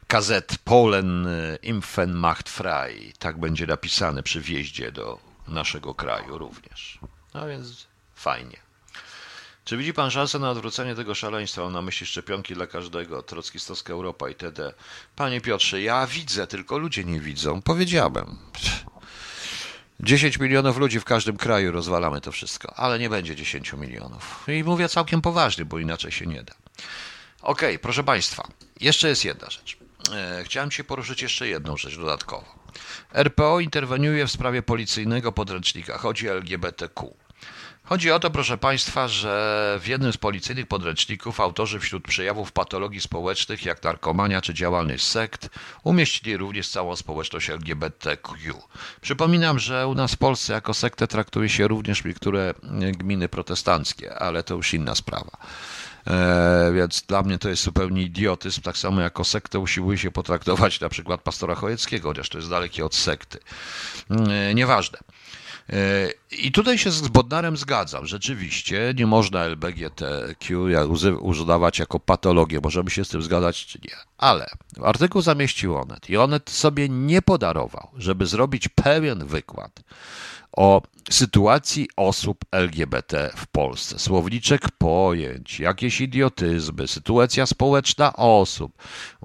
KZ 0.07 0.57
Polen 0.64 1.28
e, 1.28 1.55
Impfen 1.64 2.14
macht 2.14 2.49
frei. 2.49 3.14
Tak 3.20 3.39
będzie 3.39 3.68
napisane 3.68 4.24
przy 4.24 4.41
wjeździe 4.41 4.91
do 4.91 5.20
naszego 5.47 5.93
kraju 5.93 6.38
również. 6.38 6.99
No 7.34 7.47
więc 7.47 7.88
fajnie. 8.16 8.57
Czy 9.66 9.78
widzi 9.78 9.93
Pan 9.93 10.11
szansę 10.11 10.39
na 10.39 10.49
odwrócenie 10.49 10.95
tego 10.95 11.16
szaleństwa? 11.16 11.70
Na 11.70 11.82
myśli 11.82 12.07
szczepionki 12.07 12.53
dla 12.53 12.68
każdego, 12.68 13.24
trockistowska 13.24 13.93
Europa 13.93 14.30
itd. 14.30 14.74
Panie 15.16 15.41
Piotrze, 15.41 15.82
ja 15.82 16.07
widzę, 16.07 16.47
tylko 16.47 16.78
ludzie 16.78 17.03
nie 17.03 17.20
widzą. 17.20 17.61
Powiedziałem. 17.61 18.38
10 20.04 20.39
milionów 20.39 20.78
ludzi 20.78 20.99
w 20.99 21.06
każdym 21.06 21.38
kraju 21.38 21.72
rozwalamy 21.72 22.22
to 22.22 22.32
wszystko, 22.32 22.74
ale 22.76 22.99
nie 22.99 23.10
będzie 23.10 23.36
10 23.36 23.74
milionów. 23.74 24.45
I 24.47 24.64
mówię 24.64 24.89
całkiem 24.89 25.22
poważnie, 25.22 25.66
bo 25.66 25.80
inaczej 25.80 26.12
się 26.12 26.26
nie 26.26 26.43
da. 26.43 26.54
Okej, 27.41 27.70
okay, 27.70 27.80
proszę 27.80 28.04
Państwa, 28.04 28.47
jeszcze 28.80 29.10
jest 29.10 29.26
jedna 29.26 29.49
rzecz. 29.49 29.78
E, 30.14 30.43
chciałem 30.43 30.72
się 30.72 30.84
poruszyć 30.84 31.22
jeszcze 31.22 31.47
jedną 31.47 31.78
rzecz 31.78 31.97
dodatkowo. 31.97 32.45
RPO 33.14 33.60
interweniuje 33.60 34.28
w 34.28 34.32
sprawie 34.32 34.62
policyjnego 34.62 35.32
podręcznika. 35.32 35.97
Chodzi 35.97 36.30
o 36.30 36.34
LGBTQ. 36.34 37.14
Chodzi 37.94 38.12
o 38.12 38.20
to, 38.20 38.30
proszę 38.30 38.58
Państwa, 38.58 39.08
że 39.08 39.78
w 39.82 39.88
jednym 39.88 40.14
z 40.14 40.18
policyjnych 40.18 40.68
podręczników 40.68 41.39
autorzy 41.39 41.80
wśród 41.80 42.04
przejawów 42.04 42.52
patologii 42.52 43.02
społecznych, 43.02 43.66
jak 43.66 43.84
narkomania 43.84 44.41
czy 44.41 44.54
działalność 44.54 45.06
sekt, 45.06 45.50
umieścili 45.84 46.38
również 46.38 46.70
całą 46.70 46.96
społeczność 46.96 47.50
LGBTQ. 47.50 48.54
Przypominam, 49.02 49.60
że 49.60 49.88
u 49.88 49.96
nas 49.96 50.12
w 50.12 50.18
Polsce 50.18 50.54
jako 50.54 50.74
sektę 50.74 51.08
traktuje 51.08 51.50
się 51.50 51.68
również 51.68 52.04
niektóre 52.04 52.54
gminy 52.98 53.30
protestanckie, 53.30 54.16
ale 54.16 54.44
to 54.44 54.56
już 54.56 54.74
inna 54.74 54.96
sprawa. 54.96 55.38
E, 56.08 56.72
więc 56.76 57.02
dla 57.02 57.24
mnie 57.24 57.38
to 57.38 57.50
jest 57.50 57.64
zupełnie 57.64 58.02
idiotyzm, 58.02 58.62
tak 58.62 58.78
samo 58.78 59.02
jako 59.02 59.24
sektę 59.24 59.60
usiłuje 59.60 59.98
się 59.98 60.12
potraktować 60.12 60.80
na 60.80 60.89
przykład 60.89 61.22
pastora 61.22 61.56
Chojeckiego, 61.56 62.10
chociaż 62.10 62.30
to 62.30 62.38
jest 62.38 62.50
dalekie 62.50 62.86
od 62.86 62.96
sekty. 62.96 63.39
E, 64.10 64.56
nieważne. 64.56 65.00
I 66.32 66.51
tutaj 66.51 66.78
się 66.78 66.91
z 66.91 67.07
Bodnarem 67.07 67.57
zgadzam. 67.57 68.05
Rzeczywiście 68.05 68.93
nie 68.97 69.05
można 69.07 69.43
LBGTQ 69.43 70.68
używać 71.20 71.80
jako 71.80 71.99
patologię. 71.99 72.59
Możemy 72.64 72.89
się 72.89 73.05
z 73.05 73.09
tym 73.09 73.22
zgadzać 73.22 73.66
czy 73.66 73.80
nie. 73.84 73.95
Ale 74.18 74.49
artykuł 74.84 75.22
zamieścił 75.22 75.78
Onet 75.78 76.09
i 76.09 76.18
Onet 76.18 76.49
sobie 76.49 76.89
nie 76.89 77.22
podarował, 77.22 77.88
żeby 77.97 78.26
zrobić 78.26 78.68
pewien 78.68 79.26
wykład 79.26 79.80
o 80.58 80.82
sytuacji 81.10 81.88
osób 81.95 82.45
LGBT 82.51 83.32
w 83.36 83.47
Polsce. 83.47 83.99
Słowniczek 83.99 84.62
pojęć, 84.78 85.60
jakieś 85.60 86.01
idiotyzmy, 86.01 86.88
sytuacja 86.88 87.45
społeczna 87.45 88.14
osób, 88.14 88.74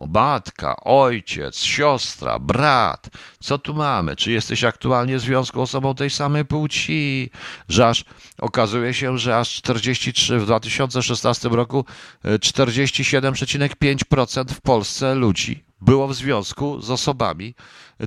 matka, 0.08 0.76
ojciec, 0.84 1.58
siostra, 1.58 2.38
brat. 2.38 3.08
Co 3.40 3.58
tu 3.58 3.74
mamy? 3.74 4.16
Czy 4.16 4.32
jesteś 4.32 4.64
aktualnie 4.64 5.16
w 5.16 5.20
związku 5.20 5.60
osobą 5.60 5.94
tej 5.94 6.10
samej 6.10 6.44
płci? 6.44 7.30
Że 7.68 7.88
aż 7.88 8.04
okazuje 8.38 8.94
się, 8.94 9.18
że 9.18 9.38
aż 9.38 9.54
43 9.54 10.38
w 10.38 10.44
2016 10.44 11.48
roku 11.48 11.84
47,5% 12.24 14.40
e, 14.40 14.44
w 14.54 14.60
Polsce 14.60 15.14
ludzi 15.14 15.67
było 15.80 16.08
w 16.08 16.14
związku 16.14 16.80
z 16.80 16.90
osobami 16.90 17.54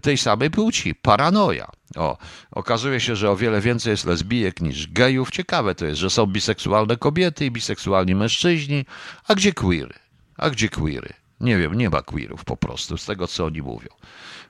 tej 0.02 0.18
samej 0.18 0.52
płci. 0.52 0.96
Paranoja. 0.96 1.72
O, 1.96 2.18
okazuje 2.52 3.00
się, 3.00 3.16
że 3.16 3.32
o 3.32 3.36
wiele 3.36 3.62
więcej 3.62 3.92
jest 3.92 4.06
lesbijek 4.06 4.62
niż 4.62 4.88
gejów. 4.88 5.32
Ciekawe 5.32 5.76
to 5.76 5.86
jest, 5.86 6.00
że 6.00 6.10
są 6.10 6.26
biseksualne 6.26 6.98
kobiety 6.98 7.46
i 7.46 7.52
biseksualni 7.52 8.16
mężczyźni. 8.16 8.86
A 9.28 9.36
gdzie 9.36 9.54
queery? 9.54 9.94
A 10.38 10.50
gdzie 10.50 10.70
queery? 10.70 11.14
Nie 11.40 11.58
wiem, 11.58 11.74
nie 11.74 11.90
ma 11.90 12.02
queerów 12.02 12.44
po 12.44 12.58
prostu, 12.58 12.98
z 12.98 13.06
tego 13.06 13.28
co 13.28 13.46
oni 13.46 13.62
mówią. 13.62 13.90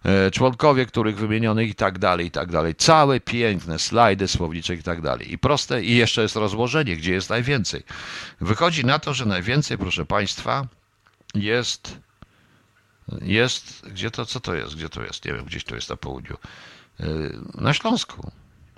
E, 0.05 0.31
członkowie, 0.31 0.85
których 0.85 1.17
wymienionych 1.17 1.69
i 1.69 1.75
tak 1.75 1.99
dalej, 1.99 2.27
i 2.27 2.31
tak 2.31 2.51
dalej. 2.51 2.75
Całe 2.75 3.19
piękne 3.19 3.79
slajdy, 3.79 4.27
słowniczek 4.27 4.79
i 4.79 4.83
tak 4.83 5.01
dalej. 5.01 5.33
I 5.33 5.37
proste, 5.37 5.83
i 5.83 5.95
jeszcze 5.95 6.21
jest 6.21 6.35
rozłożenie, 6.35 6.97
gdzie 6.97 7.13
jest 7.13 7.29
najwięcej. 7.29 7.83
Wychodzi 8.41 8.85
na 8.85 8.99
to, 8.99 9.13
że 9.13 9.25
najwięcej, 9.25 9.77
proszę 9.77 10.05
Państwa, 10.05 10.67
jest 11.35 11.97
jest, 13.21 13.83
gdzie 13.89 14.11
to, 14.11 14.25
co 14.25 14.39
to 14.39 14.55
jest, 14.55 14.75
gdzie 14.75 14.89
to 14.89 15.03
jest, 15.03 15.25
nie 15.25 15.33
wiem, 15.33 15.45
gdzieś 15.45 15.63
to 15.63 15.75
jest 15.75 15.89
na 15.89 15.95
południu, 15.95 16.37
yy, 16.99 17.39
na 17.55 17.73
Śląsku. 17.73 18.31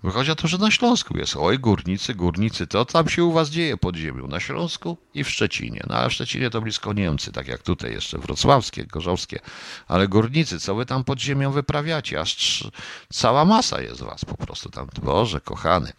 Wychodzi 0.03 0.31
o 0.31 0.35
to, 0.35 0.47
że 0.47 0.57
na 0.57 0.71
Śląsku 0.71 1.17
jest. 1.17 1.35
Oj, 1.35 1.59
górnicy, 1.59 2.15
górnicy, 2.15 2.67
to 2.67 2.85
tam 2.85 3.09
się 3.09 3.23
u 3.23 3.31
was 3.31 3.49
dzieje 3.49 3.77
pod 3.77 3.95
ziemią. 3.95 4.27
Na 4.27 4.39
Śląsku 4.39 4.97
i 5.13 5.23
w 5.23 5.29
Szczecinie. 5.29 5.83
No 5.89 5.95
ale 5.95 6.09
w 6.09 6.13
Szczecinie 6.13 6.49
to 6.49 6.61
blisko 6.61 6.93
Niemcy, 6.93 7.31
tak 7.31 7.47
jak 7.47 7.61
tutaj 7.61 7.91
jeszcze 7.91 8.17
wrocławskie, 8.17 8.85
gorzowskie. 8.85 9.39
Ale 9.87 10.07
górnicy, 10.07 10.59
co 10.59 10.75
wy 10.75 10.85
tam 10.85 11.03
pod 11.03 11.19
ziemią 11.19 11.51
wyprawiacie? 11.51 12.21
Aż 12.21 12.63
cała 13.13 13.45
masa 13.45 13.81
jest 13.81 14.01
was 14.01 14.25
po 14.25 14.37
prostu 14.37 14.69
tam. 14.69 14.87
Boże, 15.03 15.41
kochany. 15.41 15.93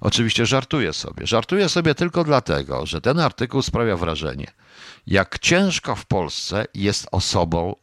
Oczywiście 0.00 0.46
żartuję 0.46 0.92
sobie. 0.92 1.26
Żartuję 1.26 1.68
sobie 1.68 1.94
tylko 1.94 2.24
dlatego, 2.24 2.86
że 2.86 3.00
ten 3.00 3.20
artykuł 3.20 3.62
sprawia 3.62 3.96
wrażenie, 3.96 4.46
jak 5.06 5.38
ciężko 5.38 5.96
w 5.96 6.06
Polsce 6.06 6.66
jest 6.74 7.06
osobą 7.12 7.76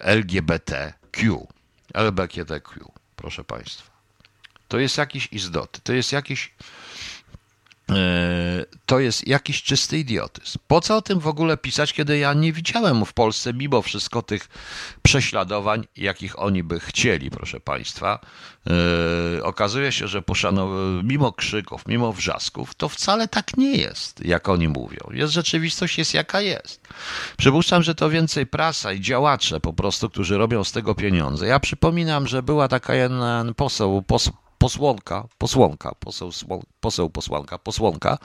LGBTQ. 0.00 1.46
LGBTQ, 1.94 2.92
proszę 3.16 3.44
Państwa. 3.44 3.89
To 4.70 4.78
jest 4.78 4.98
jakiś 4.98 5.28
izdoty, 5.32 5.80
to 5.84 5.92
jest 5.92 6.12
jakiś 6.12 6.54
e, 7.90 7.94
to 8.86 8.98
jest 9.00 9.26
jakiś 9.26 9.62
czysty 9.62 9.98
idiotyzm. 9.98 10.58
Po 10.66 10.80
co 10.80 10.96
o 10.96 11.02
tym 11.02 11.20
w 11.20 11.26
ogóle 11.26 11.56
pisać, 11.56 11.92
kiedy 11.92 12.18
ja 12.18 12.34
nie 12.34 12.52
widziałem 12.52 13.04
w 13.04 13.12
Polsce 13.12 13.54
mimo 13.54 13.82
wszystko 13.82 14.22
tych 14.22 14.48
prześladowań, 15.02 15.86
jakich 15.96 16.38
oni 16.38 16.62
by 16.62 16.80
chcieli, 16.80 17.30
proszę 17.30 17.60
Państwa. 17.60 18.18
Yy, 18.66 19.44
okazuje 19.44 19.92
się, 19.92 20.08
że 20.08 20.20
poszanow- 20.22 21.04
mimo 21.04 21.32
krzyków, 21.32 21.86
mimo 21.86 22.12
wrzasków, 22.12 22.74
to 22.74 22.88
wcale 22.88 23.28
tak 23.28 23.56
nie 23.56 23.72
jest, 23.76 24.24
jak 24.24 24.48
oni 24.48 24.68
mówią. 24.68 25.00
Jest 25.12 25.32
rzeczywistość 25.32 25.98
jest 25.98 26.14
jaka 26.14 26.40
jest. 26.40 26.80
Przypuszczam, 27.36 27.82
że 27.82 27.94
to 27.94 28.10
więcej 28.10 28.46
prasa 28.46 28.92
i 28.92 29.00
działacze 29.00 29.60
po 29.60 29.72
prostu, 29.72 30.10
którzy 30.10 30.38
robią 30.38 30.64
z 30.64 30.72
tego 30.72 30.94
pieniądze. 30.94 31.46
Ja 31.46 31.60
przypominam, 31.60 32.26
że 32.26 32.42
była 32.42 32.68
taka 32.68 32.94
jedna 32.94 33.44
poseł, 33.56 34.02
pos- 34.08 34.30
posłonka, 34.60 35.26
posłonka, 35.38 35.94
poseł, 36.00 36.30
poseł 36.80 37.10
posłanka, 37.10 37.58
posłonka. 37.58 38.18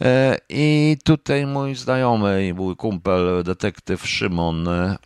E, 0.00 0.38
I 0.48 0.96
tutaj 1.04 1.46
mój 1.46 1.74
znajomy, 1.74 2.54
mój 2.56 2.76
kumpel, 2.76 3.42
detektyw 3.44 4.06
Szymon 4.06 4.68
e, 4.68 4.96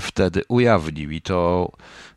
wtedy 0.00 0.42
ujawnił 0.48 1.10
i 1.10 1.20
to 1.20 1.70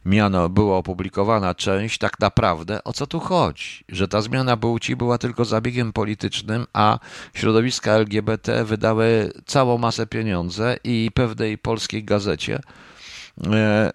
miano 0.06 0.50
była 0.50 0.78
opublikowana 0.78 1.56
część, 1.56 1.98
tak 1.98 2.20
naprawdę 2.20 2.84
o 2.84 2.94
co 2.94 3.08
tu 3.08 3.20
chodzi? 3.20 3.84
Że 3.90 4.08
ta 4.08 4.22
zmiana 4.22 4.58
płci 4.58 4.96
była 4.96 5.18
tylko 5.18 5.46
zabiegiem 5.46 5.94
politycznym, 5.94 6.66
a 6.74 7.00
środowiska 7.34 7.92
LGBT 7.92 8.64
wydały 8.64 9.32
całą 9.46 9.78
masę 9.78 10.08
pieniędzy 10.08 10.78
i 10.84 11.12
pewnej 11.14 11.58
polskiej 11.58 12.04
gazecie 12.04 12.60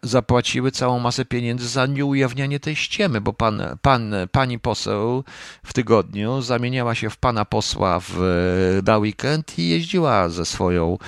zapłaciły 0.03 0.71
całą 0.71 0.99
masę 0.99 1.25
pieniędzy 1.25 1.69
za 1.69 1.87
nieujawnianie 1.87 2.61
tej 2.61 2.77
ściemy, 2.77 3.21
bo 3.21 3.33
pan, 3.33 3.63
pan, 3.83 4.15
pani 4.33 4.59
poseł 4.59 5.25
w 5.63 5.73
tygodniu 5.73 6.43
zamieniała 6.43 6.95
się 6.95 7.11
w 7.11 7.17
pana 7.17 7.45
posła 7.45 8.01
w, 8.01 8.81
na 8.87 8.99
weekend 8.99 9.59
i 9.59 9.69
jeździła 9.69 10.29
ze 10.29 10.45
swoją 10.45 10.99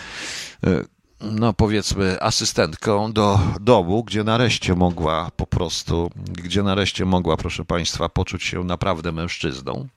e, 0.66 0.84
no 1.20 1.52
powiedzmy 1.52 2.22
asystentką 2.22 3.12
do 3.12 3.40
domu, 3.60 4.04
gdzie 4.04 4.24
nareszcie 4.24 4.74
mogła 4.74 5.30
po 5.36 5.46
prostu, 5.46 6.10
gdzie 6.16 6.62
nareszcie 6.62 7.04
mogła, 7.04 7.36
proszę 7.36 7.64
państwa, 7.64 8.08
poczuć 8.08 8.42
się 8.42 8.64
naprawdę 8.64 9.12
mężczyzną. 9.12 9.88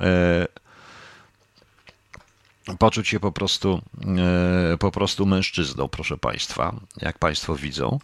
E, 0.00 0.46
poczuć 2.78 3.08
się 3.08 3.20
po 3.20 3.32
prostu, 3.32 3.82
e, 4.72 4.78
po 4.78 4.90
prostu 4.90 5.26
mężczyzną, 5.26 5.88
proszę 5.88 6.18
Państwa, 6.18 6.74
jak 6.96 7.18
Państwo 7.18 7.56
widzą. 7.56 7.98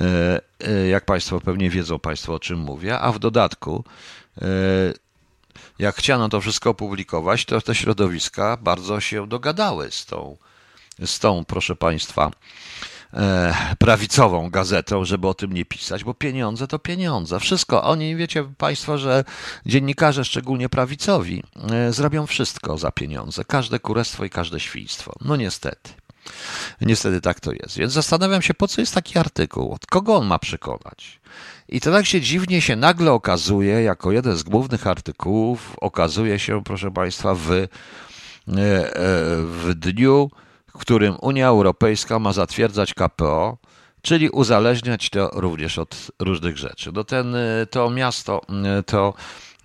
E, 0.00 0.40
e, 0.60 0.88
jak 0.88 1.04
Państwo 1.04 1.40
pewnie 1.40 1.70
wiedzą 1.70 1.98
Państwo, 1.98 2.34
o 2.34 2.40
czym 2.40 2.58
mówię, 2.58 2.98
a 2.98 3.12
w 3.12 3.18
dodatku, 3.18 3.84
jak 5.78 5.96
chciano 5.96 6.28
to 6.28 6.40
wszystko 6.40 6.70
opublikować, 6.70 7.44
to 7.44 7.60
te 7.60 7.74
środowiska 7.74 8.56
bardzo 8.56 9.00
się 9.00 9.26
dogadały 9.26 9.90
z 9.90 10.06
tą, 10.06 10.36
z 11.04 11.18
tą 11.18 11.44
proszę 11.44 11.76
Państwa, 11.76 12.30
prawicową 13.78 14.50
gazetą, 14.50 15.04
żeby 15.04 15.28
o 15.28 15.34
tym 15.34 15.52
nie 15.52 15.64
pisać, 15.64 16.04
bo 16.04 16.14
pieniądze 16.14 16.66
to 16.66 16.78
pieniądze. 16.78 17.40
Wszystko. 17.40 17.84
Oni, 17.84 18.16
wiecie 18.16 18.44
Państwo, 18.58 18.98
że 18.98 19.24
dziennikarze, 19.66 20.24
szczególnie 20.24 20.68
prawicowi, 20.68 21.42
e, 21.70 21.92
zrobią 21.92 22.26
wszystko 22.26 22.78
za 22.78 22.90
pieniądze. 22.90 23.44
Każde 23.44 23.78
kurestwo 23.78 24.24
i 24.24 24.30
każde 24.30 24.60
świństwo. 24.60 25.12
No 25.20 25.36
niestety. 25.36 25.90
Niestety 26.80 27.20
tak 27.20 27.40
to 27.40 27.52
jest. 27.52 27.78
Więc 27.78 27.92
zastanawiam 27.92 28.42
się, 28.42 28.54
po 28.54 28.68
co 28.68 28.80
jest 28.80 28.94
taki 28.94 29.18
artykuł? 29.18 29.72
Od 29.72 29.86
kogo 29.86 30.16
on 30.16 30.26
ma 30.26 30.38
przekonać? 30.38 31.20
I 31.68 31.80
to 31.80 31.92
tak 31.92 32.06
się 32.06 32.20
dziwnie 32.20 32.60
się 32.60 32.76
nagle 32.76 33.12
okazuje, 33.12 33.82
jako 33.82 34.12
jeden 34.12 34.36
z 34.36 34.42
głównych 34.42 34.86
artykułów, 34.86 35.76
okazuje 35.80 36.38
się, 36.38 36.64
proszę 36.64 36.90
Państwa, 36.90 37.34
w, 37.34 37.50
e, 37.50 37.68
w 39.42 39.72
dniu 39.76 40.30
którym 40.80 41.16
Unia 41.20 41.46
Europejska 41.46 42.18
ma 42.18 42.32
zatwierdzać 42.32 42.94
KPO, 42.94 43.58
czyli 44.02 44.30
uzależniać 44.30 45.10
to 45.10 45.30
również 45.32 45.78
od 45.78 46.10
różnych 46.18 46.58
rzeczy. 46.58 46.90
No 46.92 47.04
ten, 47.04 47.36
to 47.70 47.90
miasto, 47.90 48.40
to 48.86 49.14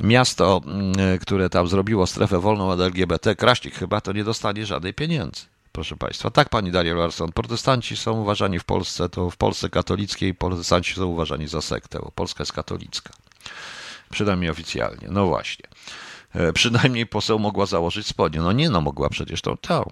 miasto, 0.03 0.61
które 1.21 1.49
tam 1.49 1.67
zrobiło 1.67 2.07
strefę 2.07 2.39
wolną 2.39 2.69
od 2.69 2.79
LGBT, 2.79 3.35
Kraśnik 3.35 3.75
chyba, 3.75 4.01
to 4.01 4.11
nie 4.11 4.23
dostanie 4.23 4.65
żadnej 4.65 4.93
pieniędzy. 4.93 5.41
Proszę 5.71 5.95
Państwa, 5.95 6.31
tak 6.31 6.49
Pani 6.49 6.71
Daria 6.71 6.95
Larson, 6.95 7.31
protestanci 7.31 7.97
są 7.97 8.21
uważani 8.21 8.59
w 8.59 8.63
Polsce, 8.63 9.09
to 9.09 9.29
w 9.29 9.37
Polsce 9.37 9.69
katolickiej 9.69 10.33
protestanci 10.33 10.93
są 10.93 11.05
uważani 11.05 11.47
za 11.47 11.61
sektę, 11.61 11.99
bo 11.99 12.11
Polska 12.15 12.41
jest 12.41 12.53
katolicka. 12.53 13.13
Przynajmniej 14.11 14.49
oficjalnie. 14.49 15.07
No 15.11 15.25
właśnie. 15.27 15.65
E, 16.35 16.53
przynajmniej 16.53 17.07
poseł 17.07 17.39
mogła 17.39 17.65
założyć 17.65 18.07
spodnie. 18.07 18.41
No 18.41 18.51
nie, 18.51 18.69
no 18.69 18.81
mogła 18.81 19.09
przecież 19.09 19.41
tą. 19.41 19.57
tą. 19.57 19.91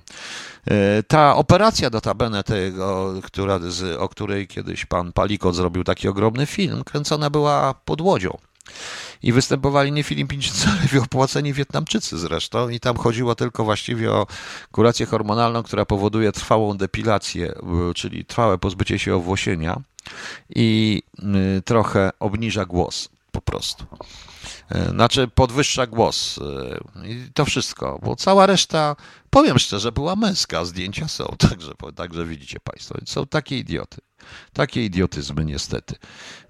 E, 0.67 1.03
ta 1.03 1.35
operacja 1.35 1.89
notabene 1.89 2.43
tego, 2.43 3.13
która, 3.23 3.59
o 3.99 4.09
której 4.09 4.47
kiedyś 4.47 4.85
pan 4.85 5.11
Palikot 5.11 5.55
zrobił 5.55 5.83
taki 5.83 6.07
ogromny 6.07 6.45
film, 6.45 6.83
kręcona 6.83 7.29
była 7.29 7.73
pod 7.85 8.01
Łodzią. 8.01 8.37
I 9.23 9.31
występowali 9.31 9.91
nie 9.91 10.03
Filipińczycy, 10.03 10.67
ale 10.93 11.01
opłaceni 11.01 11.53
Wietnamczycy 11.53 12.17
zresztą. 12.17 12.69
I 12.69 12.79
tam 12.79 12.97
chodziło 12.97 13.35
tylko 13.35 13.63
właściwie 13.63 14.11
o 14.11 14.27
kurację 14.71 15.05
hormonalną, 15.05 15.63
która 15.63 15.85
powoduje 15.85 16.31
trwałą 16.31 16.77
depilację, 16.77 17.53
czyli 17.95 18.25
trwałe 18.25 18.57
pozbycie 18.57 18.99
się 18.99 19.15
owłosienia 19.15 19.81
i 20.55 21.01
trochę 21.65 22.09
obniża 22.19 22.65
głos 22.65 23.09
po 23.31 23.41
prostu. 23.41 23.85
E, 24.69 24.89
znaczy 24.89 25.27
podwyższa 25.27 25.87
głos 25.87 26.39
e, 27.03 27.07
i 27.07 27.27
to 27.33 27.45
wszystko, 27.45 27.99
bo 28.03 28.15
cała 28.15 28.45
reszta, 28.45 28.95
powiem 29.29 29.59
szczerze, 29.59 29.91
była 29.91 30.15
męska, 30.15 30.65
zdjęcia 30.65 31.07
są, 31.07 31.35
także, 31.49 31.71
także 31.95 32.25
widzicie 32.25 32.59
Państwo, 32.59 32.95
są 33.05 33.27
takie 33.27 33.57
idioty, 33.57 33.97
takie 34.53 34.85
idiotyzmy 34.85 35.45
niestety. 35.45 35.95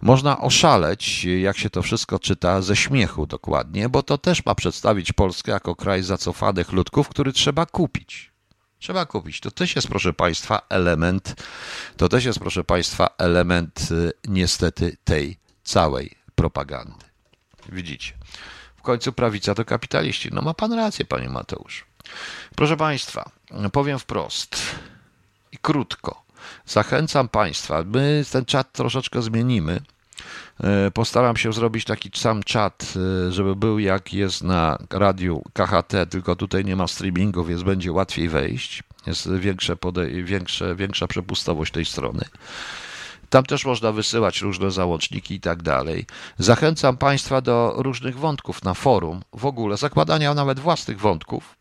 Można 0.01 0.41
oszaleć, 0.41 1.23
jak 1.23 1.57
się 1.57 1.69
to 1.69 1.81
wszystko 1.81 2.19
czyta, 2.19 2.61
ze 2.61 2.75
śmiechu 2.75 3.27
dokładnie, 3.27 3.89
bo 3.89 4.03
to 4.03 4.17
też 4.17 4.45
ma 4.45 4.55
przedstawić 4.55 5.11
Polskę 5.11 5.51
jako 5.51 5.75
kraj 5.75 6.03
zacofanych 6.03 6.71
ludków, 6.71 7.09
który 7.09 7.33
trzeba 7.33 7.65
kupić. 7.65 8.33
Trzeba 8.79 9.05
kupić. 9.05 9.39
To 9.39 9.51
też 9.51 9.75
jest, 9.75 9.87
proszę 9.87 10.13
Państwa, 10.13 10.61
element, 10.69 11.35
to 11.97 12.09
też 12.09 12.25
jest, 12.25 12.39
proszę 12.39 12.63
Państwa, 12.63 13.09
element 13.17 13.89
e, 13.91 14.11
niestety 14.27 14.97
tej 15.03 15.37
całej 15.63 16.11
propagandy. 16.35 17.12
Widzicie. 17.69 18.13
W 18.77 18.81
końcu 18.81 19.13
prawica 19.13 19.55
to 19.55 19.65
kapitaliści. 19.65 20.29
No 20.31 20.41
ma 20.41 20.53
pan 20.53 20.73
rację, 20.73 21.05
panie 21.05 21.29
Mateusz. 21.29 21.85
Proszę 22.55 22.77
państwa, 22.77 23.31
powiem 23.71 23.99
wprost 23.99 24.57
i 25.51 25.57
krótko. 25.57 26.23
Zachęcam 26.65 27.29
państwa, 27.29 27.83
my 27.85 28.23
ten 28.31 28.45
czat 28.45 28.71
troszeczkę 28.71 29.21
zmienimy. 29.21 29.81
E, 30.63 30.91
postaram 30.91 31.37
się 31.37 31.53
zrobić 31.53 31.85
taki 31.85 32.11
sam 32.15 32.43
czat, 32.43 32.93
e, 33.27 33.31
żeby 33.31 33.55
był 33.55 33.79
jak 33.79 34.13
jest 34.13 34.43
na 34.43 34.77
radiu 34.89 35.43
KHT, 35.53 36.09
tylko 36.09 36.35
tutaj 36.35 36.65
nie 36.65 36.75
ma 36.75 36.87
streamingu, 36.87 37.43
więc 37.43 37.63
będzie 37.63 37.91
łatwiej 37.91 38.29
wejść. 38.29 38.83
Jest 39.07 39.33
większe, 39.33 39.75
większe, 40.23 40.75
większa 40.75 41.07
przepustowość 41.07 41.73
tej 41.73 41.85
strony. 41.85 42.25
Tam 43.33 43.45
też 43.45 43.65
można 43.65 43.91
wysyłać 43.91 44.41
różne 44.41 44.71
załączniki 44.71 45.35
i 45.35 45.39
tak 45.39 45.63
dalej. 45.63 46.05
Zachęcam 46.37 46.97
Państwa 46.97 47.41
do 47.41 47.73
różnych 47.77 48.19
wątków 48.19 48.63
na 48.63 48.73
forum, 48.73 49.21
w 49.33 49.45
ogóle 49.45 49.77
zakładania 49.77 50.33
nawet 50.33 50.59
własnych 50.59 50.99
wątków 50.99 51.55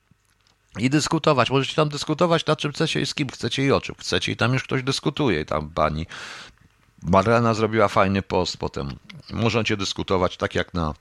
i 0.78 0.90
dyskutować. 0.90 1.50
Możecie 1.50 1.74
tam 1.74 1.88
dyskutować 1.88 2.46
na 2.46 2.56
czym 2.56 2.72
chcecie 2.72 3.00
i 3.00 3.06
z 3.06 3.14
kim 3.14 3.28
chcecie 3.28 3.64
i 3.64 3.72
o 3.72 3.80
czym 3.80 3.94
chcecie. 3.98 4.32
I 4.32 4.36
tam 4.36 4.52
już 4.52 4.62
ktoś 4.62 4.82
dyskutuje. 4.82 5.44
Tam 5.44 5.70
pani 5.70 6.06
Marlena 7.02 7.54
zrobiła 7.54 7.88
fajny 7.88 8.22
post 8.22 8.56
potem. 8.56 8.98
Możecie 9.30 9.76
dyskutować 9.76 10.36
tak 10.36 10.54
jak 10.54 10.74
na 10.74 10.94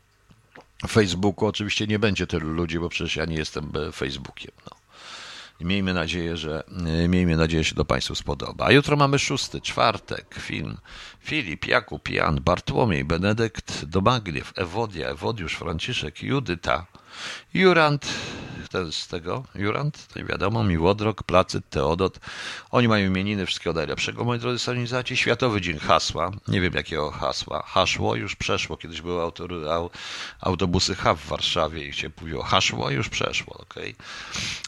Facebooku. 0.89 1.47
Oczywiście 1.47 1.87
nie 1.87 1.99
będzie 1.99 2.27
tylu 2.27 2.53
ludzi, 2.53 2.79
bo 2.79 2.89
przecież 2.89 3.15
ja 3.15 3.25
nie 3.25 3.35
jestem 3.35 3.71
Facebookiem. 3.93 4.51
No. 4.65 4.80
Miejmy 5.63 5.93
nadzieję, 5.93 6.37
że 6.37 6.63
miejmy 7.09 7.37
nadzieję, 7.37 7.63
że 7.63 7.75
to 7.75 7.85
Państwu 7.85 8.15
spodoba. 8.15 8.65
A 8.65 8.71
jutro 8.71 8.95
mamy 8.97 9.19
szósty, 9.19 9.61
czwartek, 9.61 10.35
film. 10.39 10.77
Filip, 11.19 11.67
Jakub, 11.67 12.09
Jan, 12.09 12.41
Bartłomiej, 12.43 13.05
Benedykt, 13.05 13.85
Domagniew, 13.85 14.53
Ewodia, 14.55 15.07
Ewodiusz, 15.07 15.55
Franciszek, 15.55 16.23
Judyta, 16.23 16.85
Jurant, 17.53 18.07
ten 18.71 18.91
z 18.91 19.07
tego, 19.07 19.43
Jurant, 19.55 20.07
to 20.07 20.19
nie 20.19 20.25
wiadomo, 20.25 20.63
Miłodrok, 20.63 21.23
Placyt, 21.23 21.69
Teodot. 21.69 22.19
Oni 22.71 22.87
mają 22.87 23.07
imieniny, 23.07 23.45
wszystkiego 23.45 23.73
najlepszego, 23.73 24.23
moi 24.23 24.39
drodzy 24.39 24.59
solenizaci. 24.59 25.17
Światowy 25.17 25.61
Dzień 25.61 25.79
Hasła, 25.79 26.31
nie 26.47 26.61
wiem 26.61 26.73
jakiego 26.73 27.11
hasła. 27.11 27.63
Haszło 27.67 28.15
już 28.15 28.35
przeszło, 28.35 28.77
kiedyś 28.77 29.01
były 29.01 29.21
autory, 29.21 29.55
autobusy 30.41 30.95
H 30.95 31.15
w 31.15 31.25
Warszawie 31.25 31.87
i 31.87 31.93
się 31.93 32.09
mówiło 32.21 32.43
haszło, 32.43 32.89
już 32.89 33.09
przeszło, 33.09 33.57
ok. 33.57 33.75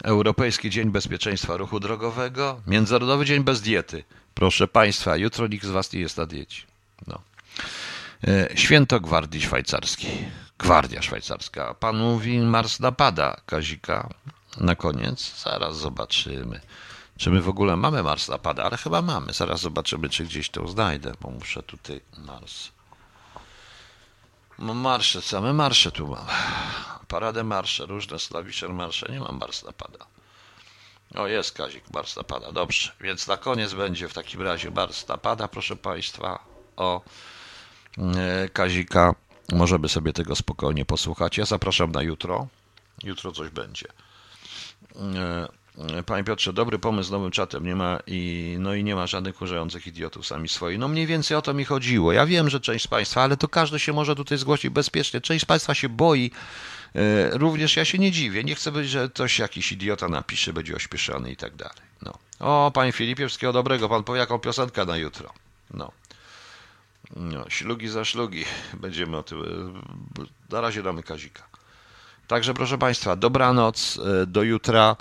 Europejski 0.04 0.70
Dzień 0.70 0.92
Bezpieczeństwa 0.92 1.58
Ruchu 1.58 1.80
Drogowego, 1.80 2.62
Międzynarodowy 2.68 3.26
Dzień 3.26 3.44
Bez 3.44 3.62
Diety. 3.62 4.04
Proszę 4.34 4.68
Państwa, 4.68 5.18
jutro 5.18 5.48
nikt 5.48 5.66
z 5.66 5.70
Was 5.70 5.94
nie 5.94 6.00
jest 6.00 6.18
na 6.18 6.26
diecie. 6.26 6.62
No. 7.08 7.22
E, 8.28 8.50
święto 8.56 9.00
Gwardii 9.00 9.42
Szwajcarskiej. 9.42 10.43
Gwardia 10.58 11.02
Szwajcarska. 11.02 11.74
Pan 11.74 11.98
mówi, 11.98 12.40
Mars 12.40 12.80
napada 12.80 13.42
Kazika. 13.46 14.10
Na 14.58 14.76
koniec, 14.76 15.44
zaraz 15.44 15.78
zobaczymy. 15.78 16.62
Czy 17.18 17.30
my 17.30 17.42
w 17.42 17.50
ogóle 17.50 17.76
mamy 17.76 18.04
Mars 18.04 18.28
napada, 18.30 18.64
ale 18.64 18.78
chyba 18.78 19.02
mamy. 19.02 19.34
Zaraz 19.34 19.62
zobaczymy, 19.62 20.10
czy 20.10 20.24
gdzieś 20.24 20.50
to 20.50 20.68
znajdę, 20.68 21.14
bo 21.22 21.30
muszę 21.30 21.64
tutaj 21.64 22.02
Mars. 22.18 22.72
Marsze, 24.58 25.22
same 25.22 25.54
marsze 25.54 25.92
tu 25.92 26.08
mam. 26.08 26.26
Paradę 27.08 27.44
marsze, 27.44 27.86
różne 27.86 28.20
slawiszer 28.20 28.74
marsze. 28.74 29.12
Nie 29.12 29.20
mam 29.20 29.38
Mars 29.38 29.64
napada. 29.64 30.06
O, 31.16 31.28
jest 31.28 31.52
Kazik, 31.58 31.84
Mars 31.94 32.16
napada. 32.16 32.52
Dobrze, 32.52 32.92
więc 33.02 33.28
na 33.28 33.38
koniec 33.38 33.74
będzie 33.74 34.08
w 34.08 34.14
takim 34.14 34.42
razie 34.42 34.72
Mars 34.72 35.08
napada, 35.08 35.48
proszę 35.48 35.76
Państwa, 35.76 36.40
o 36.76 37.02
e, 37.98 38.50
Kazika. 38.50 39.16
Możemy 39.52 39.90
sobie 39.90 40.14
tego 40.14 40.36
spokojnie 40.36 40.86
posłuchać. 40.86 41.38
Ja 41.38 41.46
zapraszam 41.46 41.92
na 41.92 42.02
jutro. 42.02 42.48
Jutro 43.04 43.32
coś 43.32 43.50
będzie. 43.50 43.88
E, 44.96 46.04
panie 46.06 46.24
Piotrze, 46.24 46.54
dobry 46.54 46.80
pomysł 46.80 47.08
z 47.08 47.12
nowym 47.12 47.32
czatem. 47.32 47.66
Nie 47.66 47.76
ma 47.76 48.00
i, 48.08 48.56
no 48.60 48.74
i 48.74 48.84
nie 48.84 48.96
ma 48.96 49.08
żadnych 49.08 49.42
urzających 49.42 49.88
idiotów 49.88 50.28
sami 50.28 50.50
swoi. 50.50 50.78
No 50.78 50.88
mniej 50.88 51.08
więcej 51.08 51.38
o 51.38 51.42
to 51.42 51.54
mi 51.54 51.66
chodziło. 51.66 52.14
Ja 52.14 52.26
wiem, 52.26 52.50
że 52.50 52.60
część 52.60 52.86
z 52.86 52.88
Państwa, 52.88 53.22
ale 53.22 53.38
to 53.38 53.48
każdy 53.48 53.80
się 53.80 53.94
może 53.94 54.16
tutaj 54.16 54.38
zgłosić 54.38 54.70
bezpiecznie. 54.70 55.22
Część 55.22 55.44
z 55.44 55.46
Państwa 55.46 55.74
się 55.74 55.90
boi. 55.90 56.32
E, 56.96 57.38
również 57.38 57.76
ja 57.76 57.86
się 57.86 57.98
nie 57.98 58.12
dziwię. 58.12 58.44
Nie 58.44 58.56
chcę 58.56 58.72
być, 58.72 58.90
że 58.90 59.10
coś 59.14 59.40
jakiś 59.40 59.72
idiota 59.72 60.08
napisze, 60.08 60.54
będzie 60.54 60.76
ośpieszony 60.76 61.32
i 61.32 61.36
tak 61.36 61.56
dalej. 61.56 61.84
No. 62.02 62.14
O, 62.40 62.72
panie 62.74 62.92
Filipie, 62.92 63.28
wszystkiego 63.28 63.54
dobrego. 63.54 63.90
Pan 63.90 64.04
powie 64.04 64.20
jaką 64.20 64.40
piosenkę 64.40 64.86
na 64.86 64.98
jutro. 64.98 65.34
No. 65.74 65.92
No, 67.16 67.50
ślugi 67.50 67.88
za 67.88 68.06
szlugi. 68.06 68.46
Będziemy 68.74 69.18
o 69.18 69.24
tym. 69.24 69.44
Na 70.50 70.62
razie 70.62 70.84
damy 70.84 71.04
Kazika. 71.04 71.44
Także 72.28 72.54
proszę 72.54 72.78
Państwa, 72.78 73.16
dobranoc, 73.16 74.00
e, 74.22 74.26
do 74.26 74.44
jutra. 74.44 74.96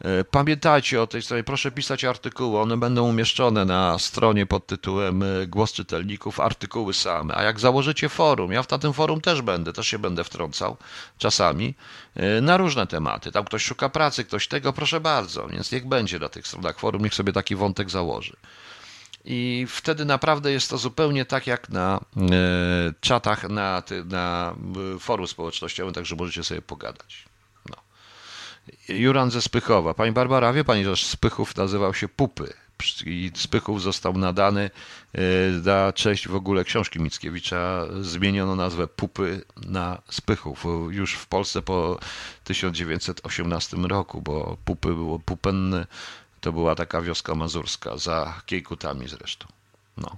E, 0.00 0.24
pamiętajcie 0.24 1.02
o 1.02 1.06
tej 1.06 1.22
stronie, 1.22 1.44
proszę 1.44 1.70
pisać 1.70 2.04
artykuły, 2.04 2.60
one 2.60 2.76
będą 2.76 3.08
umieszczone 3.08 3.64
na 3.64 3.98
stronie 3.98 4.46
pod 4.46 4.66
tytułem 4.66 5.22
e, 5.22 5.46
Głos 5.46 5.72
Czytelników, 5.72 6.40
artykuły 6.40 6.94
same. 6.94 7.34
A 7.34 7.42
jak 7.42 7.60
założycie 7.60 8.08
forum, 8.08 8.52
ja 8.52 8.62
w 8.62 8.66
tym 8.66 8.92
forum 8.92 9.20
też 9.20 9.42
będę, 9.42 9.72
też 9.72 9.86
się 9.86 9.98
będę 9.98 10.24
wtrącał 10.24 10.76
czasami 11.18 11.74
na 12.42 12.56
różne 12.56 12.86
tematy. 12.86 13.32
Tam 13.32 13.44
ktoś 13.44 13.64
szuka 13.64 13.88
pracy, 13.88 14.24
ktoś 14.24 14.48
tego, 14.48 14.72
proszę 14.72 15.00
bardzo, 15.00 15.48
więc 15.48 15.72
niech 15.72 15.86
będzie 15.86 16.18
na 16.18 16.28
tych 16.28 16.46
stronach 16.46 16.78
forum, 16.78 17.02
niech 17.02 17.14
sobie 17.14 17.32
taki 17.32 17.56
wątek 17.56 17.90
założy. 17.90 18.36
I 19.24 19.66
wtedy 19.68 20.04
naprawdę 20.04 20.52
jest 20.52 20.70
to 20.70 20.78
zupełnie 20.78 21.24
tak 21.24 21.46
jak 21.46 21.68
na 21.68 22.00
e, 22.16 22.22
czatach, 23.00 23.48
na, 23.48 23.82
na 24.04 24.54
forum 25.00 25.26
społecznościowym, 25.26 25.94
także 25.94 26.16
możecie 26.16 26.44
sobie 26.44 26.62
pogadać. 26.62 27.24
No. 27.70 27.76
Juran 28.88 29.30
ze 29.30 29.42
Spychowa. 29.42 29.94
Pani 29.94 30.12
Barbara, 30.12 30.52
wie 30.52 30.64
pani, 30.64 30.84
że 30.84 30.96
Spychów 30.96 31.56
nazywał 31.56 31.94
się 31.94 32.08
Pupy 32.08 32.52
i 33.06 33.30
Spychów 33.34 33.82
został 33.82 34.12
nadany 34.18 34.70
e, 35.14 35.20
na 35.64 35.92
cześć 35.92 36.28
w 36.28 36.34
ogóle 36.34 36.64
książki 36.64 37.00
Mickiewicza. 37.00 37.86
Zmieniono 38.00 38.56
nazwę 38.56 38.88
Pupy 38.88 39.44
na 39.66 40.02
Spychów 40.10 40.64
już 40.90 41.14
w 41.14 41.26
Polsce 41.26 41.62
po 41.62 41.98
1918 42.44 43.76
roku, 43.76 44.22
bo 44.22 44.56
Pupy 44.64 44.88
było 44.88 45.18
Pupenny 45.18 45.86
to 46.40 46.52
była 46.52 46.74
taka 46.74 47.00
wioska 47.02 47.34
mazurska, 47.34 47.96
za 47.96 48.40
Kiejkutami 48.46 49.08
zresztą. 49.08 49.46
No. 49.96 50.06
Okej, 50.06 50.16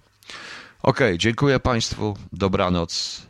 okay, 0.83 1.19
dziękuję 1.19 1.61
Państwu, 1.61 2.17
dobranoc. 2.33 3.23